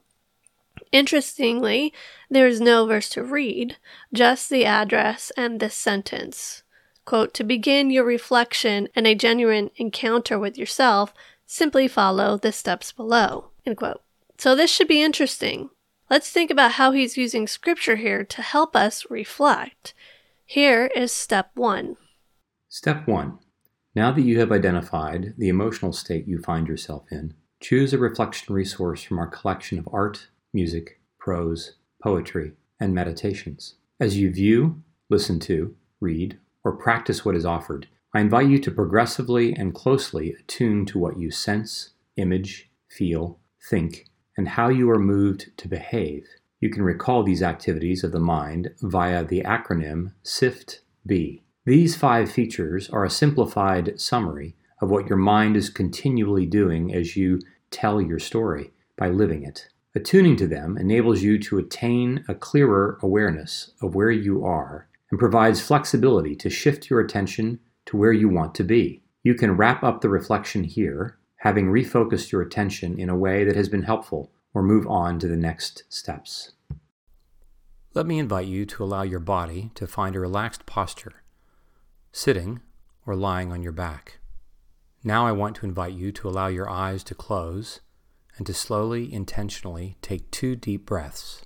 Interestingly, 0.92 1.94
there 2.30 2.48
is 2.48 2.60
no 2.60 2.86
verse 2.86 3.10
to 3.10 3.24
read, 3.24 3.78
just 4.14 4.50
the 4.50 4.66
address 4.66 5.32
and 5.38 5.60
this 5.60 5.76
sentence. 5.76 6.64
Quote, 7.06 7.34
to 7.36 7.44
begin 7.44 7.90
your 7.90 8.04
reflection 8.04 8.90
and 8.96 9.08
a 9.08 9.16
genuine 9.16 9.72
encounter 9.76 10.38
with 10.38 10.58
yourself, 10.58 11.14
simply 11.46 11.88
follow 11.88 12.38
the 12.38 12.52
steps 12.52 12.92
below. 12.92 13.52
End 13.66 13.78
quote. 13.78 14.02
So 14.38 14.56
this 14.56 14.72
should 14.72 14.88
be 14.88 15.02
interesting. 15.02 15.70
Let's 16.10 16.30
think 16.30 16.52
about 16.52 16.74
how 16.74 16.92
he's 16.92 17.18
using 17.18 17.48
scripture 17.48 17.96
here 17.96 18.26
to 18.26 18.42
help 18.42 18.76
us 18.76 19.10
reflect. 19.10 19.94
Here 20.52 20.88
is 20.94 21.14
step 21.14 21.52
one. 21.56 21.96
Step 22.68 23.08
1. 23.08 23.40
Now 23.96 24.12
that 24.12 24.24
you 24.24 24.42
have 24.42 24.52
identified 24.52 25.34
the 25.38 25.48
emotional 25.48 25.94
state 25.94 26.28
you 26.28 26.40
find 26.40 26.68
yourself 26.68 27.06
in, 27.10 27.36
choose 27.62 27.94
a 27.94 27.98
reflection 27.98 28.54
resource 28.54 29.02
from 29.02 29.18
our 29.18 29.28
collection 29.28 29.80
of 29.80 29.88
art, 29.94 30.28
music, 30.52 31.00
prose, 31.18 31.76
poetry, 32.04 32.52
and 32.82 32.94
meditations. 32.94 33.76
As 33.98 34.18
you 34.18 34.30
view, 34.30 34.84
listen 35.10 35.40
to, 35.40 35.74
read, 36.02 36.38
or 36.66 36.74
practice 36.74 37.24
what 37.24 37.38
is 37.38 37.46
offered, 37.46 37.88
I 38.14 38.20
invite 38.20 38.50
you 38.50 38.60
to 38.60 38.72
progressively 38.72 39.54
and 39.54 39.74
closely 39.74 40.34
attune 40.34 40.86
to 40.88 41.00
what 41.00 41.18
you 41.18 41.32
sense, 41.32 41.92
image, 42.18 42.70
feel, 42.90 43.40
think, 43.70 44.10
and 44.36 44.50
how 44.50 44.68
you 44.68 44.90
are 44.90 45.00
moved 45.00 45.52
to 45.56 45.70
behave. 45.70 46.28
You 46.62 46.70
can 46.70 46.84
recall 46.84 47.24
these 47.24 47.42
activities 47.42 48.04
of 48.04 48.12
the 48.12 48.20
mind 48.20 48.70
via 48.82 49.26
the 49.26 49.42
acronym 49.42 50.14
SIFT-B. 50.22 51.42
These 51.66 51.96
five 51.96 52.32
features 52.32 52.88
are 52.92 53.04
a 53.04 53.10
simplified 53.10 54.00
summary 54.00 54.56
of 54.80 54.92
what 54.92 55.08
your 55.08 55.18
mind 55.18 55.58
is 55.58 55.72
continually 55.72 56.46
doing 56.46 56.94
as 56.94 57.18
you 57.18 57.40
tell 57.72 58.00
your 58.00 58.20
story 58.20 58.72
by 58.96 59.10
living 59.10 59.44
it. 59.44 59.70
Attuning 59.96 60.36
to 60.38 60.48
them 60.48 60.78
enables 60.78 61.24
you 61.24 61.40
to 61.40 61.58
attain 61.58 62.24
a 62.28 62.36
clearer 62.36 63.00
awareness 63.02 63.72
of 63.82 63.96
where 63.96 64.12
you 64.12 64.46
are 64.46 64.88
and 65.10 65.20
provides 65.20 65.62
flexibility 65.62 66.36
to 66.36 66.50
shift 66.50 66.92
your 66.92 67.00
attention 67.00 67.60
to 67.88 67.98
where 67.98 68.14
you 68.14 68.30
want 68.30 68.54
to 68.56 68.64
be. 68.64 69.02
You 69.24 69.34
can 69.34 69.58
wrap 69.58 69.84
up 69.84 70.02
the 70.02 70.10
reflection 70.10 70.64
here, 70.64 71.18
having 71.38 71.68
refocused 71.68 72.32
your 72.32 72.44
attention 72.44 73.00
in 73.00 73.10
a 73.10 73.18
way 73.18 73.44
that 73.46 73.56
has 73.56 73.68
been 73.68 73.84
helpful, 73.84 74.32
or 74.54 74.62
move 74.62 74.88
on 74.88 75.20
to 75.20 75.28
the 75.28 75.38
next 75.38 75.84
steps. 75.90 76.52
Let 77.94 78.06
me 78.06 78.20
invite 78.20 78.48
you 78.48 78.66
to 78.66 78.84
allow 78.84 79.02
your 79.02 79.20
body 79.20 79.72
to 79.76 79.86
find 79.86 80.16
a 80.16 80.20
relaxed 80.20 80.66
posture, 80.66 81.24
sitting 82.12 82.62
or 83.06 83.16
lying 83.16 83.52
on 83.52 83.64
your 83.64 83.72
back. 83.72 84.20
Now 85.04 85.26
I 85.26 85.32
want 85.32 85.56
to 85.58 85.66
invite 85.66 85.94
you 85.94 86.12
to 86.14 86.30
allow 86.30 86.48
your 86.48 86.70
eyes 86.70 87.04
to 87.06 87.16
close 87.16 87.82
and 88.38 88.48
to 88.48 88.54
slowly, 88.54 89.12
intentionally 89.12 89.98
take 90.02 90.32
two 90.32 90.56
deep 90.56 90.86
breaths. 90.86 91.44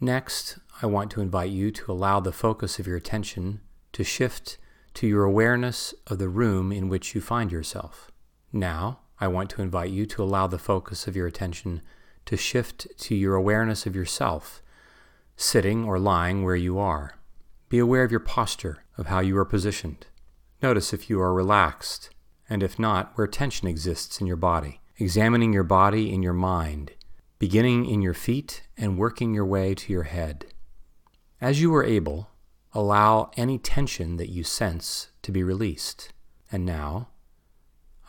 Next, 0.00 0.58
I 0.80 0.86
want 0.86 1.10
to 1.12 1.20
invite 1.20 1.50
you 1.50 1.70
to 1.72 1.92
allow 1.92 2.20
the 2.20 2.32
focus 2.32 2.78
of 2.78 2.86
your 2.86 2.96
attention 2.96 3.60
to 3.92 4.04
shift 4.04 4.58
to 4.94 5.06
your 5.06 5.24
awareness 5.24 5.94
of 6.06 6.18
the 6.18 6.28
room 6.28 6.72
in 6.72 6.88
which 6.88 7.14
you 7.14 7.20
find 7.20 7.50
yourself. 7.50 8.10
Now, 8.52 9.00
I 9.20 9.28
want 9.28 9.50
to 9.50 9.62
invite 9.62 9.90
you 9.90 10.06
to 10.06 10.22
allow 10.22 10.46
the 10.46 10.58
focus 10.58 11.06
of 11.06 11.16
your 11.16 11.26
attention 11.26 11.82
to 12.26 12.36
shift 12.36 12.86
to 12.98 13.14
your 13.14 13.34
awareness 13.34 13.86
of 13.86 13.96
yourself, 13.96 14.62
sitting 15.36 15.84
or 15.84 15.98
lying 15.98 16.44
where 16.44 16.56
you 16.56 16.78
are. 16.78 17.14
Be 17.68 17.78
aware 17.78 18.04
of 18.04 18.10
your 18.10 18.20
posture, 18.20 18.84
of 18.98 19.06
how 19.06 19.20
you 19.20 19.36
are 19.38 19.44
positioned. 19.44 20.06
Notice 20.62 20.92
if 20.92 21.08
you 21.08 21.20
are 21.20 21.32
relaxed, 21.32 22.10
and 22.48 22.62
if 22.62 22.78
not, 22.78 23.12
where 23.14 23.26
tension 23.26 23.68
exists 23.68 24.20
in 24.20 24.26
your 24.26 24.36
body 24.36 24.80
examining 25.00 25.50
your 25.50 25.64
body 25.64 26.12
in 26.12 26.22
your 26.22 26.34
mind, 26.34 26.92
beginning 27.38 27.86
in 27.86 28.02
your 28.02 28.12
feet 28.12 28.62
and 28.76 28.98
working 28.98 29.32
your 29.32 29.46
way 29.46 29.74
to 29.74 29.92
your 29.92 30.02
head. 30.02 30.44
As 31.40 31.62
you 31.62 31.74
are 31.74 31.82
able, 31.82 32.28
allow 32.74 33.30
any 33.34 33.58
tension 33.58 34.18
that 34.18 34.28
you 34.28 34.44
sense 34.44 35.08
to 35.22 35.32
be 35.32 35.42
released. 35.42 36.12
And 36.52 36.66
now, 36.66 37.08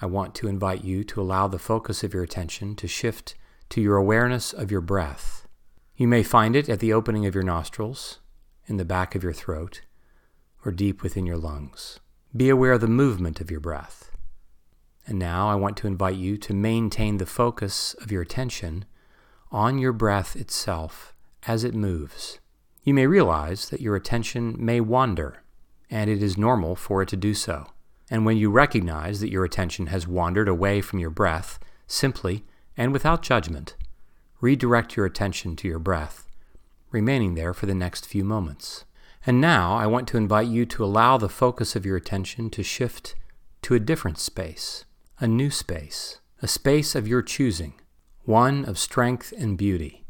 I 0.01 0.05
want 0.05 0.35
to 0.35 0.49
invite 0.49 0.83
you 0.83 1.05
to 1.05 1.21
allow 1.21 1.47
the 1.47 1.57
focus 1.57 2.03
of 2.03 2.13
your 2.13 2.23
attention 2.23 2.75
to 2.75 2.89
shift 2.89 3.35
to 3.71 3.81
your 3.81 3.97
awareness 3.97 4.53
of 4.53 4.69
your 4.69 4.81
breath. 4.81 5.47
You 5.95 6.07
may 6.07 6.23
find 6.23 6.55
it 6.55 6.69
at 6.69 6.79
the 6.79 6.93
opening 6.93 7.25
of 7.25 7.33
your 7.33 7.43
nostrils, 7.43 8.19
in 8.67 8.77
the 8.77 8.85
back 8.85 9.15
of 9.15 9.23
your 9.23 9.33
throat, 9.33 9.81
or 10.65 10.71
deep 10.71 11.01
within 11.01 11.25
your 11.25 11.37
lungs. 11.37 11.99
Be 12.35 12.49
aware 12.49 12.73
of 12.73 12.81
the 12.81 12.87
movement 12.87 13.41
of 13.41 13.49
your 13.49 13.59
breath. 13.59 14.11
And 15.07 15.17
now 15.17 15.49
I 15.49 15.55
want 15.55 15.77
to 15.77 15.87
invite 15.87 16.15
you 16.15 16.37
to 16.37 16.53
maintain 16.53 17.17
the 17.17 17.25
focus 17.25 17.95
of 18.01 18.11
your 18.11 18.21
attention 18.21 18.85
on 19.51 19.77
your 19.79 19.93
breath 19.93 20.35
itself 20.35 21.13
as 21.47 21.63
it 21.63 21.73
moves. 21.73 22.39
You 22.83 22.93
may 22.93 23.07
realize 23.07 23.69
that 23.69 23.81
your 23.81 23.95
attention 23.95 24.55
may 24.57 24.79
wander, 24.79 25.43
and 25.89 26.09
it 26.09 26.21
is 26.21 26.37
normal 26.37 26.75
for 26.75 27.01
it 27.01 27.09
to 27.09 27.17
do 27.17 27.33
so. 27.33 27.67
And 28.09 28.25
when 28.25 28.37
you 28.37 28.51
recognize 28.51 29.21
that 29.21 29.31
your 29.31 29.45
attention 29.45 29.87
has 29.87 30.07
wandered 30.07 30.47
away 30.47 30.81
from 30.81 30.99
your 30.99 31.09
breath, 31.09 31.59
simply 31.87 32.43
and 32.77 32.93
without 32.93 33.21
judgment, 33.21 33.75
redirect 34.39 34.95
your 34.95 35.05
attention 35.05 35.55
to 35.57 35.67
your 35.67 35.79
breath, 35.79 36.25
remaining 36.91 37.35
there 37.35 37.53
for 37.53 37.65
the 37.65 37.75
next 37.75 38.05
few 38.05 38.23
moments. 38.23 38.85
And 39.25 39.39
now 39.39 39.75
I 39.75 39.85
want 39.85 40.07
to 40.09 40.17
invite 40.17 40.47
you 40.47 40.65
to 40.65 40.83
allow 40.83 41.17
the 41.17 41.29
focus 41.29 41.75
of 41.75 41.85
your 41.85 41.95
attention 41.95 42.49
to 42.51 42.63
shift 42.63 43.15
to 43.63 43.75
a 43.75 43.79
different 43.79 44.17
space 44.17 44.85
a 45.19 45.27
new 45.27 45.51
space, 45.51 46.19
a 46.41 46.47
space 46.47 46.95
of 46.95 47.07
your 47.07 47.21
choosing, 47.21 47.75
one 48.23 48.65
of 48.65 48.79
strength 48.79 49.31
and 49.37 49.55
beauty. 49.55 50.03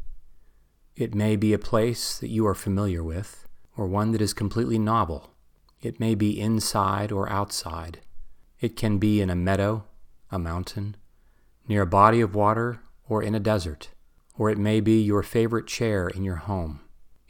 It 0.96 1.14
may 1.14 1.36
be 1.36 1.52
a 1.52 1.58
place 1.58 2.18
that 2.18 2.30
you 2.30 2.46
are 2.46 2.54
familiar 2.54 3.04
with, 3.04 3.46
or 3.76 3.86
one 3.86 4.12
that 4.12 4.22
is 4.22 4.32
completely 4.32 4.78
novel. 4.78 5.34
It 5.82 6.00
may 6.00 6.14
be 6.14 6.40
inside 6.40 7.12
or 7.12 7.28
outside. 7.28 8.00
It 8.58 8.74
can 8.74 8.96
be 8.96 9.20
in 9.20 9.28
a 9.28 9.36
meadow, 9.36 9.84
a 10.30 10.38
mountain, 10.38 10.96
near 11.72 11.82
a 11.82 11.86
body 11.86 12.20
of 12.20 12.34
water, 12.34 12.80
or 13.08 13.22
in 13.22 13.34
a 13.34 13.40
desert. 13.40 13.88
Or 14.36 14.50
it 14.50 14.58
may 14.58 14.78
be 14.78 15.00
your 15.00 15.22
favorite 15.22 15.66
chair 15.66 16.06
in 16.06 16.22
your 16.22 16.36
home. 16.36 16.80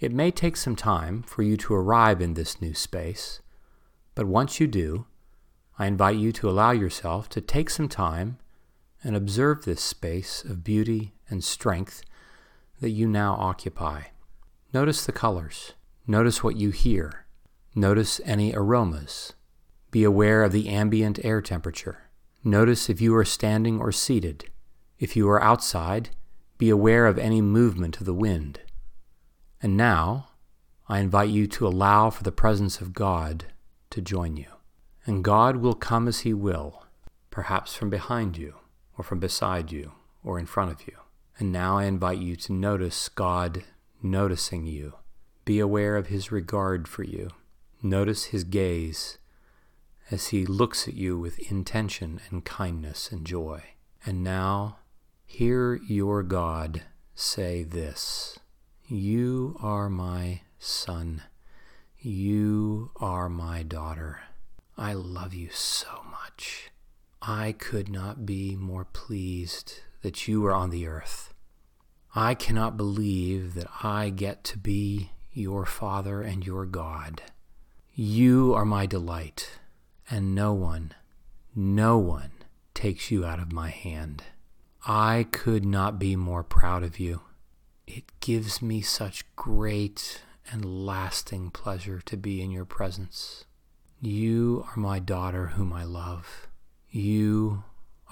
It 0.00 0.10
may 0.10 0.32
take 0.32 0.56
some 0.56 0.74
time 0.74 1.22
for 1.22 1.44
you 1.44 1.56
to 1.58 1.74
arrive 1.74 2.20
in 2.20 2.34
this 2.34 2.60
new 2.60 2.74
space, 2.74 3.40
but 4.16 4.26
once 4.26 4.58
you 4.58 4.66
do, 4.66 5.06
I 5.78 5.86
invite 5.86 6.16
you 6.16 6.32
to 6.32 6.50
allow 6.50 6.72
yourself 6.72 7.28
to 7.28 7.40
take 7.40 7.70
some 7.70 7.88
time 7.88 8.38
and 9.04 9.14
observe 9.14 9.64
this 9.64 9.80
space 9.80 10.42
of 10.42 10.64
beauty 10.64 11.14
and 11.30 11.44
strength 11.44 12.02
that 12.80 12.90
you 12.90 13.06
now 13.06 13.36
occupy. 13.38 14.06
Notice 14.74 15.06
the 15.06 15.12
colors. 15.12 15.74
Notice 16.04 16.42
what 16.42 16.56
you 16.56 16.70
hear. 16.70 17.26
Notice 17.76 18.20
any 18.24 18.52
aromas. 18.52 19.34
Be 19.92 20.02
aware 20.02 20.42
of 20.42 20.50
the 20.50 20.68
ambient 20.68 21.24
air 21.24 21.40
temperature. 21.40 22.10
Notice 22.44 22.90
if 22.90 23.00
you 23.00 23.14
are 23.14 23.24
standing 23.24 23.80
or 23.80 23.92
seated. 23.92 24.50
If 24.98 25.16
you 25.16 25.28
are 25.30 25.42
outside, 25.42 26.10
be 26.58 26.70
aware 26.70 27.06
of 27.06 27.18
any 27.18 27.40
movement 27.40 28.00
of 28.00 28.06
the 28.06 28.14
wind. 28.14 28.60
And 29.60 29.76
now, 29.76 30.28
I 30.88 30.98
invite 30.98 31.30
you 31.30 31.46
to 31.46 31.66
allow 31.66 32.10
for 32.10 32.24
the 32.24 32.32
presence 32.32 32.80
of 32.80 32.92
God 32.92 33.46
to 33.90 34.00
join 34.00 34.36
you. 34.36 34.46
And 35.06 35.22
God 35.22 35.56
will 35.56 35.74
come 35.74 36.08
as 36.08 36.20
He 36.20 36.34
will, 36.34 36.84
perhaps 37.30 37.74
from 37.74 37.90
behind 37.90 38.36
you, 38.36 38.54
or 38.96 39.04
from 39.04 39.20
beside 39.20 39.70
you, 39.70 39.92
or 40.24 40.38
in 40.38 40.46
front 40.46 40.72
of 40.72 40.86
you. 40.86 40.94
And 41.38 41.52
now 41.52 41.78
I 41.78 41.84
invite 41.84 42.18
you 42.18 42.36
to 42.36 42.52
notice 42.52 43.08
God 43.08 43.64
noticing 44.02 44.66
you. 44.66 44.94
Be 45.44 45.60
aware 45.60 45.96
of 45.96 46.08
His 46.08 46.32
regard 46.32 46.88
for 46.88 47.04
you. 47.04 47.30
Notice 47.82 48.26
His 48.26 48.44
gaze 48.44 49.18
as 50.12 50.28
He 50.28 50.44
looks 50.44 50.86
at 50.86 50.94
you 50.94 51.18
with 51.18 51.50
intention 51.50 52.20
and 52.30 52.44
kindness 52.44 53.10
and 53.10 53.26
joy. 53.26 53.62
And 54.04 54.22
now, 54.22 54.78
hear 55.24 55.76
your 55.76 56.22
God 56.22 56.82
say 57.14 57.62
this 57.62 58.38
You 58.86 59.56
are 59.60 59.88
my 59.88 60.42
son. 60.58 61.22
You 61.98 62.90
are 62.96 63.28
my 63.28 63.62
daughter. 63.62 64.20
I 64.76 64.92
love 64.92 65.34
you 65.34 65.50
so 65.50 66.02
much. 66.10 66.70
I 67.20 67.52
could 67.52 67.88
not 67.88 68.26
be 68.26 68.56
more 68.56 68.84
pleased 68.84 69.80
that 70.02 70.26
you 70.26 70.44
are 70.44 70.52
on 70.52 70.70
the 70.70 70.86
earth. 70.86 71.32
I 72.14 72.34
cannot 72.34 72.76
believe 72.76 73.54
that 73.54 73.68
I 73.82 74.10
get 74.10 74.42
to 74.44 74.58
be 74.58 75.12
your 75.32 75.64
Father 75.64 76.20
and 76.20 76.44
your 76.44 76.66
God. 76.66 77.22
You 77.94 78.54
are 78.54 78.64
my 78.64 78.86
delight, 78.86 79.60
and 80.12 80.34
no 80.34 80.52
one, 80.52 80.92
no 81.56 81.96
one 81.96 82.32
takes 82.74 83.10
you 83.10 83.24
out 83.24 83.38
of 83.38 83.50
my 83.50 83.70
hand. 83.70 84.22
I 84.86 85.26
could 85.32 85.64
not 85.64 85.98
be 85.98 86.16
more 86.16 86.44
proud 86.44 86.82
of 86.82 87.00
you. 87.00 87.22
It 87.86 88.04
gives 88.20 88.60
me 88.60 88.82
such 88.82 89.24
great 89.36 90.20
and 90.50 90.66
lasting 90.84 91.50
pleasure 91.50 92.02
to 92.04 92.16
be 92.18 92.42
in 92.42 92.50
your 92.50 92.66
presence. 92.66 93.46
You 94.02 94.66
are 94.68 94.78
my 94.78 94.98
daughter 94.98 95.46
whom 95.46 95.72
I 95.72 95.84
love. 95.84 96.46
You 96.90 97.64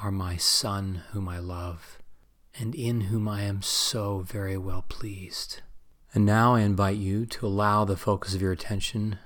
are 0.02 0.10
my 0.10 0.38
son 0.38 1.02
whom 1.10 1.28
I 1.28 1.38
love, 1.38 1.98
and 2.58 2.74
in 2.74 3.02
whom 3.02 3.28
I 3.28 3.42
am 3.42 3.60
so 3.60 4.20
very 4.20 4.56
well 4.56 4.86
pleased. 4.88 5.60
And 6.14 6.24
now 6.24 6.54
I 6.54 6.62
invite 6.62 6.96
you 6.96 7.26
to 7.26 7.46
allow 7.46 7.84
the 7.84 7.98
focus 7.98 8.34
of 8.34 8.40
your 8.40 8.52
attention 8.52 9.18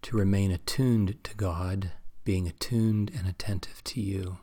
to 0.00 0.16
remain 0.16 0.50
attuned 0.50 1.22
to 1.22 1.36
God, 1.36 1.92
being 2.24 2.46
attuned 2.46 3.10
and 3.16 3.28
attentive 3.28 3.82
to 3.84 4.00
you. 4.00 4.38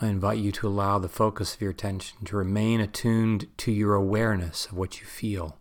I 0.00 0.08
invite 0.08 0.38
you 0.38 0.52
to 0.52 0.68
allow 0.68 0.98
the 0.98 1.08
focus 1.08 1.54
of 1.54 1.60
your 1.60 1.70
attention 1.70 2.24
to 2.24 2.36
remain 2.36 2.80
attuned 2.80 3.48
to 3.58 3.72
your 3.72 3.94
awareness 3.94 4.66
of 4.66 4.72
what 4.72 5.00
you 5.00 5.06
feel, 5.06 5.58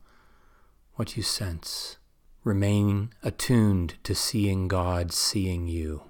what 0.96 1.16
you 1.16 1.24
sense, 1.24 1.98
Remain 2.44 3.12
attuned 3.24 3.96
to 4.04 4.14
seeing 4.14 4.68
God 4.68 5.14
seeing 5.14 5.66
you. 5.66 6.04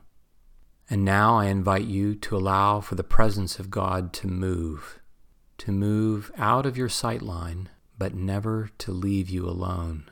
And 0.89 1.05
now 1.05 1.35
I 1.37 1.45
invite 1.45 1.85
you 1.85 2.15
to 2.15 2.35
allow 2.35 2.81
for 2.81 2.95
the 2.95 3.03
presence 3.03 3.59
of 3.59 3.69
God 3.69 4.13
to 4.13 4.27
move, 4.27 4.99
to 5.59 5.71
move 5.71 6.31
out 6.35 6.65
of 6.65 6.75
your 6.75 6.89
sight 6.89 7.21
line, 7.21 7.69
but 7.99 8.15
never 8.15 8.71
to 8.79 8.91
leave 8.91 9.29
you 9.29 9.47
alone. 9.47 10.09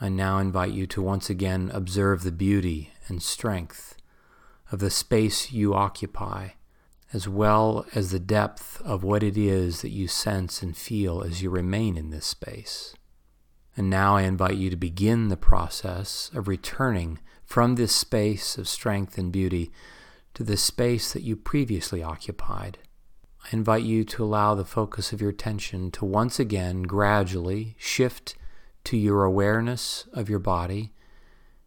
I 0.00 0.08
now 0.08 0.38
invite 0.38 0.72
you 0.72 0.86
to 0.86 1.02
once 1.02 1.28
again 1.28 1.72
observe 1.74 2.22
the 2.22 2.30
beauty 2.30 2.92
and 3.08 3.20
strength 3.20 3.96
of 4.72 4.80
the 4.80 4.90
space 4.90 5.52
you 5.52 5.74
occupy, 5.74 6.48
as 7.12 7.28
well 7.28 7.84
as 7.94 8.10
the 8.10 8.18
depth 8.18 8.80
of 8.82 9.04
what 9.04 9.22
it 9.22 9.36
is 9.36 9.82
that 9.82 9.90
you 9.90 10.08
sense 10.08 10.62
and 10.62 10.76
feel 10.76 11.22
as 11.22 11.42
you 11.42 11.50
remain 11.50 11.96
in 11.96 12.08
this 12.08 12.24
space. 12.24 12.94
And 13.76 13.90
now 13.90 14.16
I 14.16 14.22
invite 14.22 14.56
you 14.56 14.70
to 14.70 14.76
begin 14.76 15.28
the 15.28 15.36
process 15.36 16.30
of 16.34 16.48
returning 16.48 17.18
from 17.44 17.74
this 17.74 17.94
space 17.94 18.56
of 18.56 18.66
strength 18.66 19.18
and 19.18 19.30
beauty 19.30 19.70
to 20.34 20.42
the 20.42 20.56
space 20.56 21.12
that 21.12 21.22
you 21.22 21.36
previously 21.36 22.02
occupied. 22.02 22.78
I 23.44 23.48
invite 23.50 23.82
you 23.82 24.04
to 24.04 24.24
allow 24.24 24.54
the 24.54 24.64
focus 24.64 25.12
of 25.12 25.20
your 25.20 25.30
attention 25.30 25.90
to 25.92 26.06
once 26.06 26.40
again 26.40 26.82
gradually 26.82 27.76
shift 27.78 28.36
to 28.84 28.96
your 28.96 29.24
awareness 29.24 30.06
of 30.14 30.30
your 30.30 30.38
body 30.38 30.92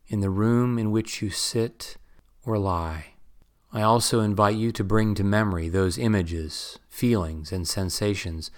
in 0.07 0.21
the 0.21 0.29
room 0.29 0.79
in 0.79 0.89
which 0.89 1.21
you 1.21 1.29
sit 1.29 1.97
or 2.45 2.57
lie. 2.57 3.15
I 3.73 3.81
also 3.81 4.21
invite 4.21 4.55
you 4.55 4.71
to 4.71 4.83
bring 4.83 5.15
to 5.15 5.23
memory 5.23 5.67
those 5.67 5.97
images, 5.97 6.79
feelings, 6.87 7.51
and 7.51 7.67
sensations 7.67 8.51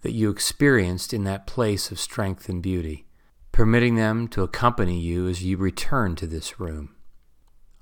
that 0.00 0.12
you 0.12 0.30
experienced 0.30 1.12
in 1.12 1.24
that 1.24 1.46
place 1.46 1.90
of 1.90 2.00
strength 2.00 2.48
and 2.48 2.62
beauty, 2.62 3.06
permitting 3.52 3.96
them 3.96 4.28
to 4.28 4.42
accompany 4.42 4.98
you 4.98 5.28
as 5.28 5.42
you 5.42 5.56
return 5.56 6.16
to 6.16 6.26
this 6.26 6.58
room. 6.58 6.94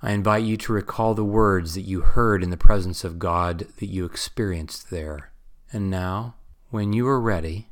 I 0.03 0.13
invite 0.13 0.45
you 0.45 0.57
to 0.57 0.73
recall 0.73 1.15
the 1.15 1.25
words 1.25 1.75
that 1.75 1.83
you 1.83 2.01
heard 2.01 2.43
in 2.43 2.51
the 2.51 2.57
presence 2.57 3.05
of 3.05 3.19
God 3.19 3.67
that 3.79 3.87
you 3.87 4.05
experienced 4.05 4.91
there. 4.91 5.31
And 5.73 5.91
now, 5.91 6.37
when 6.71 6.93
you 6.93 7.07
are 7.07 7.21
ready, 7.21 7.69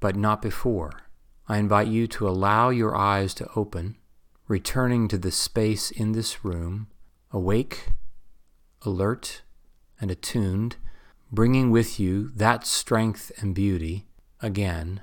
but 0.00 0.16
not 0.16 0.40
before, 0.40 1.02
I 1.46 1.58
invite 1.58 1.88
you 1.88 2.06
to 2.08 2.28
allow 2.28 2.70
your 2.70 2.96
eyes 2.96 3.34
to 3.34 3.48
open, 3.54 3.96
returning 4.48 5.08
to 5.08 5.18
the 5.18 5.30
space 5.30 5.90
in 5.90 6.12
this 6.12 6.44
room, 6.44 6.88
awake, 7.32 7.90
alert, 8.82 9.42
and 10.00 10.10
attuned 10.10 10.76
bringing 11.30 11.70
with 11.70 12.00
you 12.00 12.30
that 12.34 12.66
strength 12.66 13.30
and 13.38 13.54
beauty 13.54 14.06
again 14.40 15.00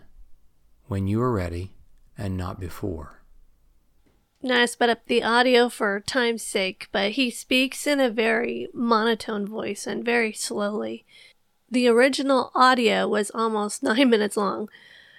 when 0.88 1.08
you 1.08 1.22
are 1.22 1.32
ready 1.32 1.74
and 2.18 2.38
not 2.38 2.60
before. 2.60 3.22
Now 4.42 4.62
I 4.62 4.66
sped 4.66 4.90
up 4.90 5.06
the 5.08 5.24
audio 5.24 5.70
for 5.70 6.00
time's 6.00 6.44
sake, 6.44 6.88
but 6.92 7.12
he 7.12 7.32
speaks 7.32 7.88
in 7.88 8.00
a 8.00 8.10
very 8.10 8.68
monotone 8.74 9.48
voice 9.48 9.88
and 9.88 10.06
very 10.06 10.34
slowly. 10.34 11.06
The 11.70 11.88
original 11.88 12.52
audio 12.54 13.08
was 13.08 13.32
almost 13.34 13.84
nine 13.84 14.10
minutes 14.10 14.38
long. 14.38 14.70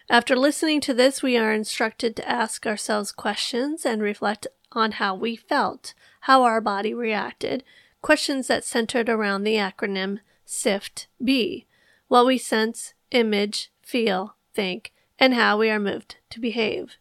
After 0.09 0.37
listening 0.37 0.81
to 0.83 0.95
this, 0.95 1.23
we 1.23 1.37
are 1.37 1.53
instructed 1.53 2.15
to 2.17 2.29
ask 2.29 2.67
ourselves 2.67 3.11
questions 3.11 3.85
and 3.85 4.01
reflect 4.01 4.47
on 4.71 4.93
how 4.93 5.15
we 5.17 5.35
felt, 5.35 5.95
how 6.27 6.43
our 6.43 6.61
body 6.61 6.93
reacted, 6.93 7.63
questions 8.03 8.49
that 8.49 8.65
centered 8.65 9.09
around 9.09 9.45
the 9.45 9.55
acronym 9.55 10.19
SIFT 10.45 11.07
B, 11.23 11.67
what 12.09 12.27
we 12.27 12.37
sense, 12.37 12.95
image, 13.13 13.71
feel, 13.81 14.35
think, 14.53 14.93
and 15.21 15.35
how 15.35 15.57
we 15.57 15.71
are 15.71 15.79
moved 15.79 16.17
to 16.31 16.41
behave. 16.41 16.97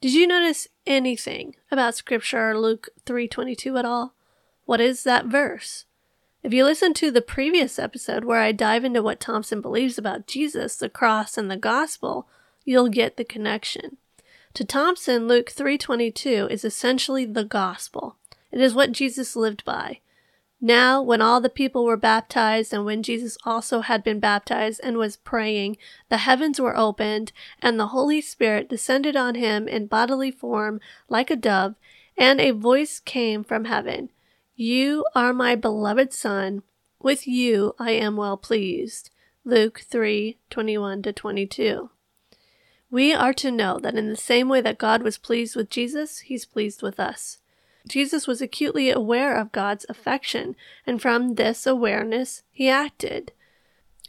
Did 0.00 0.14
you 0.14 0.26
notice 0.26 0.68
anything 0.86 1.54
about 1.70 1.96
scripture 1.96 2.58
Luke 2.58 2.88
3:22 3.04 3.78
at 3.78 3.84
all? 3.84 4.14
What 4.64 4.80
is 4.80 5.04
that 5.04 5.26
verse? 5.26 5.84
If 6.42 6.54
you 6.54 6.64
listen 6.64 6.94
to 6.94 7.10
the 7.10 7.20
previous 7.20 7.78
episode 7.78 8.24
where 8.24 8.40
I 8.40 8.52
dive 8.52 8.86
into 8.86 9.02
what 9.02 9.20
Thompson 9.20 9.60
believes 9.60 9.98
about 9.98 10.26
Jesus, 10.26 10.76
the 10.76 10.88
cross, 10.88 11.36
and 11.36 11.50
the 11.50 11.58
gospel, 11.58 12.26
you'll 12.64 12.88
get 12.88 13.18
the 13.18 13.24
connection. 13.24 13.98
To 14.54 14.64
Thompson, 14.64 15.28
Luke 15.28 15.50
3:22 15.50 16.48
is 16.50 16.64
essentially 16.64 17.26
the 17.26 17.44
gospel. 17.44 18.16
It 18.56 18.62
is 18.62 18.74
what 18.74 18.92
Jesus 18.92 19.36
lived 19.36 19.66
by. 19.66 20.00
Now, 20.62 21.02
when 21.02 21.20
all 21.20 21.42
the 21.42 21.50
people 21.50 21.84
were 21.84 21.98
baptized, 21.98 22.72
and 22.72 22.86
when 22.86 23.02
Jesus 23.02 23.36
also 23.44 23.80
had 23.80 24.02
been 24.02 24.18
baptized 24.18 24.80
and 24.82 24.96
was 24.96 25.18
praying, 25.18 25.76
the 26.08 26.16
heavens 26.16 26.58
were 26.58 26.74
opened, 26.74 27.32
and 27.60 27.78
the 27.78 27.88
Holy 27.88 28.22
Spirit 28.22 28.70
descended 28.70 29.14
on 29.14 29.34
him 29.34 29.68
in 29.68 29.88
bodily 29.88 30.30
form 30.30 30.80
like 31.06 31.30
a 31.30 31.36
dove, 31.36 31.74
and 32.16 32.40
a 32.40 32.52
voice 32.52 32.98
came 32.98 33.44
from 33.44 33.66
heaven 33.66 34.08
You 34.54 35.04
are 35.14 35.34
my 35.34 35.54
beloved 35.54 36.14
Son, 36.14 36.62
with 36.98 37.28
you 37.28 37.74
I 37.78 37.90
am 37.90 38.16
well 38.16 38.38
pleased. 38.38 39.10
Luke 39.44 39.82
3 39.86 40.38
21 40.48 41.02
22. 41.02 41.90
We 42.90 43.12
are 43.12 43.34
to 43.34 43.50
know 43.50 43.78
that 43.80 43.96
in 43.96 44.08
the 44.08 44.16
same 44.16 44.48
way 44.48 44.62
that 44.62 44.78
God 44.78 45.02
was 45.02 45.18
pleased 45.18 45.56
with 45.56 45.68
Jesus, 45.68 46.20
he's 46.20 46.46
pleased 46.46 46.80
with 46.80 46.98
us. 46.98 47.36
Jesus 47.86 48.26
was 48.26 48.42
acutely 48.42 48.90
aware 48.90 49.36
of 49.36 49.52
God's 49.52 49.86
affection, 49.88 50.56
and 50.86 51.00
from 51.00 51.34
this 51.34 51.66
awareness, 51.66 52.42
he 52.50 52.68
acted. 52.68 53.32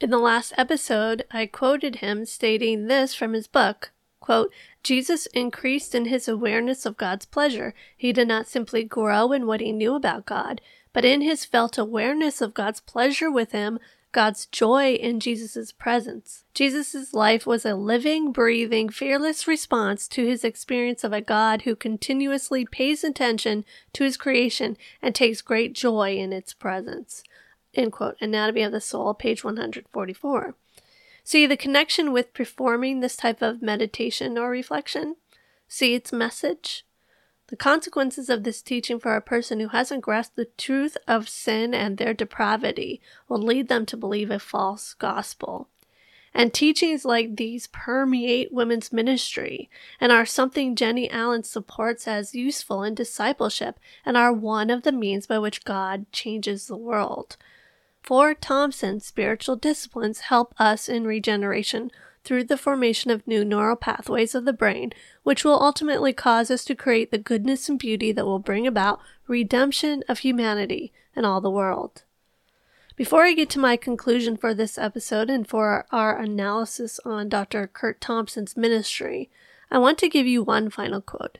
In 0.02 0.10
the 0.10 0.18
last 0.18 0.54
episode, 0.58 1.26
I 1.32 1.46
quoted 1.46 1.98
him 1.98 2.26
stating 2.26 2.88
this 2.88 3.14
from 3.14 3.34
his 3.34 3.48
book 3.48 3.92
quote, 4.20 4.52
Jesus 4.84 5.26
increased 5.28 5.96
in 5.96 6.06
his 6.06 6.28
awareness 6.28 6.86
of 6.86 6.98
God's 6.98 7.26
pleasure. 7.26 7.74
He 7.96 8.12
did 8.12 8.28
not 8.28 8.48
simply 8.48 8.84
grow 8.84 9.32
in 9.32 9.48
what 9.48 9.62
he 9.62 9.72
knew 9.72 9.96
about 9.96 10.26
God, 10.26 10.60
but 10.92 11.06
in 11.06 11.22
his 11.22 11.46
felt 11.46 11.78
awareness 11.78 12.42
of 12.42 12.54
God's 12.54 12.82
pleasure 12.82 13.32
with 13.32 13.54
him, 13.54 13.80
God's 14.18 14.48
joy 14.48 14.94
in 14.94 15.20
Jesus' 15.20 15.72
presence. 15.72 16.44
Jesus' 16.56 17.14
life 17.14 17.46
was 17.46 17.66
a 17.66 17.76
living, 17.76 18.32
breathing, 18.32 18.90
fearless 18.90 19.48
response 19.48 20.08
to 20.08 20.26
his 20.26 20.44
experience 20.44 21.04
of 21.04 21.14
a 21.14 21.22
God 21.22 21.62
who 21.62 21.76
continuously 21.76 22.66
pays 22.66 23.04
attention 23.04 23.64
to 23.94 24.04
his 24.04 24.18
creation 24.18 24.76
and 25.04 25.14
takes 25.14 25.42
great 25.44 25.74
joy 25.74 26.18
in 26.18 26.34
its 26.34 26.52
presence. 26.56 27.22
End 27.76 27.92
quote. 27.92 28.18
Anatomy 28.20 28.64
of 28.64 28.72
the 28.72 28.82
Soul, 28.82 29.14
page 29.14 29.44
144. 29.44 30.56
See 31.24 31.46
the 31.46 31.56
connection 31.56 32.12
with 32.12 32.34
performing 32.34 33.02
this 33.02 33.18
type 33.18 33.44
of 33.44 33.62
meditation 33.62 34.36
or 34.36 34.50
reflection? 34.50 35.18
See 35.68 35.94
its 35.94 36.12
message? 36.12 36.87
The 37.48 37.56
consequences 37.56 38.30
of 38.30 38.44
this 38.44 38.62
teaching 38.62 39.00
for 39.00 39.16
a 39.16 39.22
person 39.22 39.60
who 39.60 39.70
hasn't 39.70 40.02
grasped 40.02 40.36
the 40.36 40.50
truth 40.58 40.98
of 41.08 41.30
sin 41.30 41.74
and 41.74 41.98
their 41.98 42.14
depravity 42.14 43.02
will 43.30 43.42
lead 43.42 43.70
them 43.70 43.86
to 43.86 43.98
believe 43.98 44.30
a 44.30 44.40
false 44.40 44.94
gospel. 44.94 45.70
And 46.34 46.54
teachings 46.54 47.06
like 47.06 47.36
these 47.38 47.68
permeate 47.68 48.54
women's 48.54 48.92
ministry 48.92 49.70
and 50.00 50.12
are 50.12 50.26
something 50.26 50.76
Jennie 50.76 51.10
Allen 51.10 51.44
supports 51.44 52.08
as 52.08 52.36
useful 52.36 52.84
in 52.84 52.94
discipleship 52.94 53.80
and 54.06 54.18
are 54.18 54.34
one 54.34 54.70
of 54.70 54.84
the 54.84 54.92
means 54.92 55.26
by 55.26 55.40
which 55.40 55.66
God 55.66 56.06
changes 56.12 56.68
the 56.68 56.78
world. 56.78 57.38
For 58.04 58.34
Thompson, 58.34 59.00
spiritual 59.00 59.56
disciplines 59.56 60.20
help 60.20 60.54
us 60.60 60.88
in 60.88 61.08
regeneration 61.08 61.92
through 62.28 62.44
the 62.44 62.58
formation 62.58 63.10
of 63.10 63.26
new 63.26 63.46
neural 63.46 63.78
pathways 63.78 64.36
of 64.36 64.44
the 64.44 64.52
brain, 64.52 64.92
which 65.24 65.46
will 65.46 65.64
ultimately 65.64 66.12
cause 66.12 66.52
us 66.52 66.66
to 66.66 66.76
create 66.76 67.10
the 67.10 67.18
goodness 67.18 67.70
and 67.70 67.80
beauty 67.80 68.12
that 68.12 68.26
will 68.26 68.38
bring 68.38 68.68
about 68.68 69.00
redemption 69.28 70.04
of 70.10 70.20
humanity 70.20 70.92
and 71.16 71.26
all 71.26 71.40
the 71.40 71.50
world. 71.50 72.04
Before 72.98 73.24
I 73.24 73.34
get 73.34 73.50
to 73.52 73.60
my 73.60 73.78
conclusion 73.78 74.36
for 74.36 74.54
this 74.54 74.78
episode 74.78 75.30
and 75.30 75.48
for 75.48 75.86
our 75.90 76.18
analysis 76.18 77.00
on 77.06 77.30
Dr. 77.30 77.66
Curt 77.66 78.02
Thompson's 78.02 78.58
ministry, 78.58 79.30
I 79.72 79.78
want 79.78 79.98
to 80.00 80.10
give 80.10 80.28
you 80.28 80.44
one 80.44 80.70
final 80.70 81.00
quote. 81.00 81.38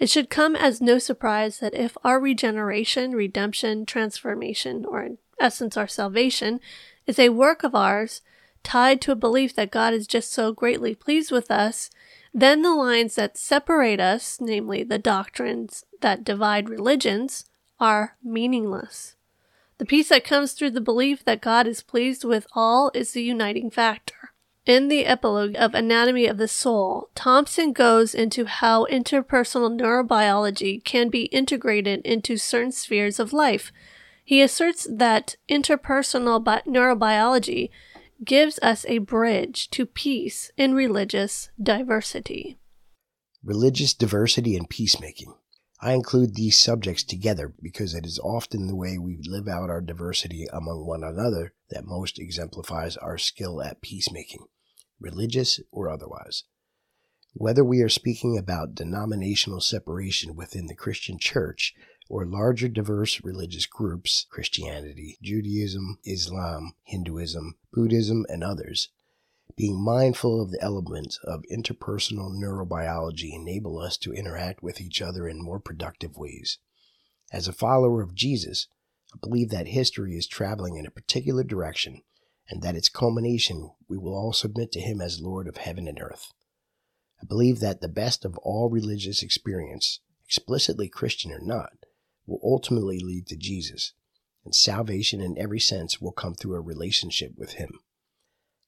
It 0.00 0.10
should 0.10 0.30
come 0.30 0.56
as 0.56 0.80
no 0.80 0.98
surprise 0.98 1.60
that 1.60 1.74
if 1.74 1.96
our 2.02 2.18
regeneration, 2.18 3.12
redemption, 3.12 3.86
transformation, 3.86 4.84
or 4.84 5.00
in 5.04 5.18
essence 5.38 5.76
our 5.76 5.86
salvation, 5.86 6.58
is 7.06 7.20
a 7.20 7.28
work 7.28 7.62
of 7.62 7.76
ours, 7.76 8.20
tied 8.64 9.00
to 9.02 9.12
a 9.12 9.16
belief 9.16 9.54
that 9.54 9.70
God 9.70 9.94
is 9.94 10.06
just 10.06 10.32
so 10.32 10.52
greatly 10.52 10.94
pleased 10.94 11.30
with 11.30 11.50
us, 11.50 11.90
then 12.32 12.62
the 12.62 12.74
lines 12.74 13.14
that 13.14 13.38
separate 13.38 14.00
us, 14.00 14.38
namely 14.40 14.82
the 14.82 14.98
doctrines 14.98 15.84
that 16.00 16.24
divide 16.24 16.68
religions, 16.68 17.44
are 17.78 18.16
meaningless. 18.24 19.14
The 19.78 19.84
peace 19.84 20.08
that 20.08 20.24
comes 20.24 20.52
through 20.52 20.70
the 20.70 20.80
belief 20.80 21.24
that 21.24 21.40
God 21.40 21.66
is 21.66 21.82
pleased 21.82 22.24
with 22.24 22.46
all 22.52 22.90
is 22.94 23.12
the 23.12 23.22
uniting 23.22 23.70
factor. 23.70 24.32
In 24.66 24.88
the 24.88 25.04
epilogue 25.04 25.54
of 25.56 25.74
Anatomy 25.74 26.26
of 26.26 26.38
the 26.38 26.48
Soul, 26.48 27.10
Thompson 27.14 27.72
goes 27.72 28.14
into 28.14 28.46
how 28.46 28.86
interpersonal 28.86 29.78
neurobiology 29.78 30.82
can 30.82 31.10
be 31.10 31.24
integrated 31.24 32.00
into 32.00 32.38
certain 32.38 32.72
spheres 32.72 33.20
of 33.20 33.34
life. 33.34 33.72
He 34.24 34.40
asserts 34.40 34.86
that 34.90 35.36
interpersonal 35.50 36.42
bi- 36.42 36.62
neurobiology 36.66 37.68
gives 38.22 38.58
us 38.60 38.84
a 38.88 38.98
bridge 38.98 39.70
to 39.70 39.86
peace 39.86 40.50
in 40.56 40.74
religious 40.74 41.50
diversity. 41.60 42.58
Religious 43.42 43.94
diversity 43.94 44.56
and 44.56 44.68
peacemaking. 44.68 45.34
I 45.80 45.92
include 45.92 46.34
these 46.34 46.56
subjects 46.56 47.02
together 47.02 47.52
because 47.60 47.94
it 47.94 48.06
is 48.06 48.18
often 48.18 48.66
the 48.66 48.76
way 48.76 48.96
we 48.96 49.18
live 49.26 49.48
out 49.48 49.68
our 49.68 49.82
diversity 49.82 50.46
among 50.52 50.86
one 50.86 51.04
another 51.04 51.52
that 51.70 51.84
most 51.84 52.18
exemplifies 52.18 52.96
our 52.96 53.18
skill 53.18 53.60
at 53.60 53.82
peacemaking, 53.82 54.46
religious 54.98 55.60
or 55.70 55.90
otherwise. 55.90 56.44
Whether 57.34 57.64
we 57.64 57.82
are 57.82 57.88
speaking 57.88 58.38
about 58.38 58.76
denominational 58.76 59.60
separation 59.60 60.36
within 60.36 60.66
the 60.66 60.74
Christian 60.74 61.18
church 61.18 61.74
or 62.08 62.26
larger 62.26 62.68
diverse 62.68 63.22
religious 63.24 63.66
groups 63.66 64.26
Christianity, 64.30 65.18
Judaism, 65.22 65.98
Islam, 66.04 66.74
Hinduism, 66.84 67.56
Buddhism, 67.72 68.26
and 68.28 68.44
others 68.44 68.88
Being 69.56 69.80
mindful 69.84 70.40
of 70.42 70.50
the 70.50 70.60
elements 70.62 71.18
of 71.22 71.44
interpersonal 71.52 72.32
neurobiology 72.32 73.32
enable 73.34 73.78
us 73.78 73.96
to 73.98 74.12
interact 74.12 74.62
with 74.62 74.80
each 74.80 75.00
other 75.00 75.28
in 75.28 75.42
more 75.42 75.60
productive 75.60 76.16
ways. 76.16 76.58
As 77.32 77.46
a 77.46 77.52
follower 77.52 78.02
of 78.02 78.14
Jesus, 78.14 78.66
I 79.14 79.18
believe 79.20 79.50
that 79.50 79.68
history 79.68 80.16
is 80.16 80.26
traveling 80.26 80.76
in 80.76 80.86
a 80.86 80.90
particular 80.90 81.44
direction 81.44 82.02
and 82.48 82.62
that 82.62 82.74
its 82.74 82.88
culmination 82.88 83.70
we 83.88 83.96
will 83.96 84.14
all 84.14 84.32
submit 84.32 84.72
to 84.72 84.80
him 84.80 85.00
as 85.00 85.20
Lord 85.20 85.46
of 85.46 85.58
heaven 85.58 85.86
and 85.86 86.00
earth. 86.00 86.32
I 87.22 87.26
believe 87.26 87.60
that 87.60 87.80
the 87.80 87.88
best 87.88 88.24
of 88.24 88.36
all 88.38 88.70
religious 88.70 89.22
experience, 89.22 90.00
explicitly 90.26 90.88
Christian 90.88 91.32
or 91.32 91.40
not, 91.40 91.83
will 92.26 92.40
ultimately 92.42 92.98
lead 92.98 93.26
to 93.28 93.36
Jesus, 93.36 93.92
and 94.44 94.54
salvation 94.54 95.20
in 95.20 95.38
every 95.38 95.60
sense 95.60 96.00
will 96.00 96.12
come 96.12 96.34
through 96.34 96.54
a 96.54 96.60
relationship 96.60 97.32
with 97.36 97.54
him. 97.54 97.80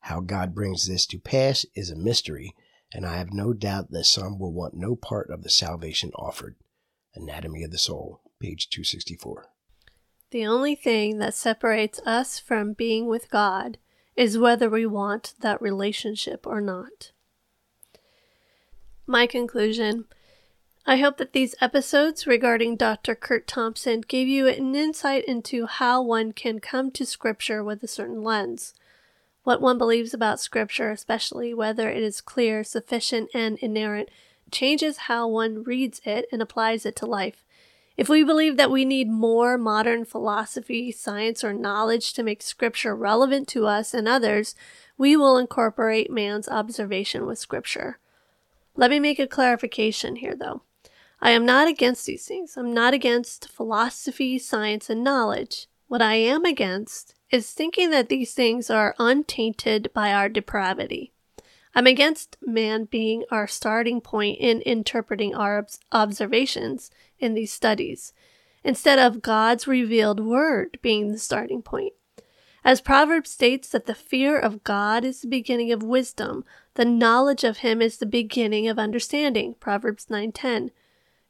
How 0.01 0.20
God 0.20 0.55
brings 0.55 0.87
this 0.87 1.07
to 1.07 1.19
pass 1.19 1.66
is 1.74 1.91
a 1.91 1.97
mystery, 1.97 2.55
and 2.93 3.05
I 3.05 3.16
have 3.16 3.33
no 3.33 3.53
doubt 3.53 3.91
that 3.91 4.05
some 4.05 4.39
will 4.39 4.53
want 4.53 4.74
no 4.74 4.95
part 4.95 5.31
of 5.31 5.43
the 5.43 5.51
salvation 5.51 6.12
offered. 6.15 6.57
Anatomy 7.15 7.65
of 7.65 7.70
the 7.70 7.78
Soul, 7.78 8.20
page 8.41 8.69
264. 8.69 9.47
The 10.31 10.47
only 10.47 10.74
thing 10.74 11.19
that 11.19 11.35
separates 11.35 12.01
us 12.01 12.39
from 12.39 12.73
being 12.73 13.07
with 13.07 13.31
God 13.31 13.78
is 14.16 14.39
whether 14.39 14.69
we 14.69 14.87
want 14.87 15.35
that 15.41 15.61
relationship 15.61 16.47
or 16.47 16.61
not. 16.61 17.12
My 19.07 19.27
conclusion 19.27 20.07
I 20.88 20.98
hope 20.98 21.16
that 21.16 21.32
these 21.32 21.56
episodes 21.60 22.28
regarding 22.28 22.76
Dr. 22.76 23.16
Curt 23.16 23.48
Thompson 23.48 24.02
gave 24.02 24.28
you 24.28 24.46
an 24.46 24.72
insight 24.76 25.24
into 25.24 25.66
how 25.66 26.00
one 26.00 26.32
can 26.32 26.60
come 26.60 26.92
to 26.92 27.04
Scripture 27.04 27.64
with 27.64 27.82
a 27.82 27.88
certain 27.88 28.22
lens. 28.22 28.72
What 29.42 29.60
one 29.60 29.78
believes 29.78 30.14
about 30.14 30.38
Scripture, 30.38 30.92
especially 30.92 31.52
whether 31.52 31.90
it 31.90 32.04
is 32.04 32.20
clear, 32.20 32.62
sufficient, 32.62 33.30
and 33.34 33.58
inerrant, 33.58 34.10
changes 34.52 34.96
how 35.08 35.26
one 35.26 35.64
reads 35.64 36.00
it 36.04 36.28
and 36.30 36.40
applies 36.40 36.86
it 36.86 36.94
to 36.96 37.06
life. 37.06 37.42
If 37.96 38.08
we 38.08 38.22
believe 38.22 38.56
that 38.56 38.70
we 38.70 38.84
need 38.84 39.10
more 39.10 39.58
modern 39.58 40.04
philosophy, 40.04 40.92
science, 40.92 41.42
or 41.42 41.52
knowledge 41.52 42.12
to 42.12 42.22
make 42.22 42.42
Scripture 42.42 42.94
relevant 42.94 43.48
to 43.48 43.66
us 43.66 43.92
and 43.92 44.06
others, 44.06 44.54
we 44.96 45.16
will 45.16 45.36
incorporate 45.36 46.12
man's 46.12 46.48
observation 46.48 47.26
with 47.26 47.40
Scripture. 47.40 47.98
Let 48.76 48.92
me 48.92 49.00
make 49.00 49.18
a 49.18 49.26
clarification 49.26 50.16
here, 50.16 50.36
though. 50.36 50.62
I 51.20 51.30
am 51.30 51.47
not 51.47 51.68
against 51.68 52.06
these 52.06 52.26
things. 52.26 52.56
I'm 52.56 52.74
not 52.74 52.94
against 52.94 53.48
philosophy, 53.48 54.38
science, 54.38 54.90
and 54.90 55.02
knowledge. 55.02 55.66
What 55.88 56.02
I 56.02 56.14
am 56.14 56.44
against 56.44 57.14
is 57.30 57.52
thinking 57.52 57.90
that 57.90 58.09
these 58.09 58.34
things 58.34 58.70
are 58.70 58.94
untainted 58.98 59.90
by 59.94 60.12
our 60.12 60.28
depravity. 60.28 61.12
I'm 61.74 61.86
against 61.86 62.36
man 62.40 62.84
being 62.84 63.24
our 63.30 63.47
starting 63.47 64.01
point 64.01 64.38
in 64.40 64.62
interpreting 64.62 65.34
our 65.34 65.66
observations 65.93 66.90
in 67.18 67.34
these 67.34 67.52
studies, 67.52 68.12
instead 68.64 68.98
of 68.98 69.22
God's 69.22 69.66
revealed 69.66 70.20
word 70.20 70.78
being 70.82 71.12
the 71.12 71.18
starting 71.18 71.62
point. 71.62 71.93
As 72.64 72.80
Proverbs 72.80 73.30
states 73.30 73.68
that 73.68 73.86
the 73.86 73.94
fear 73.94 74.38
of 74.38 74.64
God 74.64 75.05
is 75.05 75.20
the 75.20 75.28
beginning 75.28 75.70
of 75.70 75.82
wisdom, 75.82 76.44
the 76.74 76.84
knowledge 76.84 77.44
of 77.44 77.59
him 77.59 77.80
is 77.80 77.98
the 77.98 78.06
beginning 78.06 78.68
of 78.68 78.78
understanding. 78.78 79.55
Proverbs 79.60 80.06
9:10. 80.06 80.70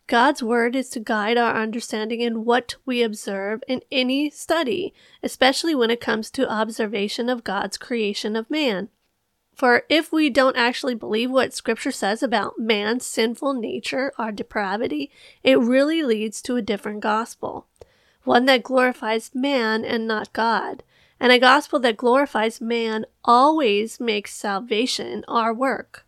God's 0.09 0.41
word 0.41 0.77
is 0.77 0.89
to 0.91 1.01
guide 1.01 1.37
our 1.37 1.57
understanding 1.57 2.21
in 2.21 2.45
what 2.45 2.77
we 2.85 3.03
observe 3.03 3.63
in 3.67 3.83
any 3.91 4.31
study, 4.31 4.95
especially 5.21 5.75
when 5.75 5.91
it 5.91 6.01
comes 6.01 6.31
to 6.31 6.49
observation 6.49 7.29
of 7.29 7.43
God's 7.43 7.77
creation 7.77 8.37
of 8.37 8.49
man. 8.49 8.89
For 9.57 9.83
if 9.89 10.13
we 10.13 10.31
don't 10.31 10.57
actually 10.57 10.95
believe 10.95 11.31
what 11.31 11.55
Scripture 11.55 11.91
says 11.91 12.23
about 12.23 12.59
man's 12.59 13.05
sinful 13.05 13.55
nature, 13.55 14.13
our 14.17 14.31
depravity, 14.31 15.11
it 15.43 15.59
really 15.59 16.03
leads 16.03 16.41
to 16.43 16.57
a 16.57 16.63
different 16.63 17.01
gospel. 17.01 17.67
One 18.23 18.45
that 18.47 18.63
glorifies 18.63 19.31
man 19.35 19.85
and 19.85 20.07
not 20.07 20.33
God. 20.33 20.85
And 21.19 21.33
a 21.33 21.39
gospel 21.39 21.81
that 21.81 21.97
glorifies 21.97 22.61
man 22.61 23.07
always 23.25 23.99
makes 23.99 24.35
salvation 24.35 25.25
our 25.27 25.55
work. 25.55 26.07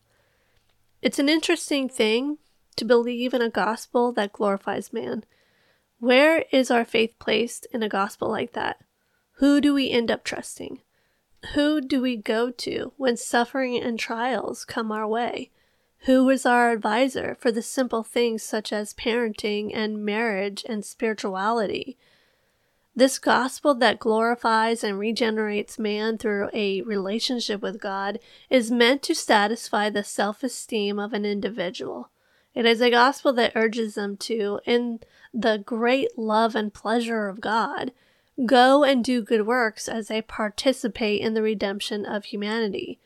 It's 1.01 1.19
an 1.19 1.29
interesting 1.29 1.89
thing 1.89 2.39
to 2.79 2.85
believe 2.85 3.35
in 3.35 3.43
a 3.43 3.51
gospel 3.51 4.13
that 4.13 4.33
glorifies 4.33 4.93
man. 4.93 5.25
Where 6.01 6.45
is 6.53 6.71
our 6.71 6.85
faith 6.85 7.15
placed 7.19 7.67
in 7.73 7.83
a 7.83 7.89
gospel 7.89 8.29
like 8.29 8.53
that? 8.53 8.81
Who 9.35 9.61
do 9.61 9.75
we 9.75 9.91
end 9.91 10.11
up 10.11 10.25
trusting? 10.25 10.81
Who 11.55 11.81
do 11.81 12.01
we 12.01 12.17
go 12.17 12.51
to 12.51 12.93
when 12.97 13.17
suffering 13.17 13.81
and 13.81 13.99
trials 13.99 14.65
come 14.65 14.91
our 14.91 15.07
way? 15.07 15.51
Who 16.07 16.29
is 16.31 16.47
our 16.47 16.71
advisor 16.71 17.37
for 17.41 17.51
the 17.51 17.63
simple 17.63 18.03
things 18.03 18.43
such 18.43 18.73
as 18.73 18.95
parenting 18.95 19.71
and 19.75 20.05
marriage 20.05 20.65
and 20.69 20.85
spirituality? 20.85 21.99
This 22.95 23.19
gospel 23.19 23.75
that 23.77 24.01
glorifies 24.01 24.83
and 24.83 24.99
regenerates 24.99 25.79
man 25.79 26.19
through 26.19 26.51
a 26.53 26.83
relationship 26.83 27.63
with 27.63 27.81
God 27.81 28.19
is 28.51 28.73
meant 28.73 29.03
to 29.03 29.15
satisfy 29.15 29.89
the 29.89 30.03
self 30.03 30.43
esteem 30.43 30.99
of 30.99 31.13
an 31.13 31.25
individual. 31.25 32.11
It 32.59 32.67
is 32.67 32.81
a 32.81 32.91
gospel 32.91 33.33
that 33.35 33.53
urges 33.55 33.95
them 33.95 34.17
to, 34.17 34.59
in 34.67 34.99
the 35.33 35.63
great 35.65 36.19
love 36.19 36.57
and 36.57 36.75
pleasure 36.75 37.29
of 37.29 37.41
God, 37.41 37.93
go 38.47 38.83
and 38.83 39.05
do 39.05 39.23
good 39.23 39.47
works 39.47 39.87
as 39.87 40.09
they 40.09 40.23
participate 40.23 41.21
in 41.21 41.35
the 41.35 41.43
redemption 41.43 42.05
of 42.05 42.25
humanity. 42.25 42.99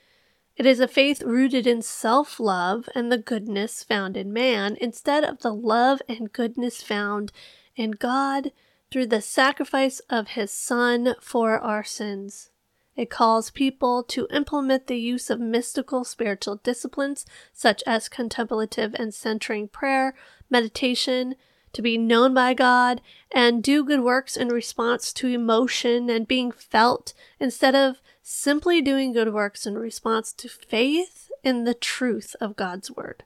It 0.57 0.65
is 0.65 0.81
a 0.81 0.89
faith 0.89 1.21
rooted 1.21 1.67
in 1.67 1.83
self 1.83 2.41
love 2.41 2.89
and 2.95 3.13
the 3.13 3.19
goodness 3.19 3.85
found 3.85 4.17
in 4.17 4.33
man 4.33 4.79
instead 4.81 5.23
of 5.23 5.41
the 5.41 5.53
love 5.53 6.01
and 6.09 6.33
goodness 6.33 6.83
found 6.83 7.31
in 7.77 7.91
God 7.91 8.53
through 8.91 9.09
the 9.09 9.21
sacrifice 9.21 10.01
of 10.09 10.29
his 10.29 10.51
Son 10.51 11.15
for 11.21 11.59
our 11.59 11.85
sins. 11.85 12.52
It 12.95 13.09
calls 13.09 13.51
people 13.51 14.03
to 14.05 14.29
implement 14.31 14.87
the 14.87 14.99
use 14.99 15.31
of 15.31 15.41
mystical 15.41 16.05
spiritual 16.05 16.57
disciplines 16.57 17.25
such 17.53 17.83
as 17.87 18.09
contemplative 18.09 18.95
and 18.95 19.15
centering 19.15 19.69
prayer, 19.69 20.15
meditation, 20.51 21.37
to 21.73 21.81
be 21.81 21.97
known 21.97 22.35
by 22.35 22.53
God, 22.53 23.01
and 23.35 23.63
do 23.63 23.83
good 23.83 24.01
works 24.01 24.37
in 24.37 24.49
response 24.49 25.13
to 25.15 25.29
emotion 25.29 26.11
and 26.11 26.29
being 26.29 26.53
felt 26.53 27.15
instead 27.41 27.75
of 27.75 27.97
simply 28.23 28.83
doing 28.83 29.13
good 29.13 29.33
works 29.33 29.67
in 29.67 29.79
response 29.79 30.33
to 30.35 30.49
faith 30.49 31.31
in 31.43 31.65
the 31.65 31.75
truth 31.75 32.37
of 32.41 32.57
God's 32.57 32.91
Word. 32.91 33.25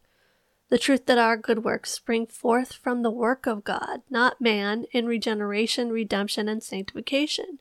The 0.68 0.78
truth 0.78 1.06
that 1.06 1.18
our 1.18 1.36
good 1.36 1.64
works 1.64 1.90
spring 1.90 2.26
forth 2.26 2.72
from 2.72 3.02
the 3.02 3.10
work 3.10 3.47
of 3.47 3.64
God, 3.64 4.02
not 4.10 4.40
man, 4.40 4.86
in 4.93 5.06
regeneration, 5.06 5.90
redemption, 5.90 6.48
and 6.48 6.62
sanctification. 6.62 7.59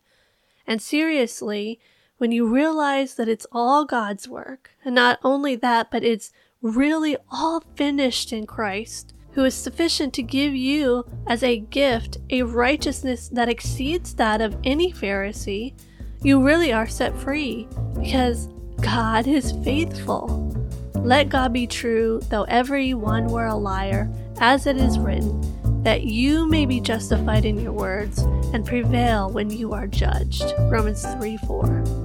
And 0.66 0.82
seriously, 0.82 1.80
when 2.18 2.32
you 2.32 2.48
realize 2.48 3.16
that 3.16 3.28
it's 3.28 3.48
all 3.52 3.86
God's 3.86 4.28
work, 4.28 4.72
and 4.86 4.96
not 4.96 5.20
only 5.24 5.56
that, 5.58 5.92
but 5.92 6.04
it's 6.04 6.32
really 6.62 7.18
all 7.30 7.62
finished 7.76 8.32
in 8.32 8.46
Christ, 8.46 9.14
who 9.32 9.44
is 9.44 9.54
sufficient 9.54 10.14
to 10.14 10.24
give 10.24 10.56
you 10.56 11.06
as 11.28 11.44
a 11.44 11.60
gift 11.60 12.18
a 12.30 12.44
righteousness 12.44 13.28
that 13.30 13.50
exceeds 13.50 14.14
that 14.16 14.40
of 14.40 14.58
any 14.64 14.94
Pharisee, 14.94 15.74
you 16.22 16.42
really 16.42 16.72
are 16.72 16.88
set 16.88 17.16
free 17.18 17.68
because 18.00 18.48
God 18.82 19.28
is 19.28 19.52
faithful. 19.64 20.52
Let 20.96 21.30
God 21.30 21.52
be 21.54 21.68
true, 21.68 22.22
though 22.30 22.44
every 22.44 22.94
one 22.94 23.28
were 23.28 23.46
a 23.46 23.56
liar, 23.56 24.10
as 24.40 24.66
it 24.66 24.78
is 24.78 24.98
written, 24.98 25.84
that 25.84 26.06
you 26.06 26.48
may 26.50 26.66
be 26.66 26.80
justified 26.80 27.46
in 27.46 27.60
your 27.60 27.74
words 27.74 28.20
and 28.54 28.66
prevail 28.66 29.30
when 29.30 29.50
you 29.50 29.74
are 29.74 29.86
judged. 29.86 30.46
Romans 30.62 31.06
3 31.06 31.38
4. 31.38 32.05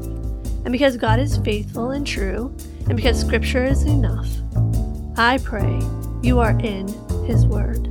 And 0.64 0.72
because 0.72 0.96
God 0.96 1.18
is 1.18 1.38
faithful 1.38 1.90
and 1.90 2.06
true, 2.06 2.54
and 2.86 2.96
because 2.96 3.18
Scripture 3.20 3.64
is 3.64 3.84
enough, 3.84 4.28
I 5.16 5.38
pray 5.38 5.80
you 6.22 6.38
are 6.38 6.58
in 6.60 6.86
His 7.26 7.46
Word. 7.46 7.88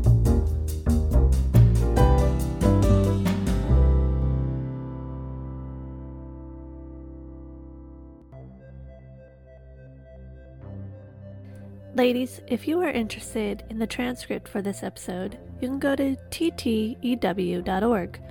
Ladies, 11.95 12.39
if 12.47 12.65
you 12.65 12.79
are 12.81 12.89
interested 12.89 13.63
in 13.69 13.77
the 13.77 13.85
transcript 13.85 14.47
for 14.47 14.61
this 14.61 14.83
episode, 14.83 15.37
you 15.59 15.67
can 15.67 15.79
go 15.79 15.97
to 15.97 16.15
ttew.org. 16.31 18.21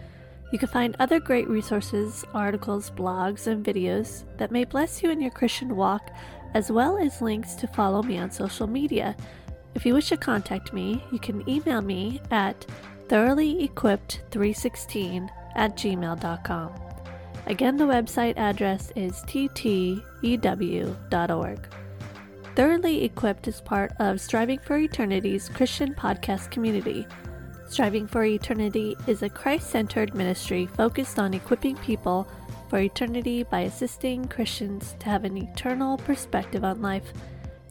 You 0.50 0.58
can 0.58 0.68
find 0.68 0.96
other 0.98 1.20
great 1.20 1.46
resources, 1.48 2.24
articles, 2.32 2.90
blogs, 2.90 3.46
and 3.46 3.62
videos 3.64 4.24
that 4.38 4.50
may 4.50 4.64
bless 4.64 5.02
you 5.02 5.10
in 5.10 5.20
your 5.20 5.30
Christian 5.30 5.76
walk, 5.76 6.10
as 6.54 6.72
well 6.72 6.96
as 6.96 7.20
links 7.20 7.54
to 7.56 7.66
follow 7.66 8.02
me 8.02 8.16
on 8.18 8.30
social 8.30 8.66
media. 8.66 9.14
If 9.74 9.84
you 9.84 9.92
wish 9.94 10.08
to 10.08 10.16
contact 10.16 10.72
me, 10.72 11.04
you 11.12 11.18
can 11.18 11.46
email 11.48 11.82
me 11.82 12.22
at 12.30 12.66
thoroughlyequipped316 13.08 15.28
at 15.56 15.76
gmail.com. 15.76 16.74
Again, 17.46 17.76
the 17.76 17.84
website 17.84 18.36
address 18.36 18.92
is 18.96 19.20
ttew.org. 19.22 20.04
Thoroughly 22.54 23.04
Equipped 23.04 23.46
is 23.46 23.60
part 23.60 23.92
of 24.00 24.18
Striving 24.20 24.58
for 24.58 24.78
Eternity's 24.78 25.48
Christian 25.48 25.94
podcast 25.94 26.50
community. 26.50 27.06
Striving 27.68 28.06
for 28.06 28.24
Eternity 28.24 28.96
is 29.06 29.22
a 29.22 29.28
Christ 29.28 29.68
centered 29.68 30.14
ministry 30.14 30.66
focused 30.66 31.18
on 31.18 31.34
equipping 31.34 31.76
people 31.76 32.26
for 32.70 32.78
eternity 32.78 33.42
by 33.42 33.60
assisting 33.60 34.26
Christians 34.26 34.96
to 35.00 35.06
have 35.06 35.24
an 35.24 35.36
eternal 35.36 35.98
perspective 35.98 36.64
on 36.64 36.80
life. 36.80 37.12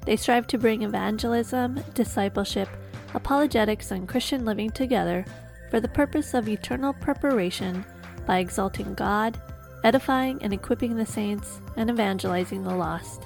They 0.06 0.16
strive 0.16 0.46
to 0.48 0.60
bring 0.60 0.84
evangelism, 0.84 1.84
discipleship, 1.96 2.70
apologetics, 3.16 3.90
and 3.90 4.08
Christian 4.08 4.46
living 4.46 4.70
together 4.70 5.26
for 5.72 5.80
the 5.80 5.88
purpose 5.88 6.36
of 6.36 6.48
eternal 6.48 6.94
preparation 6.94 7.84
by 8.28 8.38
exalting 8.38 8.94
God, 8.94 9.42
edifying 9.84 10.42
and 10.44 10.54
equipping 10.54 10.96
the 10.96 11.06
saints, 11.08 11.60
and 11.76 11.90
evangelizing 11.90 12.64
the 12.64 12.76
lost. 12.76 13.24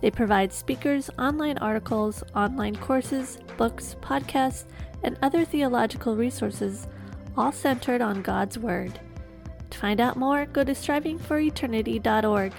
They 0.00 0.10
provide 0.10 0.52
speakers, 0.52 1.08
online 1.18 1.58
articles, 1.58 2.24
online 2.34 2.74
courses, 2.76 3.38
books, 3.56 3.96
podcasts, 4.00 4.64
and 5.02 5.18
other 5.22 5.44
theological 5.44 6.14
resources, 6.16 6.86
all 7.36 7.52
centered 7.52 8.02
on 8.02 8.22
God's 8.22 8.58
Word. 8.58 8.98
To 9.70 9.78
find 9.78 10.00
out 10.00 10.16
more, 10.16 10.46
go 10.46 10.64
to 10.64 10.72
strivingforeternity.org. 10.72 12.52